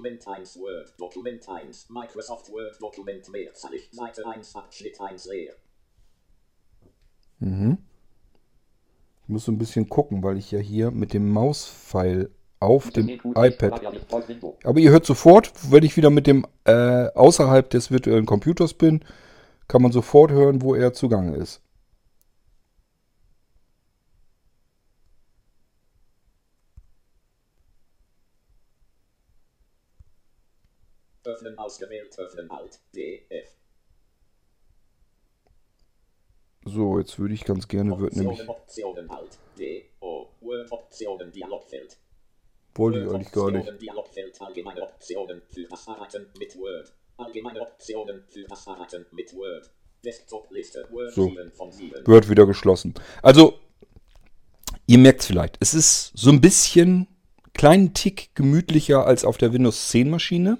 Dokument 0.00 0.26
1 0.26 0.56
Word, 0.58 0.94
Dokument 0.98 1.46
1, 1.46 1.90
Microsoft 1.90 2.50
Word, 2.50 2.80
Dokument 2.80 3.28
mehrzalig, 3.30 3.90
Seite 3.92 4.26
1, 4.26 4.56
Abschnitt 4.56 4.98
1 4.98 5.26
leer. 5.26 5.52
Mhm. 7.40 7.76
Ich 9.24 9.28
muss 9.28 9.44
so 9.44 9.52
ein 9.52 9.58
bisschen 9.58 9.90
gucken, 9.90 10.22
weil 10.22 10.38
ich 10.38 10.50
ja 10.52 10.58
hier 10.58 10.90
mit 10.90 11.12
dem 11.12 11.30
Mauspfeil 11.30 12.30
auf 12.60 12.90
dem 12.90 13.10
iPad. 13.10 13.82
Aber 14.64 14.78
ihr 14.78 14.90
hört 14.90 15.04
sofort, 15.04 15.52
wenn 15.70 15.84
ich 15.84 15.98
wieder 15.98 16.08
mit 16.08 16.26
dem 16.26 16.46
äh, 16.64 17.08
außerhalb 17.08 17.68
des 17.68 17.90
virtuellen 17.90 18.24
Computers 18.24 18.72
bin, 18.72 19.04
kann 19.68 19.82
man 19.82 19.92
sofort 19.92 20.30
hören, 20.30 20.62
wo 20.62 20.74
er 20.74 20.94
zugange 20.94 21.36
ist. 21.36 21.60
Öffnen 31.30 31.58
ausgewählt, 31.58 32.18
öffnen 32.18 32.50
Alt, 32.50 32.80
D, 32.94 33.22
F. 33.28 33.48
So, 36.64 36.98
jetzt 36.98 37.18
würde 37.18 37.34
ich 37.34 37.44
ganz 37.44 37.68
gerne, 37.68 37.98
wird 37.98 38.14
nämlich... 38.16 38.46
Optionen, 38.48 39.08
Alt, 39.10 39.38
D, 39.58 39.90
O, 40.00 40.28
Word, 40.40 40.70
Optionen, 40.70 41.32
Dialogfeld. 41.32 41.96
Wollte 42.74 43.00
ich 43.00 43.08
eigentlich 43.08 43.32
gar 43.32 43.50
nicht. 43.50 43.80
Dialogfeld, 43.80 44.40
allgemeine 44.40 44.82
Optionen 44.82 45.42
für 45.48 45.64
das 45.64 45.88
Arbeiten 45.88 46.26
mit 46.38 46.56
Word. 46.58 46.92
Allgemeine 47.16 47.60
Optionen 47.60 48.24
für 48.28 48.44
das 48.44 48.66
Arbeiten 48.66 49.06
mit 49.12 49.34
Word. 49.34 49.70
Desktop-Liste, 50.04 50.86
Word 50.90 51.12
so. 51.12 51.28
7 51.28 51.52
von 51.52 51.72
7. 51.72 52.06
Word 52.06 52.28
wieder 52.28 52.46
geschlossen. 52.46 52.94
Also, 53.22 53.58
ihr 54.86 54.98
merkt 54.98 55.20
es 55.20 55.26
vielleicht, 55.26 55.56
es 55.60 55.74
ist 55.74 56.12
so 56.14 56.30
ein 56.30 56.40
bisschen 56.40 57.06
kleinen 57.54 57.92
Tick 57.94 58.34
gemütlicher 58.34 59.06
als 59.06 59.24
auf 59.24 59.36
der 59.36 59.52
Windows 59.52 59.88
10 59.88 60.08
Maschine. 60.08 60.58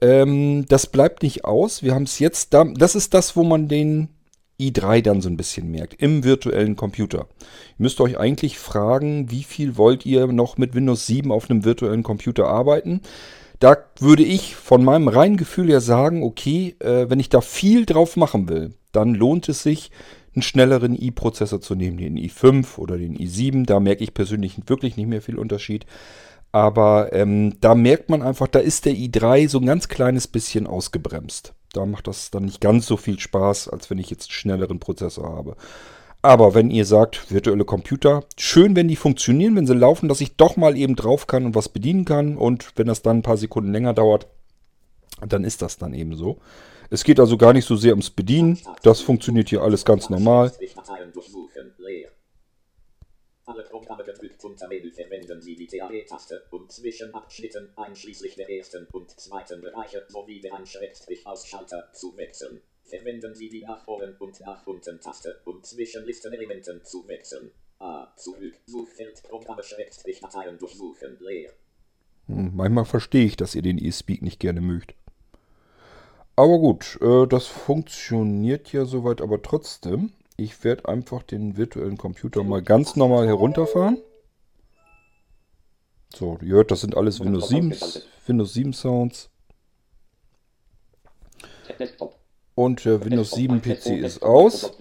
Ähm, 0.00 0.66
das 0.68 0.86
bleibt 0.86 1.22
nicht 1.22 1.44
aus. 1.44 1.82
Wir 1.82 1.94
haben 1.94 2.04
es 2.04 2.18
jetzt 2.18 2.54
da. 2.54 2.64
Das 2.64 2.94
ist 2.94 3.14
das, 3.14 3.36
wo 3.36 3.42
man 3.42 3.68
den 3.68 4.08
i3 4.60 5.02
dann 5.02 5.20
so 5.20 5.28
ein 5.28 5.36
bisschen 5.36 5.70
merkt. 5.70 6.00
Im 6.00 6.24
virtuellen 6.24 6.76
Computer. 6.76 7.26
Ihr 7.78 7.82
müsst 7.82 8.00
euch 8.00 8.18
eigentlich 8.18 8.58
fragen, 8.58 9.30
wie 9.30 9.42
viel 9.42 9.76
wollt 9.76 10.06
ihr 10.06 10.26
noch 10.28 10.58
mit 10.58 10.74
Windows 10.74 11.06
7 11.06 11.32
auf 11.32 11.50
einem 11.50 11.64
virtuellen 11.64 12.02
Computer 12.02 12.46
arbeiten? 12.46 13.00
Da 13.58 13.76
würde 13.98 14.24
ich 14.24 14.56
von 14.56 14.84
meinem 14.84 15.08
reinen 15.08 15.36
Gefühl 15.36 15.68
her 15.68 15.80
sagen, 15.80 16.22
okay, 16.22 16.76
äh, 16.80 17.08
wenn 17.08 17.20
ich 17.20 17.28
da 17.28 17.40
viel 17.40 17.86
drauf 17.86 18.16
machen 18.16 18.48
will, 18.48 18.74
dann 18.92 19.14
lohnt 19.14 19.48
es 19.48 19.62
sich, 19.62 19.90
einen 20.34 20.42
schnelleren 20.42 21.00
i-Prozessor 21.00 21.60
zu 21.60 21.74
nehmen, 21.74 21.96
den 21.96 22.18
i5 22.18 22.78
oder 22.78 22.98
den 22.98 23.16
i7. 23.16 23.66
Da 23.66 23.80
merke 23.80 24.02
ich 24.02 24.14
persönlich 24.14 24.56
wirklich 24.66 24.96
nicht 24.96 25.08
mehr 25.08 25.22
viel 25.22 25.38
Unterschied. 25.38 25.86
Aber 26.54 27.12
ähm, 27.12 27.56
da 27.60 27.74
merkt 27.74 28.10
man 28.10 28.22
einfach, 28.22 28.46
da 28.46 28.60
ist 28.60 28.84
der 28.84 28.92
i3 28.92 29.48
so 29.48 29.58
ein 29.58 29.66
ganz 29.66 29.88
kleines 29.88 30.28
bisschen 30.28 30.68
ausgebremst. 30.68 31.52
Da 31.72 31.84
macht 31.84 32.06
das 32.06 32.30
dann 32.30 32.44
nicht 32.44 32.60
ganz 32.60 32.86
so 32.86 32.96
viel 32.96 33.18
Spaß, 33.18 33.68
als 33.70 33.90
wenn 33.90 33.98
ich 33.98 34.08
jetzt 34.08 34.26
einen 34.26 34.34
schnelleren 34.34 34.78
Prozessor 34.78 35.34
habe. 35.34 35.56
Aber 36.22 36.54
wenn 36.54 36.70
ihr 36.70 36.84
sagt, 36.84 37.32
virtuelle 37.32 37.64
Computer, 37.64 38.22
schön, 38.38 38.76
wenn 38.76 38.86
die 38.86 38.94
funktionieren, 38.94 39.56
wenn 39.56 39.66
sie 39.66 39.74
laufen, 39.74 40.08
dass 40.08 40.20
ich 40.20 40.36
doch 40.36 40.56
mal 40.56 40.76
eben 40.76 40.94
drauf 40.94 41.26
kann 41.26 41.44
und 41.44 41.56
was 41.56 41.70
bedienen 41.70 42.04
kann. 42.04 42.36
Und 42.36 42.70
wenn 42.76 42.86
das 42.86 43.02
dann 43.02 43.18
ein 43.18 43.22
paar 43.22 43.36
Sekunden 43.36 43.72
länger 43.72 43.92
dauert, 43.92 44.28
dann 45.26 45.42
ist 45.42 45.60
das 45.60 45.76
dann 45.76 45.92
eben 45.92 46.14
so. 46.14 46.38
Es 46.88 47.02
geht 47.02 47.18
also 47.18 47.36
gar 47.36 47.52
nicht 47.52 47.66
so 47.66 47.74
sehr 47.74 47.94
ums 47.94 48.10
Bedienen. 48.10 48.60
Das 48.84 49.00
funktioniert 49.00 49.48
hier 49.48 49.62
alles 49.62 49.84
ganz 49.84 50.08
normal. 50.08 50.52
Alle 53.46 53.62
Programme 53.64 54.04
gefügt 54.04 54.42
unter 54.42 54.68
Menü 54.68 54.90
verwenden 54.90 55.42
Sie 55.42 55.54
die 55.54 55.66
TAE-Taste, 55.66 56.46
um 56.50 56.66
zwischen 56.70 57.12
Abschnitten, 57.12 57.68
einschließlich 57.76 58.36
der 58.36 58.48
ersten 58.48 58.86
und 58.92 59.10
zweiten 59.20 59.60
Bereiche, 59.60 60.06
sowie 60.08 60.40
der 60.40 60.54
Einschrägstrich-Ausschalter 60.54 61.90
zu 61.92 62.16
wechseln. 62.16 62.62
Verwenden 62.84 63.34
Sie 63.34 63.50
die 63.50 63.62
nach 63.62 63.86
oben 63.86 64.16
und 64.18 64.40
nach 64.40 64.66
unten 64.66 64.98
Taste, 64.98 65.42
um 65.44 65.62
zwischen 65.62 66.06
Listenelementen 66.06 66.82
zu 66.84 67.06
wechseln. 67.06 67.50
A. 67.80 68.14
Zurück. 68.16 68.54
Suchfeld 68.66 69.22
Programme 69.24 69.62
Schrägstrich 69.62 70.20
Dateien 70.20 70.58
durchsuchen. 70.58 71.18
Leer. 71.20 71.52
Hm, 72.28 72.52
manchmal 72.54 72.86
verstehe 72.86 73.26
ich, 73.26 73.36
dass 73.36 73.54
ihr 73.54 73.62
den 73.62 73.78
eSpeak 73.78 74.22
nicht 74.22 74.40
gerne 74.40 74.62
mögt. 74.62 74.94
Aber 76.36 76.58
gut, 76.58 76.98
äh, 77.02 77.26
das 77.26 77.46
funktioniert 77.46 78.72
ja 78.72 78.86
soweit, 78.86 79.20
aber 79.20 79.42
trotzdem. 79.42 80.12
Ich 80.36 80.64
werde 80.64 80.88
einfach 80.88 81.22
den 81.22 81.56
virtuellen 81.56 81.96
Computer 81.96 82.42
mal 82.42 82.62
ganz 82.62 82.96
normal 82.96 83.26
herunterfahren. 83.26 83.98
So, 86.12 86.38
ihr 86.42 86.54
hört, 86.56 86.70
das 86.70 86.80
sind 86.80 86.96
alles 86.96 87.20
Windows 87.20 87.48
7, 87.48 87.74
Windows 88.26 88.52
7 88.52 88.72
Sounds. 88.72 89.30
Und 92.54 92.84
der 92.84 93.04
Windows 93.04 93.32
7 93.32 93.60
PC 93.60 93.86
ist 93.98 94.22
aus. 94.22 94.76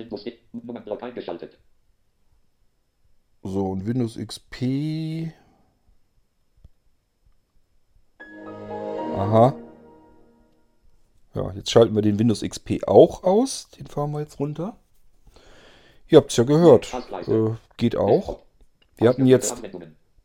So, 3.42 3.66
und 3.68 3.86
Windows 3.86 4.18
XP. 4.18 5.32
Aha. 9.16 9.56
Ja, 11.36 11.52
jetzt 11.54 11.72
schalten 11.72 11.96
wir 11.96 12.02
den 12.02 12.20
Windows 12.20 12.42
XP 12.42 12.84
auch 12.88 13.24
aus. 13.24 13.70
Den 13.72 13.88
fahren 13.88 14.12
wir 14.12 14.20
jetzt 14.22 14.40
runter. 14.40 14.78
Ihr 16.14 16.18
habt 16.18 16.30
es 16.30 16.38
ja 16.38 16.44
gehört. 16.44 16.94
Äh, 17.28 17.56
geht 17.78 17.96
auch. 17.96 18.38
Wir 18.98 19.10
hatten 19.10 19.26
jetzt 19.26 19.64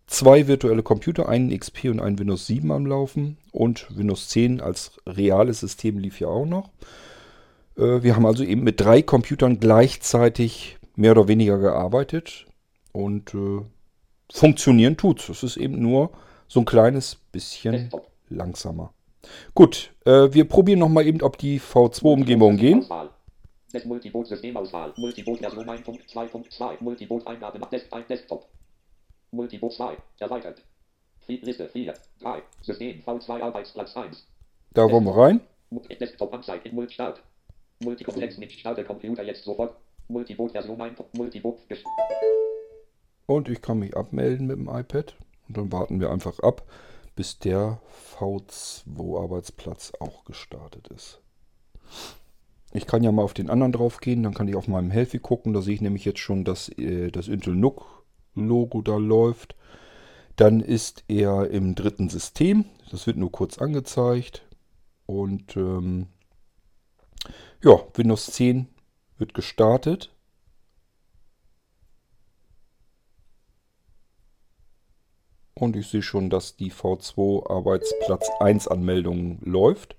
zwei 0.06 0.46
virtuelle 0.46 0.82
Computer, 0.82 1.30
einen 1.30 1.48
XP 1.58 1.86
und 1.86 2.00
einen 2.00 2.18
Windows 2.18 2.46
7 2.46 2.70
am 2.72 2.84
Laufen. 2.84 3.38
Und 3.52 3.86
Windows 3.96 4.28
10 4.28 4.60
als 4.60 5.00
reales 5.06 5.60
System 5.60 5.98
lief 5.98 6.20
ja 6.20 6.28
auch 6.28 6.44
noch. 6.44 6.68
Äh, 7.78 8.02
wir 8.02 8.16
haben 8.16 8.26
also 8.26 8.44
eben 8.44 8.64
mit 8.64 8.82
drei 8.82 9.00
Computern 9.00 9.60
gleichzeitig 9.60 10.76
mehr 10.94 11.12
oder 11.12 11.26
weniger 11.26 11.56
gearbeitet. 11.56 12.44
Und 12.92 13.32
äh, 13.32 13.62
funktionieren 14.30 14.98
tut's. 14.98 15.30
Es 15.30 15.42
ist 15.42 15.56
eben 15.56 15.80
nur 15.80 16.10
so 16.48 16.60
ein 16.60 16.66
kleines 16.66 17.16
bisschen 17.32 17.88
langsamer. 18.28 18.92
Gut, 19.54 19.94
äh, 20.04 20.34
wir 20.34 20.44
probieren 20.44 20.80
nochmal 20.80 21.06
eben, 21.06 21.22
ob 21.22 21.38
die 21.38 21.58
V2-Umgebungen 21.58 22.58
gehen. 22.58 22.84
Des 23.72 23.84
Multiboot-Systemauswahl. 23.84 24.94
Multiboot 24.96 25.40
Version 25.40 25.68
1.2.2. 25.68 26.76
Multiboot-Eingabe 26.80 27.58
nach 27.58 27.68
Desk, 27.68 27.86
Desktop. 28.08 28.46
Multiboot 29.30 29.72
2. 29.74 29.96
Erweitert. 30.18 30.62
Liste 31.26 31.68
4. 31.68 31.94
3. 32.20 32.42
System 32.62 33.00
V2 33.00 33.42
Arbeitsplatz 33.42 33.96
1. 33.96 34.26
Da 34.72 34.90
wollen 34.90 35.04
wir 35.04 35.16
rein. 35.16 35.40
Desktop 36.00 36.32
Anzeige 36.32 36.68
in 36.70 36.74
Mult 36.74 36.90
Start. 36.90 37.22
Multikomplex 37.80 38.38
nicht 38.38 38.58
starte 38.58 38.84
Computer 38.84 39.22
jetzt 39.22 39.44
sofort. 39.44 39.76
Multiboot 40.08 40.52
Version 40.52 40.80
1. 40.80 40.98
Multiboot. 41.12 41.58
Und 43.26 43.48
ich 43.50 43.60
kann 43.60 43.80
mich 43.80 43.94
abmelden 43.94 44.46
mit 44.46 44.56
dem 44.56 44.68
iPad. 44.68 45.14
Und 45.48 45.56
dann 45.58 45.70
warten 45.70 46.00
wir 46.00 46.10
einfach 46.10 46.38
ab, 46.40 46.62
bis 47.14 47.38
der 47.38 47.80
V2 48.18 49.22
Arbeitsplatz 49.22 49.92
auch 50.00 50.24
gestartet 50.24 50.88
ist. 50.88 51.20
Ich 52.72 52.86
kann 52.86 53.02
ja 53.02 53.12
mal 53.12 53.22
auf 53.22 53.34
den 53.34 53.50
anderen 53.50 53.72
drauf 53.72 54.00
gehen, 54.00 54.22
dann 54.22 54.34
kann 54.34 54.48
ich 54.48 54.56
auf 54.56 54.68
meinem 54.68 54.90
Healthy 54.90 55.18
gucken. 55.18 55.54
Da 55.54 55.62
sehe 55.62 55.74
ich 55.74 55.80
nämlich 55.80 56.04
jetzt 56.04 56.20
schon, 56.20 56.44
dass 56.44 56.68
äh, 56.78 57.10
das 57.10 57.28
Intel 57.28 57.54
NUC 57.54 57.84
Logo 58.34 58.82
da 58.82 58.96
läuft. 58.96 59.56
Dann 60.36 60.60
ist 60.60 61.04
er 61.08 61.50
im 61.50 61.74
dritten 61.74 62.08
System. 62.08 62.66
Das 62.90 63.06
wird 63.06 63.16
nur 63.16 63.32
kurz 63.32 63.58
angezeigt. 63.58 64.46
Und 65.06 65.56
ähm, 65.56 66.06
ja, 67.62 67.80
Windows 67.94 68.26
10 68.26 68.68
wird 69.16 69.34
gestartet. 69.34 70.14
Und 75.54 75.74
ich 75.74 75.88
sehe 75.88 76.02
schon, 76.02 76.30
dass 76.30 76.54
die 76.56 76.70
V2 76.70 77.50
Arbeitsplatz 77.50 78.28
1 78.38 78.68
Anmeldung 78.68 79.40
läuft. 79.42 79.97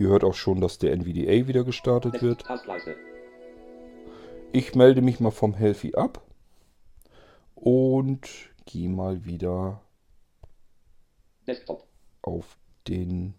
Ihr 0.00 0.08
hört 0.08 0.24
auch 0.24 0.34
schon, 0.34 0.62
dass 0.62 0.78
der 0.78 0.92
NVDA 0.92 1.46
wieder 1.46 1.62
gestartet 1.62 2.22
wird. 2.22 2.42
Ich 4.50 4.74
melde 4.74 5.02
mich 5.02 5.20
mal 5.20 5.30
vom 5.30 5.52
Healthy 5.52 5.94
ab 5.94 6.22
und 7.54 8.26
gehe 8.64 8.88
mal 8.88 9.26
wieder 9.26 9.82
auf 12.22 12.56
den 12.88 13.34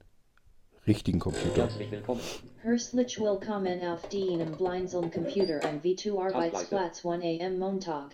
richtigen 0.86 1.18
Computer. 1.18 1.64
Herzlich 2.62 3.20
willkommen 3.20 3.82
auf 3.88 4.08
deinem 4.10 4.52
Blinzeln 4.52 5.10
Computer 5.10 5.68
am 5.68 5.80
V2 5.80 6.32
Arbeitsplatz 6.32 7.04
1 7.04 7.42
am 7.42 7.58
Montag. 7.58 8.12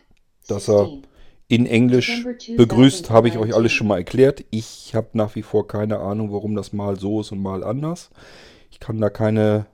Dass 0.47 0.69
er 0.69 1.01
in 1.47 1.65
Englisch 1.65 2.25
begrüßt, 2.57 3.09
habe 3.09 3.29
ich 3.29 3.37
euch 3.37 3.55
alles 3.55 3.71
schon 3.71 3.87
mal 3.87 3.97
erklärt. 3.97 4.43
Ich 4.49 4.93
habe 4.93 5.09
nach 5.13 5.35
wie 5.35 5.43
vor 5.43 5.67
keine 5.67 5.99
Ahnung, 5.99 6.33
warum 6.33 6.55
das 6.55 6.73
mal 6.73 6.99
so 6.99 7.21
ist 7.21 7.31
und 7.31 7.41
mal 7.41 7.63
anders. 7.63 8.09
Ich 8.69 8.79
kann 8.79 8.99
da 8.99 9.09
keine 9.09 9.65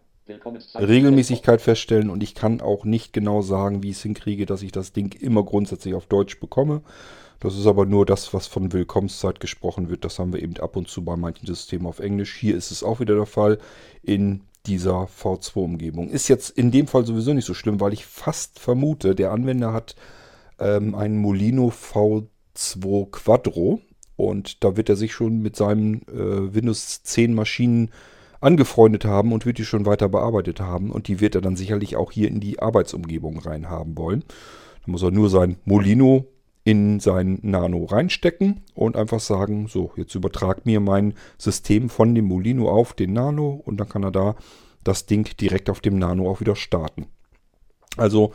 Regelmäßigkeit 0.76 1.62
feststellen 1.62 2.10
und 2.10 2.24
ich 2.24 2.36
kann 2.36 2.62
auch 2.62 2.86
nicht 2.86 3.12
genau 3.12 3.42
sagen, 3.42 3.84
wie 3.84 3.90
ich 3.90 3.98
es 3.98 4.04
hinkriege, 4.04 4.46
dass 4.46 4.62
ich 4.62 4.72
das 4.72 4.94
Ding 4.94 5.14
immer 5.20 5.44
grundsätzlich 5.44 5.96
auf 5.96 6.06
Deutsch 6.06 6.40
bekomme. 6.40 6.82
Das 7.40 7.58
ist 7.58 7.66
aber 7.66 7.86
nur 7.86 8.06
das, 8.06 8.34
was 8.34 8.48
von 8.48 8.72
Willkommenszeit 8.72 9.40
gesprochen 9.40 9.90
wird. 9.90 10.06
Das 10.06 10.20
haben 10.20 10.32
wir 10.32 10.42
eben 10.42 10.56
ab 10.58 10.78
und 10.78 10.88
zu 10.88 11.04
bei 11.04 11.18
manchen 11.18 11.46
Systemen 11.46 11.88
auf 11.88 12.00
Englisch. 12.00 12.36
Hier 12.36 12.56
ist 12.56 12.72
es 12.72 12.84
auch 12.84 13.00
wieder 13.00 13.16
der 13.16 13.26
Fall 13.26 13.58
in 14.02 14.42
dieser 14.66 15.10
V2-Umgebung. 15.22 16.10
Ist 16.10 16.30
jetzt 16.30 16.52
in 16.52 16.72
dem 16.72 16.88
Fall 16.88 17.06
sowieso 17.06 17.34
nicht 17.34 17.46
so 17.46 17.54
schlimm, 17.54 17.82
weil 17.82 17.92
ich 17.92 18.06
fast 18.06 18.60
vermute, 18.60 19.14
der 19.16 19.32
Anwender 19.32 19.74
hat 19.74 19.96
ähm, 20.60 20.96
einen 20.96 21.18
Molino 21.18 21.70
V2 21.70 23.10
Quadro 23.12 23.82
und 24.16 24.64
da 24.64 24.78
wird 24.78 24.90
er 24.90 24.96
sich 24.96 25.14
schon 25.14 25.42
mit 25.42 25.56
seinen 25.56 26.08
äh, 26.08 26.54
Windows 26.54 27.04
10 27.04 27.34
Maschinen 27.34 27.90
angefreundet 28.42 29.06
haben 29.06 29.32
und 29.32 29.46
wird 29.46 29.58
die 29.58 29.66
schon 29.66 29.86
weiter 29.86 30.10
bearbeitet 30.10 30.60
haben 30.60 30.92
und 30.92 31.08
die 31.08 31.22
wird 31.22 31.36
er 31.36 31.42
dann 31.42 31.56
sicherlich 31.56 31.96
auch 31.96 32.12
hier 32.12 32.28
in 32.28 32.40
die 32.40 32.60
Arbeitsumgebung 32.60 33.40
reinhaben 33.40 33.98
wollen. 33.98 34.24
Da 34.86 34.92
muss 34.92 35.02
er 35.02 35.12
nur 35.12 35.30
sein 35.30 35.58
Molino 35.64 36.28
in 36.66 37.00
sein 37.00 37.40
Nano 37.42 37.86
reinstecken 37.86 38.62
und 38.74 38.96
einfach 38.96 39.20
sagen, 39.20 39.68
so, 39.68 39.92
jetzt 39.96 40.16
übertrag 40.16 40.66
mir 40.66 40.80
mein 40.80 41.14
System 41.38 41.90
von 41.90 42.16
dem 42.16 42.26
Molino 42.26 42.70
auf 42.70 42.94
den 42.94 43.14
Nano 43.14 43.62
und 43.66 43.78
dann 43.78 43.90
kann 43.90 44.04
er 44.04 44.12
da 44.12 44.36
das 44.84 45.06
Ding 45.06 45.30
direkt 45.38 45.70
auf 45.70 45.82
dem 45.82 45.98
Nano 45.98 46.30
auch 46.30 46.40
wieder 46.40 46.56
starten. 46.56 47.08
Also 47.98 48.34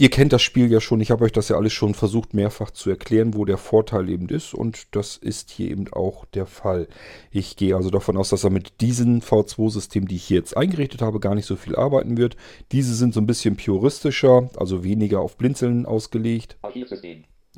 Ihr 0.00 0.10
kennt 0.10 0.32
das 0.32 0.42
Spiel 0.42 0.70
ja 0.70 0.80
schon. 0.80 1.00
Ich 1.00 1.10
habe 1.10 1.24
euch 1.24 1.32
das 1.32 1.48
ja 1.48 1.56
alles 1.56 1.72
schon 1.72 1.92
versucht 1.92 2.32
mehrfach 2.32 2.70
zu 2.70 2.88
erklären, 2.88 3.34
wo 3.34 3.44
der 3.44 3.58
Vorteil 3.58 4.08
eben 4.08 4.28
ist. 4.28 4.54
Und 4.54 4.94
das 4.94 5.16
ist 5.16 5.50
hier 5.50 5.72
eben 5.72 5.92
auch 5.92 6.24
der 6.26 6.46
Fall. 6.46 6.86
Ich 7.32 7.56
gehe 7.56 7.74
also 7.74 7.90
davon 7.90 8.16
aus, 8.16 8.28
dass 8.28 8.44
er 8.44 8.50
mit 8.50 8.80
diesen 8.80 9.22
V2-Systemen, 9.22 10.06
die 10.06 10.14
ich 10.14 10.22
hier 10.22 10.36
jetzt 10.36 10.56
eingerichtet 10.56 11.02
habe, 11.02 11.18
gar 11.18 11.34
nicht 11.34 11.46
so 11.46 11.56
viel 11.56 11.74
arbeiten 11.74 12.16
wird. 12.16 12.36
Diese 12.70 12.94
sind 12.94 13.12
so 13.12 13.20
ein 13.20 13.26
bisschen 13.26 13.56
puristischer, 13.56 14.48
also 14.56 14.84
weniger 14.84 15.18
auf 15.18 15.36
Blinzeln 15.36 15.84
ausgelegt. 15.84 16.56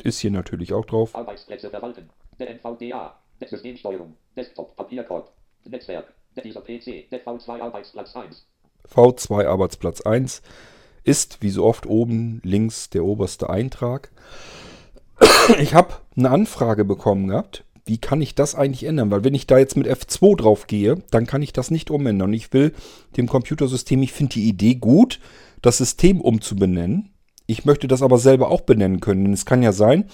Ist 0.03 0.21
hier 0.21 0.31
natürlich 0.31 0.73
auch 0.73 0.87
drauf. 0.87 1.15
Arbeitsplätze 1.15 1.69
verwalten. 1.69 2.09
Der 2.39 2.49
NVDA. 2.53 3.21
Systemsteuerung. 3.47 4.17
Desktop. 4.35 4.75
Papierkorb. 4.77 5.31
Netzwerk. 5.67 6.15
Dieser 6.43 6.63
PC. 6.63 7.11
Der 7.11 7.23
V2 7.23 7.61
Arbeitsplatz 7.61 8.17
1. 8.17 8.47
V2 8.89 9.47
Arbeitsplatz 9.47 10.01
1 10.01 10.41
ist, 11.05 11.39
wie 11.41 11.51
so 11.51 11.65
oft, 11.65 11.87
oben 11.87 12.41
links 12.45 12.91
der 12.91 13.05
oberste 13.05 13.51
Eintrag. 13.51 14.11
Ich 15.59 15.75
habe 15.75 15.95
eine 16.17 16.31
Anfrage 16.31 16.85
bekommen 16.85 17.29
gehabt. 17.29 17.65
Wie 17.85 17.99
kann 17.99 18.21
ich 18.21 18.35
das 18.35 18.55
eigentlich 18.55 18.85
ändern? 18.85 19.11
Weil 19.11 19.25
wenn 19.25 19.35
ich 19.35 19.47
da 19.47 19.59
jetzt 19.59 19.77
mit 19.77 19.89
F2 19.89 20.37
drauf 20.37 20.67
gehe, 20.67 21.03
dann 21.11 21.27
kann 21.27 21.43
ich 21.43 21.53
das 21.53 21.71
nicht 21.71 21.91
umändern. 21.91 22.33
Ich 22.33 22.53
will 22.53 22.73
dem 23.17 23.27
Computersystem, 23.27 24.03
ich 24.03 24.13
finde 24.13 24.35
die 24.35 24.49
Idee 24.49 24.77
gut, 24.77 25.19
das 25.61 25.79
System 25.79 26.21
umzubenennen. 26.21 27.11
Ich 27.47 27.65
möchte 27.65 27.89
das 27.89 28.03
aber 28.03 28.19
selber 28.19 28.51
auch 28.51 28.61
benennen 28.61 29.01
können. 29.01 29.25
Denn 29.25 29.33
es 29.33 29.45
kann 29.45 29.63
ja 29.63 29.73
sein, 29.73 30.05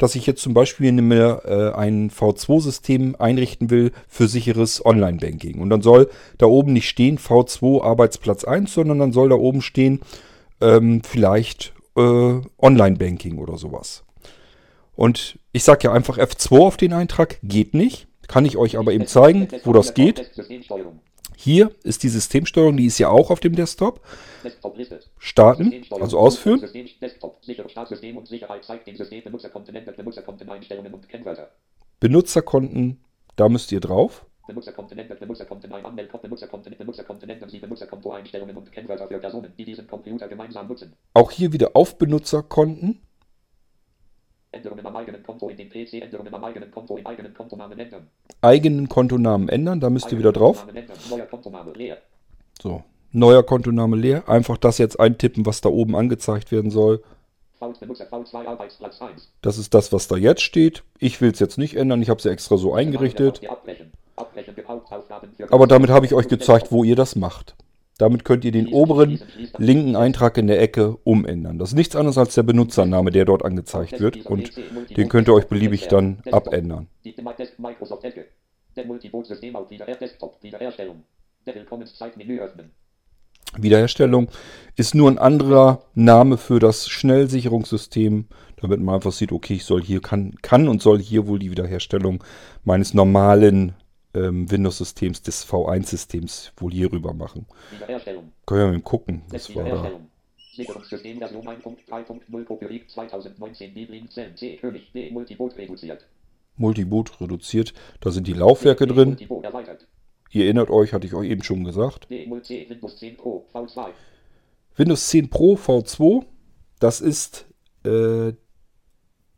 dass 0.00 0.14
ich 0.14 0.26
jetzt 0.26 0.42
zum 0.42 0.54
Beispiel 0.54 0.90
mir 0.92 1.42
äh, 1.44 1.78
ein 1.78 2.10
V2-System 2.10 3.16
einrichten 3.18 3.70
will 3.70 3.92
für 4.08 4.26
sicheres 4.26 4.84
Online-Banking. 4.84 5.60
Und 5.60 5.70
dann 5.70 5.82
soll 5.82 6.10
da 6.38 6.46
oben 6.46 6.72
nicht 6.72 6.88
stehen 6.88 7.18
V2 7.18 7.84
Arbeitsplatz 7.84 8.44
1, 8.44 8.72
sondern 8.72 8.98
dann 8.98 9.12
soll 9.12 9.28
da 9.28 9.36
oben 9.36 9.60
stehen 9.60 10.00
ähm, 10.60 11.02
vielleicht 11.02 11.72
äh, 11.96 12.40
Online-Banking 12.58 13.38
oder 13.38 13.56
sowas. 13.56 14.04
Und 14.94 15.38
ich 15.52 15.64
sage 15.64 15.84
ja 15.84 15.92
einfach 15.92 16.18
F2 16.18 16.58
auf 16.58 16.76
den 16.76 16.92
Eintrag, 16.92 17.38
geht 17.42 17.74
nicht. 17.74 18.06
Kann 18.28 18.44
ich 18.44 18.56
euch 18.56 18.78
aber 18.78 18.92
eben 18.92 19.06
zeigen, 19.06 19.48
wo 19.64 19.72
das 19.72 19.94
geht. 19.94 20.30
Hier 21.36 21.70
ist 21.84 22.02
die 22.02 22.10
Systemsteuerung, 22.10 22.76
die 22.76 22.84
ist 22.84 22.98
ja 22.98 23.08
auch 23.08 23.30
auf 23.30 23.40
dem 23.40 23.56
Desktop. 23.56 24.02
Starten, 25.18 25.72
also 25.90 26.18
ausführen. 26.18 26.60
Benutzerkonten, 31.98 33.00
da 33.36 33.48
müsst 33.48 33.72
ihr 33.72 33.80
drauf. 33.80 34.26
Benutzerkonten, 34.50 34.98
Benutzerkonten, 35.20 35.72
ein 35.72 35.84
Anmeldkonto, 35.84 36.26
Benutzerkonten, 36.26 36.76
Benutzerkonten, 36.76 37.30
ändern 37.30 37.48
Sie 37.48 37.60
Benutzerkonto-Einstellungen 37.60 38.56
und 38.56 38.72
Kennwörter 38.72 39.06
für 39.06 39.18
Personen, 39.18 39.52
die 39.56 39.64
diesen 39.64 39.86
Computer 39.86 40.26
gemeinsam 40.26 40.66
nutzen. 40.66 40.92
Auch 41.14 41.30
hier 41.30 41.52
wieder 41.52 41.70
auf 41.74 41.96
Benutzerkonten. 41.98 43.00
Änderungen 44.50 44.84
am 44.84 44.96
eigenen 44.96 45.22
Konto 45.22 45.48
in 45.48 45.56
den 45.56 45.68
PC, 45.68 46.02
Änderungen 46.02 46.34
am 46.34 46.44
eigenen 46.44 46.72
Konto 46.72 46.96
im 46.96 47.06
eigenen 47.06 47.32
Kontonamen 47.32 47.78
ändern. 47.78 48.08
Eigenen 48.40 48.88
Kontonamen 48.88 49.48
ändern, 49.48 49.78
da 49.78 49.88
müsst 49.88 50.10
ihr 50.10 50.18
wieder 50.18 50.32
drauf. 50.32 50.66
Neuer 51.08 51.26
Kontoname 51.26 51.72
leer. 51.72 51.98
So, 52.60 52.82
neuer 53.12 53.44
Kontoname 53.44 53.96
leer. 53.96 54.28
Einfach 54.28 54.56
das 54.56 54.78
jetzt 54.78 54.98
eintippen, 54.98 55.46
was 55.46 55.60
da 55.60 55.68
oben 55.68 55.94
angezeigt 55.94 56.50
werden 56.50 56.72
soll. 56.72 57.04
Das 59.42 59.58
ist 59.58 59.74
das, 59.74 59.92
was 59.92 60.08
da 60.08 60.16
jetzt 60.16 60.42
steht. 60.42 60.82
Ich 60.98 61.20
will 61.20 61.30
es 61.30 61.38
jetzt 61.38 61.58
nicht 61.58 61.76
ändern, 61.76 62.02
ich 62.02 62.08
habe 62.08 62.18
es 62.18 62.24
ja 62.24 62.32
extra 62.32 62.56
so 62.56 62.72
eingerichtet. 62.74 63.40
Aber 65.50 65.66
damit 65.66 65.90
habe 65.90 66.06
ich 66.06 66.14
euch 66.14 66.28
gezeigt, 66.28 66.70
wo 66.70 66.84
ihr 66.84 66.96
das 66.96 67.16
macht. 67.16 67.56
Damit 67.98 68.24
könnt 68.24 68.46
ihr 68.46 68.52
den 68.52 68.68
oberen 68.68 69.20
linken 69.58 69.94
Eintrag 69.94 70.38
in 70.38 70.46
der 70.46 70.60
Ecke 70.60 70.96
umändern. 71.04 71.58
Das 71.58 71.70
ist 71.70 71.74
nichts 71.74 71.94
anderes 71.94 72.16
als 72.16 72.34
der 72.34 72.44
Benutzername, 72.44 73.10
der 73.10 73.26
dort 73.26 73.44
angezeigt 73.44 74.00
wird. 74.00 74.24
Und 74.24 74.52
den 74.96 75.08
könnt 75.10 75.28
ihr 75.28 75.34
euch 75.34 75.48
beliebig 75.48 75.88
dann 75.88 76.22
abändern. 76.32 76.86
Wiederherstellung 83.58 84.30
ist 84.76 84.94
nur 84.94 85.10
ein 85.10 85.18
anderer 85.18 85.84
Name 85.94 86.38
für 86.38 86.58
das 86.58 86.88
Schnellsicherungssystem, 86.88 88.26
damit 88.56 88.80
man 88.80 88.94
einfach 88.94 89.12
sieht, 89.12 89.32
okay, 89.32 89.54
ich 89.54 89.64
soll 89.64 89.82
hier 89.82 90.00
kann, 90.00 90.36
kann 90.42 90.68
und 90.68 90.80
soll 90.80 91.00
hier 91.00 91.26
wohl 91.26 91.38
die 91.38 91.50
Wiederherstellung 91.50 92.22
meines 92.64 92.94
normalen 92.94 93.74
ähm, 94.14 94.50
Windows-Systems, 94.50 95.22
des 95.22 95.46
V1-Systems 95.46 96.52
wohl 96.56 96.72
hier 96.72 96.92
rüber 96.92 97.14
machen. 97.14 97.46
Können 97.86 98.36
wir 98.46 98.66
mal 98.66 98.80
gucken. 98.80 99.22
Was 99.30 99.54
war 99.54 99.64
da? 99.64 99.90
Sicherungssystem 100.54 101.18
Version 101.18 101.46
1.3.0 101.46 102.44
Kopierig 102.44 102.90
2019 102.90 103.72
Bibling 103.72 104.10
Zellen 104.10 104.36
C 104.36 104.56
König 104.56 104.92
B 104.92 105.10
Multiboot 105.10 105.56
reduziert. 105.56 106.06
Multiboot 106.56 107.20
reduziert. 107.20 107.72
Da 108.00 108.10
sind 108.10 108.26
die 108.26 108.32
Laufwerke 108.32 108.86
drin. 108.86 109.16
Ihr 110.32 110.44
erinnert 110.44 110.70
euch, 110.70 110.92
hatte 110.92 111.06
ich 111.06 111.14
euch 111.14 111.30
eben 111.30 111.42
schon 111.42 111.64
gesagt. 111.64 112.08
Windows 112.10 112.98
10 112.98 113.16
Pro 113.16 113.46
V2. 113.52 113.88
Windows 114.76 115.08
10 115.08 115.30
Pro 115.30 115.54
V2, 115.54 116.24
das 116.78 117.00
ist 117.00 117.46
äh, 117.84 118.32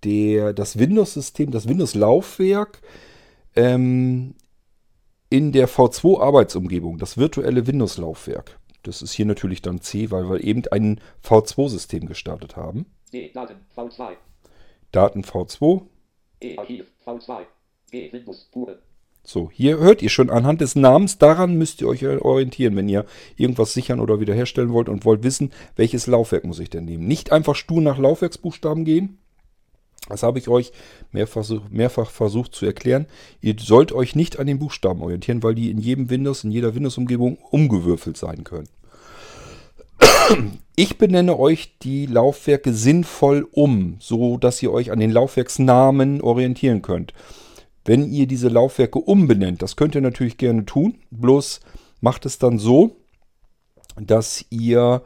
der, 0.04 0.52
das 0.52 0.78
Windows-System, 0.78 1.50
das 1.50 1.68
Windows-Laufwerk 1.68 2.82
ähm, 3.54 4.34
in 5.32 5.50
der 5.50 5.66
V2-Arbeitsumgebung, 5.66 6.98
das 6.98 7.16
virtuelle 7.16 7.66
Windows-Laufwerk. 7.66 8.58
Das 8.82 9.00
ist 9.00 9.12
hier 9.12 9.24
natürlich 9.24 9.62
dann 9.62 9.80
C, 9.80 10.10
weil 10.10 10.28
wir 10.28 10.44
eben 10.44 10.62
ein 10.70 11.00
V2-System 11.24 12.04
gestartet 12.04 12.56
haben. 12.56 12.84
D, 13.14 13.30
Daten 13.32 13.56
V2. 13.74 14.10
Daten 14.90 15.22
V2. 15.22 15.86
E, 16.42 16.58
Archiv 16.58 16.84
V2. 17.06 17.46
G, 17.90 18.12
Windows 18.12 18.46
pure. 18.52 18.82
So, 19.24 19.50
hier 19.50 19.78
hört 19.78 20.02
ihr 20.02 20.10
schon 20.10 20.28
anhand 20.28 20.60
des 20.60 20.76
Namens, 20.76 21.16
daran 21.16 21.56
müsst 21.56 21.80
ihr 21.80 21.88
euch 21.88 22.04
orientieren, 22.04 22.76
wenn 22.76 22.90
ihr 22.90 23.06
irgendwas 23.36 23.72
sichern 23.72 24.00
oder 24.00 24.20
wiederherstellen 24.20 24.74
wollt 24.74 24.90
und 24.90 25.06
wollt 25.06 25.22
wissen, 25.22 25.50
welches 25.76 26.06
Laufwerk 26.06 26.44
muss 26.44 26.58
ich 26.58 26.68
denn 26.68 26.84
nehmen. 26.84 27.06
Nicht 27.06 27.32
einfach 27.32 27.54
stur 27.54 27.80
nach 27.80 27.96
Laufwerksbuchstaben 27.96 28.84
gehen, 28.84 29.18
das 30.12 30.22
habe 30.22 30.38
ich 30.38 30.48
euch 30.48 30.72
mehrfach, 31.10 31.44
mehrfach, 31.70 32.10
versucht 32.10 32.54
zu 32.54 32.66
erklären. 32.66 33.06
Ihr 33.40 33.56
sollt 33.58 33.92
euch 33.92 34.14
nicht 34.14 34.38
an 34.38 34.46
den 34.46 34.58
Buchstaben 34.58 35.02
orientieren, 35.02 35.42
weil 35.42 35.54
die 35.54 35.70
in 35.70 35.78
jedem 35.78 36.10
Windows, 36.10 36.44
in 36.44 36.50
jeder 36.50 36.74
Windows-Umgebung 36.74 37.38
umgewürfelt 37.50 38.16
sein 38.16 38.44
können. 38.44 38.68
Ich 40.74 40.98
benenne 40.98 41.38
euch 41.38 41.78
die 41.82 42.06
Laufwerke 42.06 42.72
sinnvoll 42.72 43.46
um, 43.52 43.96
so 44.00 44.38
dass 44.38 44.62
ihr 44.62 44.72
euch 44.72 44.90
an 44.90 45.00
den 45.00 45.10
Laufwerksnamen 45.10 46.20
orientieren 46.22 46.82
könnt. 46.82 47.12
Wenn 47.84 48.10
ihr 48.10 48.26
diese 48.26 48.48
Laufwerke 48.48 48.98
umbenennt, 48.98 49.62
das 49.62 49.76
könnt 49.76 49.94
ihr 49.94 50.00
natürlich 50.00 50.38
gerne 50.38 50.64
tun, 50.64 50.98
bloß 51.10 51.60
macht 52.00 52.26
es 52.26 52.38
dann 52.38 52.58
so, 52.58 52.96
dass 54.00 54.44
ihr 54.50 55.02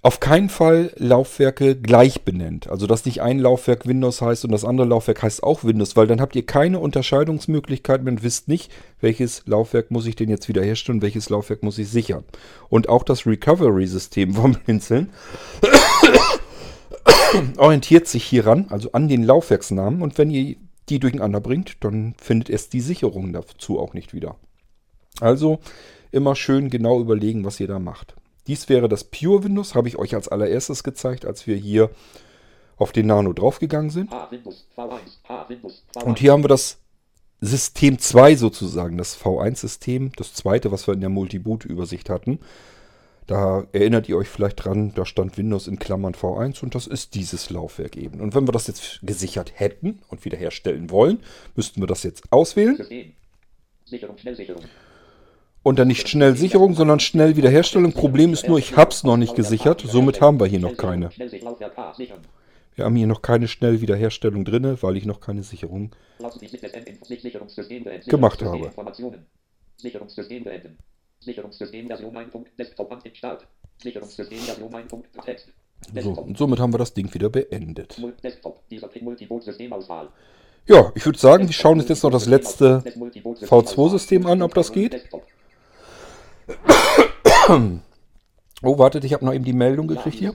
auf 0.00 0.20
keinen 0.20 0.48
Fall 0.48 0.92
Laufwerke 0.96 1.74
gleich 1.74 2.22
benennt. 2.22 2.68
Also 2.68 2.86
dass 2.86 3.04
nicht 3.04 3.20
ein 3.20 3.38
Laufwerk 3.38 3.86
Windows 3.86 4.22
heißt 4.22 4.44
und 4.44 4.52
das 4.52 4.64
andere 4.64 4.86
Laufwerk 4.86 5.22
heißt 5.22 5.42
auch 5.42 5.64
Windows, 5.64 5.96
weil 5.96 6.06
dann 6.06 6.20
habt 6.20 6.36
ihr 6.36 6.46
keine 6.46 6.78
Unterscheidungsmöglichkeit 6.78 8.06
und 8.06 8.22
wisst 8.22 8.46
nicht, 8.46 8.70
welches 9.00 9.42
Laufwerk 9.46 9.90
muss 9.90 10.06
ich 10.06 10.14
denn 10.14 10.28
jetzt 10.28 10.48
wiederherstellen 10.48 10.98
und 10.98 11.02
welches 11.02 11.30
Laufwerk 11.30 11.62
muss 11.62 11.78
ich 11.78 11.88
sichern. 11.88 12.24
Und 12.68 12.88
auch 12.88 13.02
das 13.02 13.26
Recovery-System 13.26 14.34
vom 14.34 14.52
Blinzeln 14.64 15.10
orientiert 17.56 18.06
sich 18.06 18.24
hieran, 18.24 18.66
also 18.70 18.92
an 18.92 19.08
den 19.08 19.24
Laufwerksnamen. 19.24 20.02
Und 20.02 20.16
wenn 20.16 20.30
ihr 20.30 20.56
die 20.88 21.00
durcheinander 21.00 21.40
bringt, 21.40 21.84
dann 21.84 22.14
findet 22.18 22.50
es 22.50 22.68
die 22.68 22.80
Sicherung 22.80 23.32
dazu 23.32 23.80
auch 23.80 23.94
nicht 23.94 24.14
wieder. 24.14 24.36
Also 25.20 25.58
immer 26.12 26.36
schön 26.36 26.70
genau 26.70 27.00
überlegen, 27.00 27.44
was 27.44 27.58
ihr 27.58 27.66
da 27.66 27.80
macht. 27.80 28.14
Dies 28.48 28.68
wäre 28.70 28.88
das 28.88 29.04
Pure 29.04 29.44
Windows, 29.44 29.74
habe 29.74 29.88
ich 29.88 29.98
euch 29.98 30.14
als 30.14 30.26
allererstes 30.26 30.82
gezeigt, 30.82 31.26
als 31.26 31.46
wir 31.46 31.54
hier 31.54 31.90
auf 32.78 32.92
den 32.92 33.06
Nano 33.06 33.34
draufgegangen 33.34 33.90
sind. 33.90 34.10
Und 36.04 36.18
hier 36.18 36.32
haben 36.32 36.42
wir 36.42 36.48
das 36.48 36.78
System 37.40 37.98
2 37.98 38.36
sozusagen, 38.36 38.96
das 38.96 39.20
V1-System, 39.20 40.12
das 40.16 40.32
zweite, 40.32 40.72
was 40.72 40.86
wir 40.86 40.94
in 40.94 41.00
der 41.00 41.10
Multiboot-Übersicht 41.10 42.08
hatten. 42.08 42.40
Da 43.26 43.66
erinnert 43.72 44.08
ihr 44.08 44.16
euch 44.16 44.28
vielleicht 44.28 44.64
dran, 44.64 44.94
da 44.94 45.04
stand 45.04 45.36
Windows 45.36 45.68
in 45.68 45.78
Klammern 45.78 46.14
V1 46.14 46.62
und 46.62 46.74
das 46.74 46.86
ist 46.86 47.14
dieses 47.14 47.50
Laufwerk 47.50 47.98
eben. 47.98 48.20
Und 48.20 48.34
wenn 48.34 48.48
wir 48.48 48.52
das 48.52 48.66
jetzt 48.66 49.00
gesichert 49.02 49.52
hätten 49.54 50.00
und 50.08 50.24
wiederherstellen 50.24 50.88
wollen, 50.88 51.20
müssten 51.54 51.82
wir 51.82 51.86
das 51.86 52.02
jetzt 52.02 52.32
auswählen. 52.32 53.14
Sicherung, 53.84 54.16
Schnellsicherung 54.16 54.62
und 55.62 55.78
dann 55.78 55.88
nicht 55.88 56.08
schnell 56.08 56.36
Sicherung, 56.36 56.74
sondern 56.74 57.00
schnell 57.00 57.36
Wiederherstellung. 57.36 57.92
Problem 57.92 58.32
ist 58.32 58.48
nur, 58.48 58.58
ich 58.58 58.76
habe 58.76 58.90
es 58.90 59.04
noch 59.04 59.16
nicht 59.16 59.34
gesichert. 59.34 59.84
Somit 59.86 60.20
haben 60.20 60.40
wir 60.40 60.46
hier 60.46 60.60
noch 60.60 60.76
keine. 60.76 61.10
Wir 62.74 62.84
haben 62.84 62.94
hier 62.94 63.08
noch 63.08 63.22
keine 63.22 63.48
Schnellwiederherstellung 63.48 64.44
drin, 64.44 64.78
weil 64.80 64.96
ich 64.96 65.04
noch 65.04 65.20
keine 65.20 65.42
Sicherung 65.42 65.90
gemacht 68.06 68.42
habe. 68.42 68.70
Sicherungssystem 69.76 70.44
beenden. 70.44 70.78
Sicherungssystem 71.20 71.88
Version 71.88 72.16
1. 72.16 72.32
Desktop 72.56 72.92
an 72.92 73.00
Start. 73.12 73.46
Sicherungssystem 73.82 74.38
Version 74.38 74.74
1. 74.74 74.92
Text. 75.24 75.48
So, 76.00 76.12
und 76.12 76.38
somit 76.38 76.58
haben 76.60 76.72
wir 76.72 76.78
das 76.78 76.94
Ding 76.94 77.12
wieder 77.12 77.30
beendet. 77.30 78.00
Ja, 80.66 80.92
ich 80.94 81.06
würde 81.06 81.18
sagen, 81.18 81.46
wir 81.46 81.52
schauen 81.52 81.80
uns 81.80 81.88
jetzt 81.88 82.02
noch 82.02 82.10
das 82.10 82.26
letzte 82.26 82.82
V2-System 82.84 84.26
an, 84.26 84.42
ob 84.42 84.54
das 84.54 84.72
geht. 84.72 85.08
Oh, 88.62 88.76
wartet, 88.78 89.04
ich 89.04 89.12
habe 89.12 89.24
noch 89.24 89.32
eben 89.32 89.44
die 89.44 89.52
Meldung 89.52 89.86
gekriegt 89.86 90.18
hier. 90.18 90.34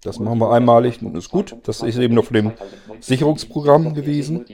Das 0.00 0.18
machen 0.18 0.38
wir 0.38 0.50
einmalig 0.50 1.00
und 1.02 1.16
ist 1.16 1.28
gut. 1.28 1.54
Das 1.64 1.82
ist 1.82 1.98
eben 1.98 2.14
noch 2.14 2.24
von 2.24 2.34
dem 2.34 2.52
Sicherungsprogramm 3.00 3.94
gewesen. 3.94 4.44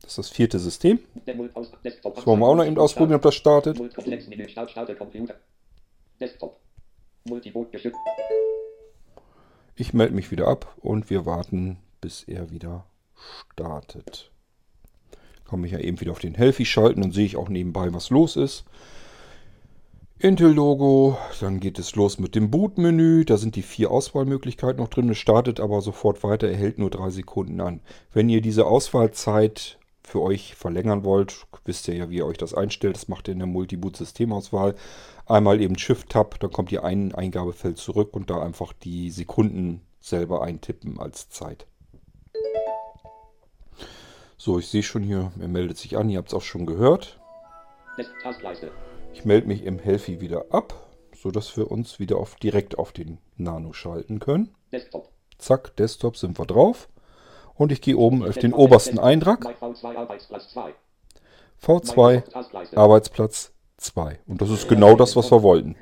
Das 0.00 0.10
ist 0.10 0.18
das 0.18 0.28
vierte 0.30 0.58
System. 0.58 1.00
Das 1.26 1.36
wollen 2.26 2.40
wir 2.40 2.46
auch 2.46 2.54
noch 2.54 2.64
eben 2.64 2.78
ausprobieren, 2.78 3.16
ob 3.16 3.22
das 3.22 3.34
startet. 3.34 3.78
Ich 9.74 9.92
melde 9.92 10.14
mich 10.14 10.30
wieder 10.30 10.48
ab 10.48 10.74
und 10.80 11.10
wir 11.10 11.26
warten, 11.26 11.78
bis 12.00 12.22
er 12.22 12.50
wieder 12.50 12.86
startet. 13.52 14.30
Kann 15.48 15.60
mich 15.60 15.72
ja 15.72 15.78
eben 15.78 16.00
wieder 16.00 16.12
auf 16.12 16.18
den 16.18 16.34
Healthy 16.34 16.64
schalten, 16.64 17.00
dann 17.00 17.12
sehe 17.12 17.24
ich 17.24 17.36
auch 17.36 17.48
nebenbei, 17.48 17.92
was 17.92 18.10
los 18.10 18.36
ist. 18.36 18.64
Intel-Logo, 20.20 21.16
dann 21.40 21.60
geht 21.60 21.78
es 21.78 21.94
los 21.94 22.18
mit 22.18 22.34
dem 22.34 22.50
Boot-Menü. 22.50 23.24
Da 23.24 23.36
sind 23.36 23.54
die 23.54 23.62
vier 23.62 23.92
Auswahlmöglichkeiten 23.92 24.82
noch 24.82 24.88
drin. 24.88 25.08
Es 25.10 25.18
startet 25.18 25.60
aber 25.60 25.80
sofort 25.80 26.24
weiter, 26.24 26.48
erhält 26.48 26.78
nur 26.78 26.90
drei 26.90 27.10
Sekunden 27.10 27.60
an. 27.60 27.80
Wenn 28.12 28.28
ihr 28.28 28.40
diese 28.40 28.66
Auswahlzeit 28.66 29.78
für 30.02 30.20
euch 30.20 30.56
verlängern 30.56 31.04
wollt, 31.04 31.46
wisst 31.64 31.86
ihr 31.86 31.94
ja, 31.94 32.10
wie 32.10 32.16
ihr 32.16 32.26
euch 32.26 32.36
das 32.36 32.52
einstellt. 32.52 32.96
Das 32.96 33.06
macht 33.06 33.28
ihr 33.28 33.32
in 33.32 33.38
der 33.38 33.46
Multiboot-Systemauswahl. 33.46 34.74
Einmal 35.24 35.60
eben 35.60 35.78
Shift-Tab, 35.78 36.40
dann 36.40 36.50
kommt 36.50 36.72
ihr 36.72 36.82
ein 36.82 37.14
Eingabefeld 37.14 37.78
zurück 37.78 38.14
und 38.14 38.28
da 38.28 38.42
einfach 38.42 38.72
die 38.72 39.10
Sekunden 39.10 39.82
selber 40.00 40.42
eintippen 40.42 40.98
als 40.98 41.28
Zeit. 41.28 41.68
So, 44.40 44.60
ich 44.60 44.68
sehe 44.68 44.84
schon 44.84 45.02
hier, 45.02 45.32
er 45.40 45.48
meldet 45.48 45.78
sich 45.78 45.96
an, 45.96 46.08
ihr 46.08 46.18
habt 46.18 46.28
es 46.28 46.34
auch 46.34 46.42
schon 46.42 46.64
gehört. 46.64 47.18
Ich 49.12 49.24
melde 49.24 49.48
mich 49.48 49.64
im 49.64 49.80
Healthy 49.80 50.20
wieder 50.20 50.46
ab, 50.50 50.74
sodass 51.12 51.56
wir 51.56 51.72
uns 51.72 51.98
wieder 51.98 52.18
auf, 52.18 52.36
direkt 52.36 52.78
auf 52.78 52.92
den 52.92 53.18
Nano 53.36 53.72
schalten 53.72 54.20
können. 54.20 54.54
Desktop. 54.70 55.10
Zack, 55.38 55.74
Desktop 55.76 56.16
sind 56.16 56.38
wir 56.38 56.46
drauf. 56.46 56.88
Und 57.54 57.72
ich 57.72 57.80
gehe 57.80 57.96
oben 57.96 58.24
auf 58.24 58.36
den 58.36 58.52
obersten 58.52 59.00
Eintrag. 59.00 59.44
V2 61.60 62.22
Arbeitsplatz 62.76 63.50
2. 63.78 64.20
Und 64.28 64.40
das 64.40 64.50
ist 64.50 64.68
genau 64.68 64.94
das, 64.94 65.16
was 65.16 65.32
wir 65.32 65.42
wollten. 65.42 65.74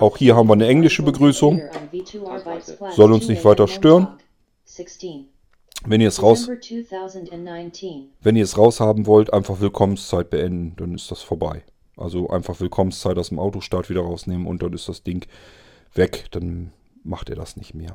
Auch 0.00 0.16
hier 0.16 0.34
haben 0.34 0.48
wir 0.48 0.54
eine 0.54 0.66
englische 0.66 1.04
Begrüßung. 1.04 1.62
Soll 2.96 3.12
uns 3.12 3.28
nicht 3.28 3.44
weiter 3.44 3.68
stören. 3.68 4.18
Wenn 5.86 6.00
ihr 6.00 6.08
es 6.08 6.22
raus, 6.22 6.46
wenn 6.48 8.36
ihr 8.36 8.44
es 8.44 8.58
raushaben 8.58 9.06
wollt, 9.06 9.32
einfach 9.32 9.60
Willkommenszeit 9.60 10.28
beenden, 10.28 10.74
dann 10.76 10.94
ist 10.94 11.10
das 11.10 11.22
vorbei. 11.22 11.62
Also 11.96 12.28
einfach 12.28 12.60
Willkommenszeit 12.60 13.16
aus 13.18 13.30
dem 13.30 13.38
Autostart 13.38 13.88
wieder 13.88 14.02
rausnehmen 14.02 14.46
und 14.46 14.62
dann 14.62 14.72
ist 14.72 14.88
das 14.88 15.02
Ding 15.02 15.26
weg. 15.94 16.26
Dann 16.32 16.72
macht 17.02 17.30
er 17.30 17.36
das 17.36 17.56
nicht 17.56 17.74
mehr. 17.74 17.94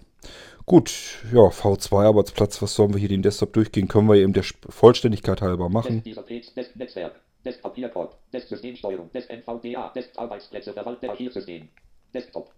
Gut, 0.66 1.20
ja, 1.32 1.42
V2 1.42 2.06
Arbeitsplatz, 2.06 2.62
was 2.62 2.74
sollen 2.74 2.94
wir 2.94 3.00
hier 3.00 3.10
den 3.10 3.22
Desktop 3.22 3.54
durchgehen? 3.54 3.88
Können 3.88 4.08
wir 4.08 4.16
eben 4.16 4.34
der 4.34 4.44
Vollständigkeit 4.70 5.42
halber 5.42 5.70
machen. 5.70 6.02
Netzwerk, 6.76 7.22
Desk 7.46 7.62
Papierkorb, 7.62 8.18
Desk 8.32 8.48
Systemsteuerung, 8.48 9.12
Desk 9.14 9.30
NVDA, 9.30 9.90
Desk 9.90 10.10
Arbeitsplätze, 10.16 10.74
Verwalter 10.74 11.12
Archivsystem, 11.12 11.70
Desktop. 12.14 12.52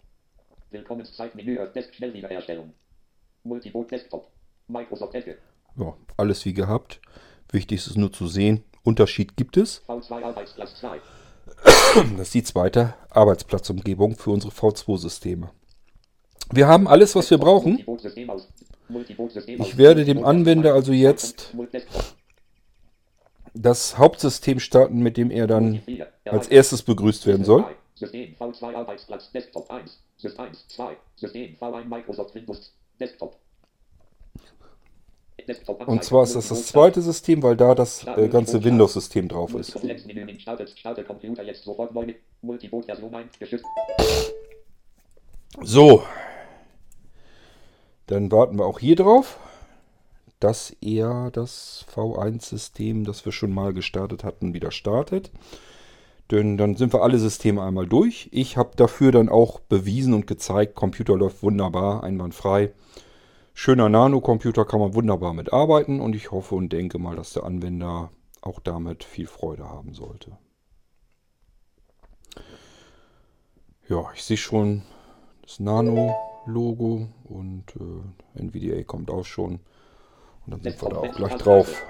Willkommenszeitmenü, 0.72 1.60
Desk 1.76 1.94
Schnellwiederherstellung. 1.94 2.74
Multiboot 3.44 3.92
Desktop. 3.92 4.32
Microsoft 4.68 5.16
Edge. 5.16 5.38
Ja, 5.78 5.96
alles 6.18 6.46
wie 6.46 6.54
gehabt. 6.54 7.00
Wichtig 7.52 7.80
ist 7.80 7.88
es 7.88 7.96
nur 7.96 8.12
zu 8.12 8.28
sehen, 8.28 8.64
Unterschied 8.84 9.38
gibt 9.38 9.58
es. 9.58 9.82
V2 9.88 10.24
Arbeitsplatz 10.24 10.80
2. 10.80 11.00
Das 12.18 12.28
ist 12.28 12.34
die 12.34 12.44
zweite 12.44 12.94
Arbeitsplatzumgebung 13.10 14.16
für 14.16 14.32
unsere 14.32 14.52
V2-Systeme. 14.52 15.50
Wir 16.52 16.68
haben 16.68 16.88
alles, 16.88 17.16
was 17.16 17.30
wir 17.32 17.38
brauchen. 17.38 17.84
Ich 19.46 19.78
werde 19.78 20.06
dem 20.06 20.24
Anwender 20.24 20.74
also 20.74 20.92
jetzt 20.92 21.54
das 23.54 23.98
Hauptsystem 23.98 24.60
starten, 24.60 25.00
mit 25.00 25.18
dem 25.18 25.32
er 25.32 25.48
dann 25.48 25.82
als 26.26 26.48
erstes 26.50 26.84
begrüßt 26.84 27.26
werden 27.26 27.46
soll. 27.46 27.66
System 27.96 28.36
V2 28.36 28.76
Arbeitsplatz 28.76 29.32
Desktop 29.32 29.72
1, 29.72 30.00
System 30.18 30.46
1, 30.46 30.68
2, 30.68 30.98
System 31.16 31.56
V1 31.56 31.86
Microsoft 31.86 32.36
Windows 32.36 32.74
Desktop. 33.00 33.38
Und 35.86 36.04
zwar 36.04 36.24
ist 36.24 36.36
das 36.36 36.50
das 36.50 36.68
zweite 36.68 37.02
System, 37.02 37.42
weil 37.44 37.56
da 37.56 37.74
das 37.74 38.06
äh, 38.06 38.28
ganze 38.28 38.64
Windows-System 38.64 39.30
drauf 39.30 39.54
ist. 39.54 39.78
So, 45.62 46.04
dann 48.08 48.32
warten 48.32 48.58
wir 48.58 48.66
auch 48.66 48.80
hier 48.80 48.96
drauf, 48.96 49.40
dass 50.40 50.76
er 50.82 51.32
das 51.32 51.86
V1-System, 51.94 53.06
das 53.06 53.26
wir 53.26 53.32
schon 53.32 53.52
mal 53.52 53.74
gestartet 53.74 54.24
hatten, 54.24 54.54
wieder 54.54 54.72
startet. 54.72 55.32
Denn 56.30 56.58
dann 56.58 56.76
sind 56.76 56.94
wir 56.94 57.04
alle 57.04 57.20
Systeme 57.20 57.64
einmal 57.64 57.88
durch. 57.88 58.28
Ich 58.32 58.58
habe 58.58 58.72
dafür 58.76 59.12
dann 59.12 59.30
auch 59.30 59.60
bewiesen 59.62 60.14
und 60.14 60.28
gezeigt, 60.28 60.76
Computer 60.76 61.16
läuft 61.16 61.42
wunderbar, 61.42 62.04
einwandfrei. 62.04 62.72
Schöner 63.60 63.90
Nano-Computer 63.90 64.66
kann 64.66 64.80
man 64.80 64.94
wunderbar 64.94 65.34
mitarbeiten 65.34 66.00
und 66.00 66.16
ich 66.16 66.30
hoffe 66.30 66.54
und 66.54 66.72
denke 66.72 67.00
mal, 67.00 67.16
dass 67.16 67.34
der 67.34 67.44
Anwender 67.44 68.12
auch 68.40 68.60
damit 68.60 69.04
viel 69.04 69.26
Freude 69.26 69.68
haben 69.68 69.96
sollte. 69.96 70.38
Ja, 73.90 74.12
ich 74.14 74.24
sehe 74.24 74.38
schon 74.38 74.84
das 75.42 75.60
Nano 75.60 76.16
Logo 76.46 77.08
und 77.24 77.64
äh, 77.78 78.40
NVDA 78.40 78.84
kommt 78.84 79.10
auch 79.10 79.26
schon. 79.26 79.54
Und 80.46 80.52
dann 80.54 80.62
sind 80.62 80.80
wir 80.80 80.90
da 80.90 80.98
auch 80.98 81.16
gleich 81.16 81.36
drauf. 81.38 81.84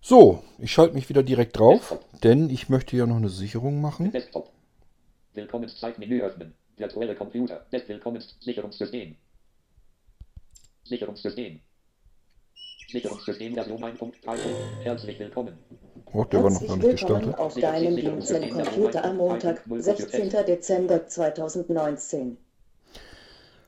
So, 0.00 0.42
ich 0.58 0.72
schalte 0.72 0.94
mich 0.94 1.08
wieder 1.08 1.22
direkt 1.22 1.56
drauf, 1.56 2.00
denn 2.24 2.50
ich 2.50 2.68
möchte 2.68 2.96
ja 2.96 3.06
noch 3.06 3.16
eine 3.16 3.28
Sicherung 3.28 3.80
machen. 3.80 4.12
Willkommenszeitmenü 5.36 6.22
öffnen. 6.22 6.54
Virtuelle 6.78 7.14
Computer. 7.14 7.66
Willkommenssicherungssystem. 7.70 9.16
Sicherungssystem. 10.84 11.60
Sicherungssystem 12.88 13.54
Version 13.54 13.82
1.3. 13.82 14.38
Herzlich 14.82 15.18
willkommen. 15.18 15.58
Oh, 16.12 16.24
der 16.24 16.44
war 16.44 16.50
noch 16.50 16.66
gar 16.66 16.76
nicht 16.76 16.90
gestartet. 16.90 17.36
auf 17.38 17.54
deinem 17.54 17.96
Dienstlichen 17.96 18.62
Computer 18.62 19.04
am 19.04 19.16
Montag, 19.16 19.62
16. 19.68 20.30
Dezember 20.46 21.06
2019. 21.06 22.36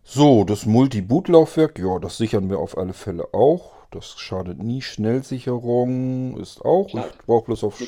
So, 0.04 0.44
das 0.44 0.64
Multi-Boot-Laufwerk, 0.64 1.78
ja, 1.78 1.98
das 1.98 2.16
sichern 2.16 2.48
wir 2.48 2.58
auf 2.60 2.78
alle 2.78 2.92
Fälle 2.94 3.34
auch. 3.34 3.77
Das 3.90 4.18
schadet 4.18 4.62
nie. 4.62 4.82
Schnellsicherung 4.82 6.38
ist 6.38 6.60
auch. 6.62 6.88
Ich 6.88 7.18
brauche 7.26 7.46
bloß 7.46 7.64
auf 7.64 7.78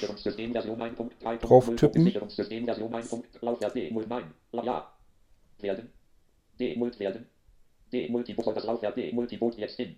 drauf 1.41 1.71
tippen. 1.77 2.07
Werden. 5.61 5.89
Demult 6.59 6.99
werden. 6.99 7.27
Demultiboot 7.93 8.57
das 8.57 8.65
Laufwerk 8.65 8.95
Demultiboot 8.95 9.57
jetzt 9.57 9.77
hin. 9.77 9.97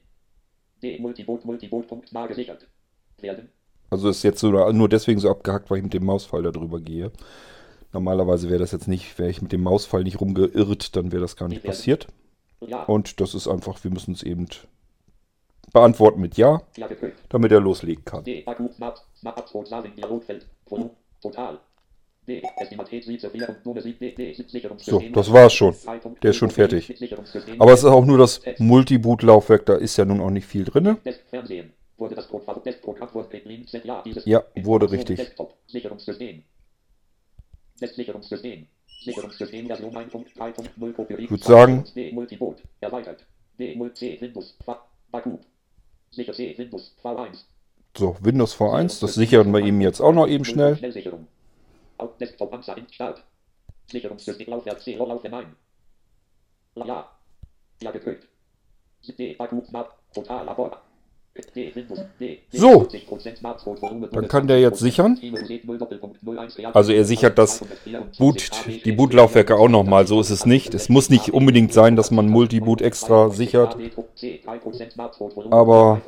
Demultiboot 0.82 1.44
Multiboot 1.44 2.12
nah 2.12 2.26
gesichert. 2.26 2.66
Werden. 3.20 3.50
Also 3.90 4.08
ist 4.08 4.22
jetzt 4.24 4.40
so, 4.40 4.50
nur 4.72 4.88
deswegen 4.88 5.20
so 5.20 5.30
abgehackt, 5.30 5.70
weil 5.70 5.78
ich 5.78 5.84
mit 5.84 5.94
dem 5.94 6.04
Mausfall 6.04 6.42
da 6.42 6.50
drüber 6.50 6.80
gehe. 6.80 7.12
Normalerweise 7.92 8.48
wäre 8.48 8.58
das 8.58 8.72
jetzt 8.72 8.88
nicht, 8.88 9.18
wäre 9.18 9.30
ich 9.30 9.42
mit 9.42 9.52
dem 9.52 9.62
Mausfall 9.62 10.02
nicht 10.02 10.20
rumgeirrt, 10.20 10.96
dann 10.96 11.12
wäre 11.12 11.20
das 11.20 11.36
gar 11.36 11.48
nicht 11.48 11.62
passiert. 11.62 12.08
Und 12.86 13.20
das 13.20 13.34
ist 13.34 13.48
einfach, 13.48 13.84
wir 13.84 13.90
müssen 13.90 14.14
es 14.14 14.22
eben 14.22 14.48
beantworten 15.72 16.20
mit 16.20 16.36
Ja, 16.36 16.62
damit 17.28 17.52
er 17.52 17.60
loslegen 17.60 18.04
kann. 18.04 18.24
So, 24.78 25.02
das 25.12 25.32
war's 25.32 25.52
schon. 25.52 25.74
Der 26.22 26.30
ist 26.30 26.36
schon 26.36 26.50
fertig. 26.50 27.12
Aber 27.58 27.72
es 27.72 27.80
ist 27.80 27.86
auch 27.86 28.04
nur 28.04 28.18
das 28.18 28.40
Multiboot-Laufwerk, 28.58 29.66
da 29.66 29.74
ist 29.74 29.96
ja 29.96 30.04
nun 30.04 30.20
auch 30.20 30.30
nicht 30.30 30.46
viel 30.46 30.64
drin. 30.64 30.98
Ja, 34.24 34.44
wurde 34.62 34.90
richtig. 34.90 35.20
Ich 41.18 41.30
würde 41.30 41.44
sagen, 41.44 41.84
so, 47.96 48.16
Windows 48.20 48.56
V1, 48.56 49.00
das 49.00 49.14
sichern 49.14 49.52
wir 49.52 49.60
ihm 49.60 49.80
jetzt 49.80 50.00
auch 50.00 50.12
noch 50.12 50.26
eben 50.26 50.44
schnell. 50.44 50.76
Sicherungssystem 53.86 54.48
Laufwerk 54.48 54.80
C, 54.80 54.94
Laufen 54.96 55.34
ein. 55.34 55.56
Ja. 56.74 57.10
Ja 57.82 57.90
Akku, 57.90 59.62
Total, 60.14 60.44
Labor. 60.44 60.82
So, 62.50 62.86
dann 64.12 64.28
kann 64.28 64.46
der 64.48 64.60
jetzt 64.60 64.80
sichern. 64.80 65.18
Also 66.74 66.92
er 66.92 67.04
sichert 67.06 67.38
das 67.38 67.64
Boot, 68.18 68.50
die 68.84 68.92
Bootlaufwerke 68.92 69.56
auch 69.56 69.68
nochmal, 69.68 70.06
so 70.06 70.20
ist 70.20 70.28
es 70.30 70.44
nicht. 70.44 70.74
Es 70.74 70.88
muss 70.90 71.08
nicht 71.08 71.30
unbedingt 71.32 71.72
sein, 71.72 71.96
dass 71.96 72.10
man 72.10 72.28
Multiboot 72.28 72.82
extra 72.82 73.30
sichert. 73.30 73.76
Aber 75.50 76.02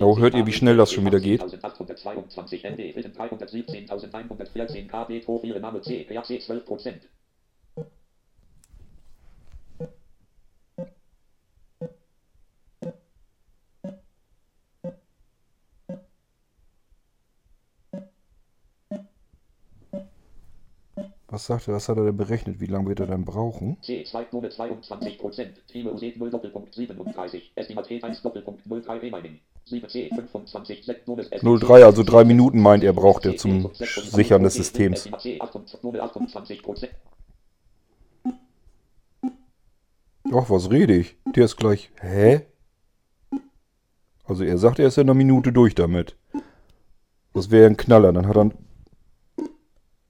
Oh, 0.00 0.18
hört 0.18 0.34
ihr, 0.34 0.46
wie 0.46 0.52
schnell 0.52 0.76
das 0.76 0.92
schon 0.92 1.04
wieder 1.04 1.18
geht? 1.20 1.42
Was 21.40 21.46
sagt 21.46 21.68
er, 21.68 21.74
was 21.74 21.88
hat 21.88 21.96
er 21.96 22.04
denn 22.04 22.18
berechnet? 22.18 22.60
Wie 22.60 22.66
lange 22.66 22.88
wird 22.88 23.00
er 23.00 23.06
dann 23.06 23.24
brauchen? 23.24 23.78
C2 23.82 24.50
22 24.50 25.18
Prozent. 25.18 25.66
Prime 25.72 25.90
UC 25.90 26.18
0 26.18 26.30
Doppelpunkt 26.30 26.74
37. 26.74 27.52
Estimat 27.54 27.90
1 27.90 28.20
Doppelpunkt 28.20 28.60
03 28.68 28.98
Remaining. 28.98 29.40
03, 29.66 30.10
also 31.82 32.02
drei 32.02 32.24
Minuten 32.24 32.60
meint 32.60 32.84
er, 32.84 32.92
braucht 32.92 33.24
er 33.24 33.38
zum 33.38 33.70
Sichern 33.72 34.42
des 34.42 34.52
Systems. 34.52 35.08
Ach, 40.32 40.50
was 40.50 40.70
rede 40.70 40.94
ich? 40.94 41.16
Der 41.34 41.46
ist 41.46 41.56
gleich. 41.56 41.90
Hä? 42.02 42.42
Also 44.24 44.44
er 44.44 44.58
sagt, 44.58 44.78
er 44.78 44.88
ist 44.88 44.98
in 44.98 45.04
einer 45.04 45.14
Minute 45.14 45.54
durch 45.54 45.74
damit. 45.74 46.16
Das 47.32 47.50
wäre 47.50 47.66
ein 47.66 47.78
Knaller. 47.78 48.12
Dann 48.12 48.28
hat 48.28 48.36
er. 48.36 48.50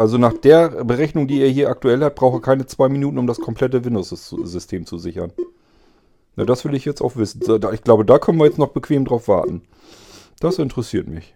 Also 0.00 0.16
nach 0.16 0.32
der 0.32 0.82
Berechnung, 0.86 1.28
die 1.28 1.42
er 1.42 1.50
hier 1.50 1.68
aktuell 1.68 2.02
hat, 2.02 2.14
braucht 2.14 2.38
er 2.38 2.40
keine 2.40 2.64
zwei 2.64 2.88
Minuten, 2.88 3.18
um 3.18 3.26
das 3.26 3.38
komplette 3.38 3.84
Windows-System 3.84 4.86
zu 4.86 4.96
sichern. 4.96 5.30
Na, 6.36 6.46
das 6.46 6.64
will 6.64 6.72
ich 6.72 6.86
jetzt 6.86 7.02
auch 7.02 7.16
wissen. 7.16 7.42
Ich 7.74 7.84
glaube, 7.84 8.06
da 8.06 8.18
können 8.18 8.38
wir 8.38 8.46
jetzt 8.46 8.56
noch 8.56 8.70
bequem 8.70 9.04
drauf 9.04 9.28
warten. 9.28 9.60
Das 10.40 10.58
interessiert 10.58 11.06
mich. 11.06 11.34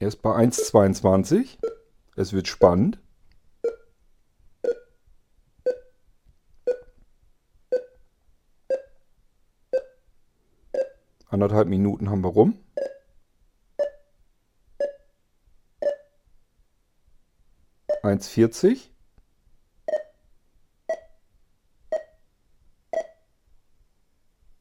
Er 0.00 0.08
ist 0.08 0.20
bei 0.20 0.34
1,22. 0.34 1.58
Es 2.16 2.32
wird 2.32 2.48
spannend. 2.48 2.98
Anderthalb 11.28 11.68
Minuten 11.68 12.10
haben 12.10 12.22
wir 12.22 12.30
rum. 12.30 12.58
Eins 18.02 18.28
vierzig. 18.28 18.90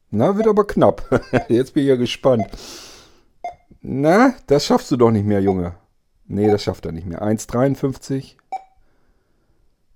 Na, 0.09 0.35
wird 0.35 0.47
aber 0.47 0.65
knapp. 0.65 1.07
Jetzt 1.49 1.73
bin 1.73 1.83
ich 1.83 1.89
ja 1.89 1.95
gespannt. 1.95 2.47
Na, 3.81 4.33
das 4.47 4.65
schaffst 4.65 4.89
du 4.91 4.97
doch 4.97 5.11
nicht 5.11 5.25
mehr, 5.25 5.41
Junge. 5.41 5.75
Nee, 6.25 6.49
das 6.49 6.63
schafft 6.63 6.85
er 6.85 6.91
nicht 6.91 7.07
mehr. 7.07 7.21
1,53, 7.21 8.35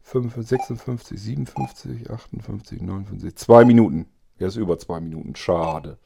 56, 0.03 1.19
57, 1.19 2.09
58, 2.09 2.81
59. 2.81 3.35
Zwei 3.35 3.65
Minuten. 3.65 4.07
Er 4.41 4.47
ist 4.47 4.55
über 4.55 4.79
zwei 4.79 4.99
Minuten. 4.99 5.35
Schade. 5.35 5.99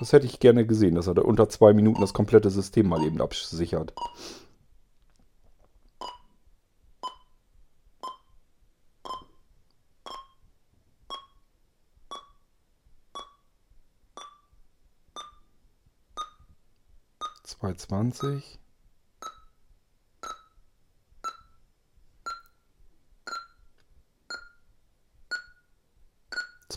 Das 0.00 0.14
hätte 0.14 0.24
ich 0.24 0.40
gerne 0.40 0.66
gesehen, 0.66 0.94
dass 0.94 1.06
er 1.06 1.12
da 1.12 1.20
unter 1.20 1.50
zwei 1.50 1.74
Minuten 1.74 2.00
das 2.00 2.14
komplette 2.14 2.48
System 2.48 2.88
mal 2.88 3.04
eben 3.04 3.20
absichert. 3.20 3.92
Zwei 17.44 17.74
zwanzig. 17.74 18.58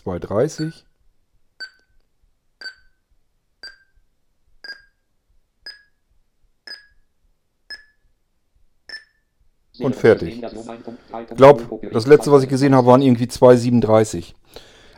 230. 0.02 0.86
Und 9.78 9.96
fertig. 9.96 10.42
Ich 10.42 11.36
glaube, 11.36 11.80
das 11.92 12.06
letzte, 12.06 12.30
was 12.30 12.42
ich 12.42 12.48
gesehen 12.48 12.74
habe, 12.74 12.86
waren 12.86 13.02
irgendwie 13.02 13.26
237. 13.26 14.34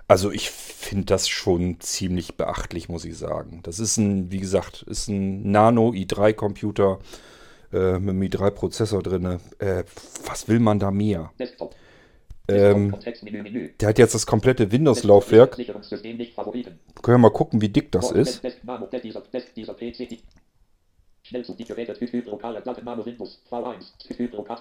Also 0.08 0.30
ich 0.30 0.50
finde 0.50 1.06
das 1.06 1.28
schon 1.28 1.80
ziemlich 1.80 2.36
beachtlich, 2.36 2.88
muss 2.88 3.04
ich 3.04 3.16
sagen. 3.16 3.60
Das 3.62 3.78
ist 3.78 3.96
ein, 3.96 4.30
wie 4.30 4.40
gesagt, 4.40 4.82
ist 4.82 5.08
ein 5.08 5.50
Nano 5.50 5.90
i3-Computer 5.90 6.98
äh, 7.72 7.98
mit 7.98 8.10
einem 8.10 8.22
i3-Prozessor 8.22 9.02
drin. 9.02 9.40
Äh, 9.58 9.84
was 10.26 10.48
will 10.48 10.58
man 10.58 10.78
da 10.78 10.90
mehr? 10.90 11.32
Desktop. 11.38 11.74
Ähm, 12.46 12.94
der 13.80 13.88
hat 13.88 13.98
jetzt 13.98 14.14
das 14.14 14.26
komplette 14.26 14.70
Windows-Laufwerk. 14.70 15.56
Können 15.56 16.78
wir 17.02 17.18
mal 17.18 17.30
gucken, 17.30 17.60
wie 17.60 17.70
dick 17.70 17.90
das 17.90 18.10
ist. 18.10 18.42
Schnellzug 21.22 21.56
die 21.56 21.64
Geräte 21.64 21.94
Hydrokale 21.98 22.60
Platten 22.60 22.84
Nano 22.84 23.06
Windows 23.06 23.40
V1 23.50 23.94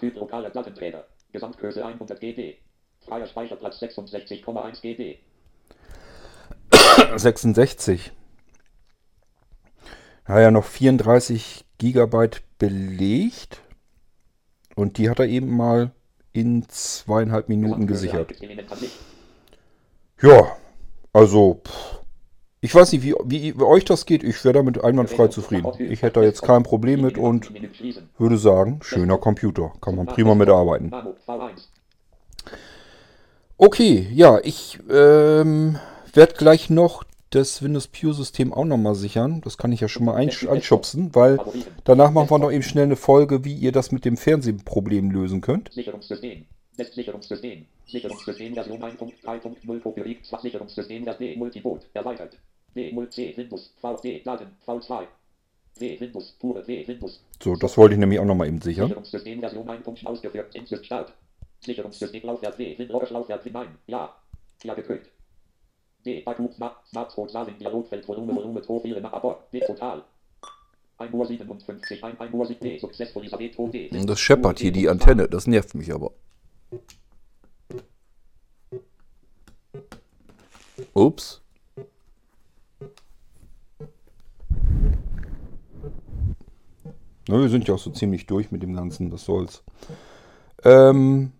Hydrokale 0.01 0.49
Plattenträger. 0.49 1.05
Gesamtgröße 1.33 1.85
100 1.85 2.19
GB 2.21 2.55
Freier 3.05 3.27
Speicherplatz 3.27 3.81
66,1 3.81 4.81
GB 4.81 5.17
66 7.15 8.11
ja 10.39 10.51
noch 10.51 10.65
34 10.65 11.65
Gigabyte 11.77 12.43
belegt. 12.57 13.61
Und 14.75 14.97
die 14.97 15.09
hat 15.09 15.19
er 15.19 15.27
eben 15.27 15.55
mal 15.55 15.91
in 16.33 16.67
zweieinhalb 16.67 17.47
Minuten 17.47 17.87
gesichert. 17.87 18.33
Ja, 20.21 20.55
also 21.13 21.61
pff, 21.65 21.99
ich 22.63 22.73
weiß 22.73 22.93
nicht, 22.93 23.03
wie, 23.03 23.13
wie 23.25 23.61
euch 23.61 23.83
das 23.83 24.05
geht. 24.05 24.23
Ich 24.23 24.43
wäre 24.45 24.53
damit 24.53 24.81
einwandfrei 24.81 25.27
zufrieden. 25.27 25.69
Ich 25.79 26.01
hätte 26.01 26.21
da 26.21 26.25
jetzt 26.25 26.43
kein 26.43 26.63
Problem 26.63 27.01
mit 27.01 27.17
und 27.17 27.51
würde 28.17 28.37
sagen, 28.37 28.79
schöner 28.81 29.17
Computer. 29.17 29.73
Kann 29.81 29.95
man 29.95 30.05
prima 30.05 30.33
mitarbeiten. 30.33 30.93
Okay, 33.57 34.07
ja, 34.13 34.39
ich 34.41 34.79
ähm, 34.89 35.77
werde 36.13 36.35
gleich 36.35 36.69
noch 36.69 37.03
das 37.33 37.63
Windows 37.63 37.87
Pure 37.87 38.13
System 38.13 38.53
auch 38.53 38.65
nochmal 38.65 38.95
sichern. 38.95 39.41
Das 39.41 39.57
kann 39.57 39.71
ich 39.71 39.79
ja 39.79 39.87
schon 39.87 40.05
mal 40.05 40.15
einschubsen, 40.15 41.15
weil 41.15 41.39
danach 41.83 42.11
machen 42.11 42.29
wir 42.29 42.39
noch 42.39 42.51
eben 42.51 42.63
schnell 42.63 42.85
eine 42.85 42.95
Folge, 42.95 43.43
wie 43.43 43.55
ihr 43.55 43.71
das 43.71 43.91
mit 43.91 44.05
dem 44.05 44.17
Fernsehproblem 44.17 45.09
lösen 45.09 45.41
könnt. 45.41 45.71
Sicherungssystem. 45.73 46.45
Sicherungssystem. 46.77 47.65
Sicherungssystem 47.87 48.53
Version 48.53 48.81
1.3.0 48.81 49.79
Kopierig. 49.79 50.19
Sicherungssystem 50.41 51.05
D 51.05 51.35
Multiboot. 51.35 51.81
Erweitert. 51.93 52.37
W 52.75 53.07
C 53.09 53.33
Windows 53.35 53.73
VD 53.81 54.23
Laden 54.25 54.47
V2 54.65 55.03
W 55.79 55.99
Windows 55.99 56.35
pure 56.39 56.67
W 56.67 56.87
Windows. 56.87 57.23
So, 57.41 57.55
das 57.55 57.77
wollte 57.77 57.95
ich 57.95 57.99
nämlich 57.99 58.19
auch 58.19 58.25
nochmal 58.25 58.47
eben 58.47 58.61
sichern. 58.61 58.87
Sicherungssystem 58.87 59.39
Version 59.39 59.69
1. 59.69 60.05
ausgeführt. 60.05 60.53
Insist 60.55 60.85
Start. 60.85 61.13
Sicherungssystem 61.61 62.23
Laufwerk 62.23 62.57
W 62.59 62.77
Windows 62.77 63.09
Laufwerk 63.09 63.43
hinein. 63.43 63.69
Ja. 63.87 64.15
Ja 64.63 64.73
gekühlt. 64.75 65.09
D 66.05 66.23
Akku 66.25 66.49
Smart 66.53 66.75
Smartphone 66.89 67.29
Saling 67.29 67.57
Dialogfeld 67.57 68.07
Volume 68.07 68.35
Volume 68.35 68.61
Profile 68.61 69.01
nach 69.01 69.13
Abort. 69.13 69.51
D 69.53 69.59
total. 69.59 70.03
1 70.97 71.13
Uhr 71.13 71.25
57, 71.25 72.03
1 72.03 72.33
Uhr 72.33 72.45
7 72.45 72.79
Successful 72.79 73.23
Elisabeth 73.23 73.57
D. 73.73 73.89
Das 74.05 74.19
scheppert 74.19 74.59
hier 74.59 74.71
die 74.71 74.87
Antenne, 74.87 75.27
das 75.27 75.47
nervt 75.47 75.75
mich 75.75 75.93
aber. 75.93 76.11
Ups. 80.93 81.41
Na, 87.27 87.39
wir 87.39 87.49
sind 87.49 87.67
ja 87.67 87.73
auch 87.73 87.79
so 87.79 87.89
ziemlich 87.89 88.27
durch 88.27 88.51
mit 88.51 88.61
dem 88.63 88.75
Ganzen, 88.75 89.11
was 89.11 89.25
soll's. 89.25 89.63
Ähm, 90.63 91.31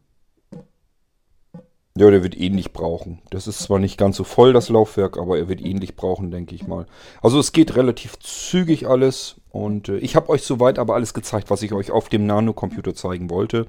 ja, 1.95 2.09
der 2.09 2.23
wird 2.23 2.35
ähnlich 2.39 2.73
brauchen. 2.73 3.19
Das 3.29 3.47
ist 3.47 3.59
zwar 3.59 3.77
nicht 3.77 3.97
ganz 3.97 4.17
so 4.17 4.23
voll, 4.23 4.51
das 4.51 4.69
Laufwerk, 4.69 5.17
aber 5.17 5.37
er 5.37 5.47
wird 5.47 5.61
ähnlich 5.61 5.95
brauchen, 5.95 6.31
denke 6.31 6.55
ich 6.55 6.67
mal. 6.67 6.87
Also 7.21 7.39
es 7.39 7.51
geht 7.51 7.75
relativ 7.75 8.17
zügig 8.19 8.87
alles 8.87 9.35
und 9.51 9.89
äh, 9.89 9.97
ich 9.97 10.15
habe 10.15 10.29
euch 10.29 10.41
soweit 10.41 10.79
aber 10.79 10.95
alles 10.95 11.13
gezeigt, 11.13 11.51
was 11.51 11.61
ich 11.61 11.71
euch 11.71 11.91
auf 11.91 12.09
dem 12.09 12.25
Nano-Computer 12.25 12.95
zeigen 12.95 13.29
wollte. 13.29 13.67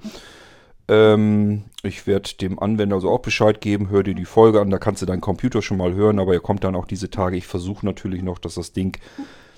Ähm, 0.88 1.64
ich 1.82 2.06
werde 2.06 2.30
dem 2.40 2.58
Anwender 2.58 2.96
also 2.96 3.10
auch 3.10 3.20
Bescheid 3.20 3.60
geben, 3.60 3.90
hör 3.90 4.02
dir 4.02 4.14
die 4.14 4.24
Folge 4.24 4.60
an, 4.60 4.70
da 4.70 4.78
kannst 4.78 5.02
du 5.02 5.06
deinen 5.06 5.20
Computer 5.20 5.60
schon 5.60 5.76
mal 5.76 5.92
hören, 5.92 6.18
aber 6.18 6.32
er 6.32 6.40
kommt 6.40 6.64
dann 6.64 6.76
auch 6.76 6.86
diese 6.86 7.10
Tage. 7.10 7.36
Ich 7.36 7.46
versuche 7.46 7.84
natürlich 7.84 8.22
noch, 8.22 8.38
dass 8.38 8.54
das 8.54 8.72
Ding 8.72 8.98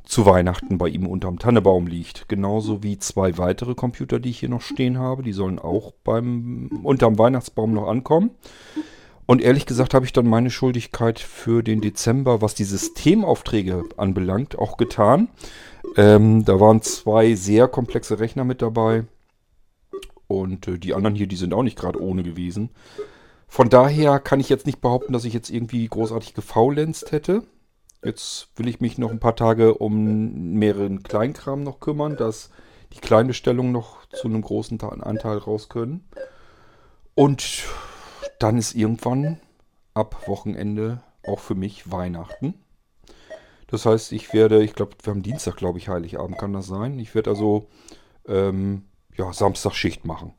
zu 0.07 0.25
Weihnachten 0.25 0.79
bei 0.79 0.89
ihm 0.89 1.07
unterm 1.07 1.39
Tannebaum 1.39 1.87
liegt. 1.87 2.29
Genauso 2.29 2.83
wie 2.83 2.99
zwei 2.99 3.37
weitere 3.39 3.75
Computer, 3.75 4.19
die 4.19 4.31
ich 4.31 4.39
hier 4.39 4.49
noch 4.49 4.63
stehen 4.63 4.99
habe. 4.99 5.23
Die 5.23 5.33
sollen 5.33 5.59
auch 5.59 5.93
beim 6.05 6.71
unterm 6.83 7.19
Weihnachtsbaum 7.19 7.75
noch 7.75 7.89
ankommen. 7.89 8.31
Und 9.27 9.43
ehrlich 9.43 9.67
gesagt 9.67 9.93
habe 9.93 10.07
ich 10.07 10.13
dann 10.13 10.29
meine 10.29 10.51
Schuldigkeit 10.51 11.19
für 11.19 11.63
den 11.63 11.81
Dezember, 11.81 12.41
was 12.41 12.55
die 12.55 12.65
Systemaufträge 12.65 13.83
anbelangt, 13.97 14.57
auch 14.57 14.77
getan. 14.77 15.29
Ähm, 15.97 16.45
da 16.45 16.61
waren 16.61 16.81
zwei 16.81 17.35
sehr 17.35 17.67
komplexe 17.67 18.21
Rechner 18.21 18.45
mit 18.45 18.63
dabei. 18.63 19.05
Und 20.29 20.69
äh, 20.69 20.79
die 20.79 20.95
anderen 20.95 21.17
hier, 21.17 21.27
die 21.27 21.37
sind 21.37 21.53
auch 21.53 21.65
nicht 21.65 21.77
gerade 21.77 22.01
ohne 22.01 22.23
gewesen. 22.23 22.71
Von 23.49 23.69
daher 23.69 24.21
kann 24.21 24.39
ich 24.39 24.49
jetzt 24.49 24.67
nicht 24.67 24.81
behaupten, 24.81 25.13
dass 25.13 25.25
ich 25.25 25.35
jetzt 25.35 25.51
irgendwie 25.51 25.87
großartig 25.87 26.35
gefaulenzt 26.35 27.11
hätte. 27.11 27.43
Jetzt 28.07 28.51
will 28.55 28.69
ich 28.69 28.81
mich 28.81 28.99
noch 28.99 29.11
ein 29.11 29.19
paar 29.19 29.35
Tage 29.35 29.75
um 29.75 30.53
mehreren 30.53 31.03
Kleinkram 31.03 31.65
noch 31.65 31.81
kümmern, 31.81 32.17
dass 32.17 32.51
die 32.93 33.01
Kleinbestellungen 33.01 33.73
noch 33.73 34.07
zu 34.11 34.29
einem 34.29 34.43
großen 34.43 34.81
Anteil 34.81 35.39
raus 35.39 35.69
können. 35.69 36.09
Und 37.17 37.65
dann 38.39 38.59
ist 38.59 38.77
irgendwann 38.77 39.41
ab 39.93 40.29
Wochenende 40.29 41.03
auch 41.27 41.41
für 41.41 41.57
mich 41.57 41.91
Weihnachten. 41.91 42.55
Das 43.67 43.87
heißt, 43.87 44.13
ich 44.13 44.33
werde, 44.33 44.63
ich 44.63 44.75
glaube, 44.75 44.93
wir 45.03 45.11
haben 45.11 45.25
Dienstag, 45.25 45.57
glaube 45.57 45.79
ich, 45.79 45.89
Heiligabend 45.89 46.39
kann 46.39 46.53
das 46.53 46.69
sein. 46.69 47.01
Ich 47.01 47.13
werde 47.17 47.31
also 47.31 47.67
ähm, 48.29 48.85
ja, 49.17 49.33
Samstag 49.33 49.75
Schicht 49.75 50.05
machen. 50.05 50.33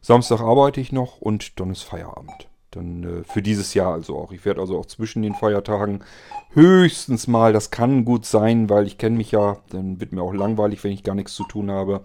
Samstag 0.00 0.40
arbeite 0.40 0.80
ich 0.80 0.90
noch 0.90 1.20
und 1.20 1.60
dann 1.60 1.70
ist 1.70 1.82
Feierabend. 1.82 2.48
Dann 2.78 3.02
äh, 3.02 3.24
für 3.24 3.42
dieses 3.42 3.74
Jahr 3.74 3.92
also 3.92 4.16
auch. 4.16 4.32
Ich 4.32 4.44
werde 4.44 4.60
also 4.60 4.78
auch 4.78 4.86
zwischen 4.86 5.22
den 5.22 5.34
Feiertagen 5.34 6.04
höchstens 6.50 7.26
mal, 7.26 7.52
das 7.52 7.70
kann 7.70 8.04
gut 8.04 8.24
sein, 8.24 8.70
weil 8.70 8.86
ich 8.86 8.98
kenne 8.98 9.16
mich 9.16 9.32
ja, 9.32 9.58
dann 9.70 10.00
wird 10.00 10.12
mir 10.12 10.22
auch 10.22 10.32
langweilig, 10.32 10.84
wenn 10.84 10.92
ich 10.92 11.02
gar 11.02 11.14
nichts 11.14 11.34
zu 11.34 11.44
tun 11.44 11.70
habe. 11.70 12.02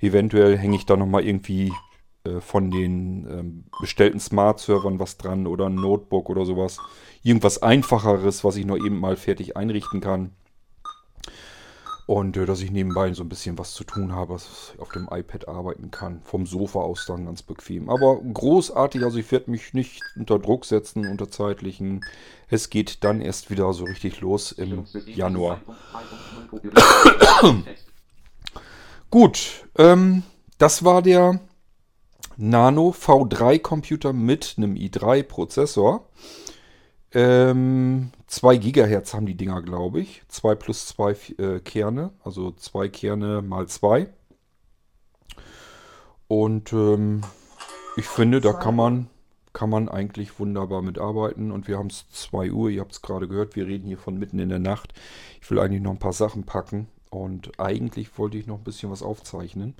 Eventuell 0.00 0.58
hänge 0.58 0.76
ich 0.76 0.84
da 0.84 0.96
nochmal 0.96 1.24
irgendwie 1.24 1.72
äh, 2.24 2.40
von 2.40 2.70
den 2.70 3.26
ähm, 3.30 3.64
bestellten 3.80 4.20
Smart-Servern 4.20 4.98
was 4.98 5.16
dran 5.16 5.46
oder 5.46 5.66
ein 5.66 5.74
Notebook 5.74 6.28
oder 6.28 6.44
sowas. 6.44 6.78
Irgendwas 7.22 7.62
einfacheres, 7.62 8.44
was 8.44 8.56
ich 8.56 8.66
noch 8.66 8.76
eben 8.76 9.00
mal 9.00 9.16
fertig 9.16 9.56
einrichten 9.56 10.00
kann. 10.00 10.32
Und 12.06 12.36
äh, 12.36 12.44
dass 12.44 12.60
ich 12.60 12.70
nebenbei 12.70 13.12
so 13.14 13.22
ein 13.22 13.28
bisschen 13.28 13.56
was 13.58 13.72
zu 13.72 13.84
tun 13.84 14.12
habe, 14.12 14.34
was 14.34 14.72
ich 14.74 14.80
auf 14.80 14.90
dem 14.90 15.08
iPad 15.10 15.48
arbeiten 15.48 15.90
kann. 15.90 16.20
Vom 16.22 16.46
Sofa 16.46 16.80
aus 16.80 17.06
dann 17.06 17.24
ganz 17.24 17.42
bequem. 17.42 17.88
Aber 17.88 18.20
großartig, 18.20 19.02
also 19.02 19.18
ich 19.18 19.30
werde 19.32 19.50
mich 19.50 19.72
nicht 19.72 20.02
unter 20.16 20.38
Druck 20.38 20.66
setzen, 20.66 21.06
unter 21.08 21.30
zeitlichen. 21.30 22.04
Es 22.48 22.68
geht 22.68 23.04
dann 23.04 23.20
erst 23.20 23.50
wieder 23.50 23.72
so 23.72 23.84
richtig 23.84 24.20
los 24.20 24.52
im 24.52 24.84
Januar. 25.06 25.62
Gut, 29.10 29.66
ähm, 29.76 30.24
das 30.58 30.84
war 30.84 31.00
der 31.00 31.40
Nano 32.36 32.90
V3 32.90 33.60
Computer 33.60 34.12
mit 34.12 34.54
einem 34.56 34.74
i3 34.74 35.22
Prozessor. 35.22 36.08
Ähm, 37.14 38.10
2 38.26 38.56
GHz 38.56 39.14
haben 39.14 39.26
die 39.26 39.36
Dinger, 39.36 39.62
glaube 39.62 40.00
ich. 40.00 40.22
2 40.28 40.54
plus 40.56 40.86
2 40.88 41.16
äh, 41.38 41.60
Kerne, 41.60 42.10
also 42.24 42.50
2 42.50 42.88
Kerne 42.88 43.40
mal 43.40 43.68
2. 43.68 44.08
Und 46.26 46.72
ähm, 46.72 47.22
ich 47.96 48.06
finde, 48.06 48.40
da 48.40 48.52
kann 48.52 48.74
man, 48.74 49.08
kann 49.52 49.70
man 49.70 49.88
eigentlich 49.88 50.40
wunderbar 50.40 50.82
mitarbeiten. 50.82 51.52
Und 51.52 51.68
wir 51.68 51.78
haben 51.78 51.86
es 51.86 52.08
2 52.10 52.50
Uhr, 52.50 52.70
ihr 52.70 52.80
habt 52.80 52.92
es 52.92 53.02
gerade 53.02 53.28
gehört, 53.28 53.54
wir 53.54 53.66
reden 53.66 53.86
hier 53.86 53.98
von 53.98 54.18
mitten 54.18 54.40
in 54.40 54.48
der 54.48 54.58
Nacht. 54.58 54.92
Ich 55.40 55.48
will 55.50 55.60
eigentlich 55.60 55.82
noch 55.82 55.92
ein 55.92 55.98
paar 55.98 56.12
Sachen 56.12 56.44
packen. 56.44 56.88
Und 57.10 57.60
eigentlich 57.60 58.18
wollte 58.18 58.38
ich 58.38 58.48
noch 58.48 58.58
ein 58.58 58.64
bisschen 58.64 58.90
was 58.90 59.02
aufzeichnen. 59.04 59.74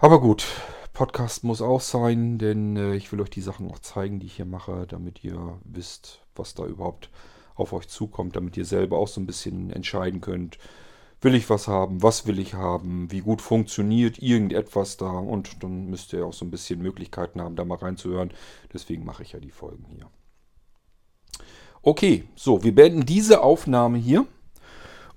Aber 0.00 0.20
gut, 0.20 0.46
Podcast 0.92 1.42
muss 1.42 1.60
auch 1.60 1.80
sein, 1.80 2.38
denn 2.38 2.76
äh, 2.76 2.94
ich 2.94 3.10
will 3.10 3.20
euch 3.20 3.30
die 3.30 3.40
Sachen 3.40 3.68
auch 3.68 3.80
zeigen, 3.80 4.20
die 4.20 4.26
ich 4.26 4.36
hier 4.36 4.44
mache, 4.44 4.86
damit 4.86 5.24
ihr 5.24 5.58
wisst, 5.64 6.20
was 6.36 6.54
da 6.54 6.64
überhaupt 6.66 7.10
auf 7.56 7.72
euch 7.72 7.88
zukommt, 7.88 8.36
damit 8.36 8.56
ihr 8.56 8.64
selber 8.64 8.96
auch 8.98 9.08
so 9.08 9.20
ein 9.20 9.26
bisschen 9.26 9.72
entscheiden 9.72 10.20
könnt, 10.20 10.56
will 11.20 11.34
ich 11.34 11.50
was 11.50 11.66
haben, 11.66 12.00
was 12.00 12.28
will 12.28 12.38
ich 12.38 12.54
haben, 12.54 13.10
wie 13.10 13.22
gut 13.22 13.42
funktioniert 13.42 14.20
irgendetwas 14.20 14.98
da 14.98 15.10
und 15.10 15.64
dann 15.64 15.90
müsst 15.90 16.12
ihr 16.12 16.24
auch 16.24 16.32
so 16.32 16.44
ein 16.44 16.52
bisschen 16.52 16.80
Möglichkeiten 16.80 17.40
haben, 17.40 17.56
da 17.56 17.64
mal 17.64 17.78
reinzuhören. 17.78 18.32
Deswegen 18.72 19.04
mache 19.04 19.24
ich 19.24 19.32
ja 19.32 19.40
die 19.40 19.50
Folgen 19.50 19.84
hier. 19.88 20.08
Okay, 21.82 22.22
so, 22.36 22.62
wir 22.62 22.72
beenden 22.72 23.04
diese 23.04 23.42
Aufnahme 23.42 23.98
hier. 23.98 24.26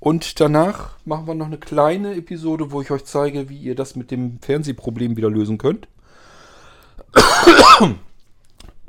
Und 0.02 0.40
danach 0.40 0.98
machen 1.06 1.28
wir 1.28 1.36
noch 1.36 1.46
eine 1.46 1.60
kleine 1.60 2.16
Episode, 2.16 2.72
wo 2.72 2.82
ich 2.82 2.90
euch 2.90 3.06
zeige, 3.06 3.50
wie 3.50 3.60
ihr 3.60 3.76
das 3.76 3.96
mit 3.96 4.10
dem 4.10 4.40
Fernsehproblem 4.42 5.16
wieder 5.16 5.30
lösen 5.30 5.60
könnt. 5.60 5.88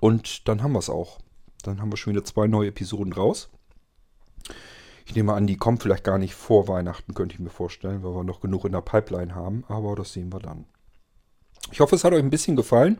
Und 0.00 0.48
dann 0.48 0.62
haben 0.62 0.72
wir 0.72 0.78
es 0.78 0.88
auch. 0.88 1.18
Dann 1.64 1.82
haben 1.82 1.92
wir 1.92 1.98
schon 1.98 2.14
wieder 2.14 2.24
zwei 2.24 2.46
neue 2.46 2.68
Episoden 2.68 3.12
raus. 3.12 3.50
Ich 5.04 5.14
nehme 5.14 5.34
an, 5.34 5.46
die 5.46 5.58
kommen 5.58 5.78
vielleicht 5.78 6.02
gar 6.02 6.16
nicht 6.16 6.34
vor 6.34 6.66
Weihnachten, 6.66 7.12
könnte 7.12 7.34
ich 7.34 7.40
mir 7.40 7.50
vorstellen, 7.50 8.02
weil 8.02 8.14
wir 8.14 8.24
noch 8.24 8.40
genug 8.40 8.64
in 8.64 8.72
der 8.72 8.80
Pipeline 8.80 9.34
haben. 9.34 9.64
Aber 9.68 9.94
das 9.94 10.14
sehen 10.14 10.32
wir 10.32 10.40
dann. 10.40 10.64
Ich 11.70 11.80
hoffe, 11.80 11.94
es 11.94 12.04
hat 12.04 12.14
euch 12.14 12.22
ein 12.22 12.30
bisschen 12.30 12.56
gefallen 12.56 12.96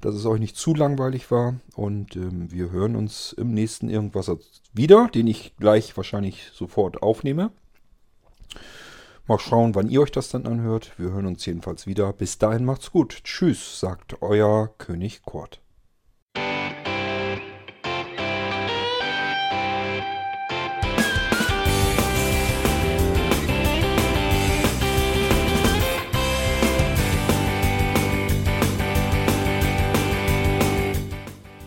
dass 0.00 0.14
es 0.14 0.26
euch 0.26 0.40
nicht 0.40 0.56
zu 0.56 0.74
langweilig 0.74 1.30
war. 1.30 1.54
Und 1.74 2.16
ähm, 2.16 2.50
wir 2.50 2.70
hören 2.70 2.96
uns 2.96 3.32
im 3.32 3.52
nächsten 3.52 3.88
Irgendwas 3.88 4.30
wieder, 4.72 5.08
den 5.08 5.26
ich 5.26 5.54
gleich 5.58 5.96
wahrscheinlich 5.96 6.50
sofort 6.52 7.02
aufnehme. 7.02 7.50
Mal 9.26 9.38
schauen, 9.38 9.74
wann 9.74 9.88
ihr 9.88 10.02
euch 10.02 10.12
das 10.12 10.28
dann 10.28 10.46
anhört. 10.46 10.92
Wir 10.98 11.10
hören 11.12 11.26
uns 11.26 11.46
jedenfalls 11.46 11.86
wieder. 11.86 12.12
Bis 12.12 12.36
dahin 12.38 12.64
macht's 12.64 12.90
gut. 12.90 13.24
Tschüss, 13.24 13.80
sagt 13.80 14.20
euer 14.20 14.74
König 14.76 15.22
Kurt. 15.22 15.63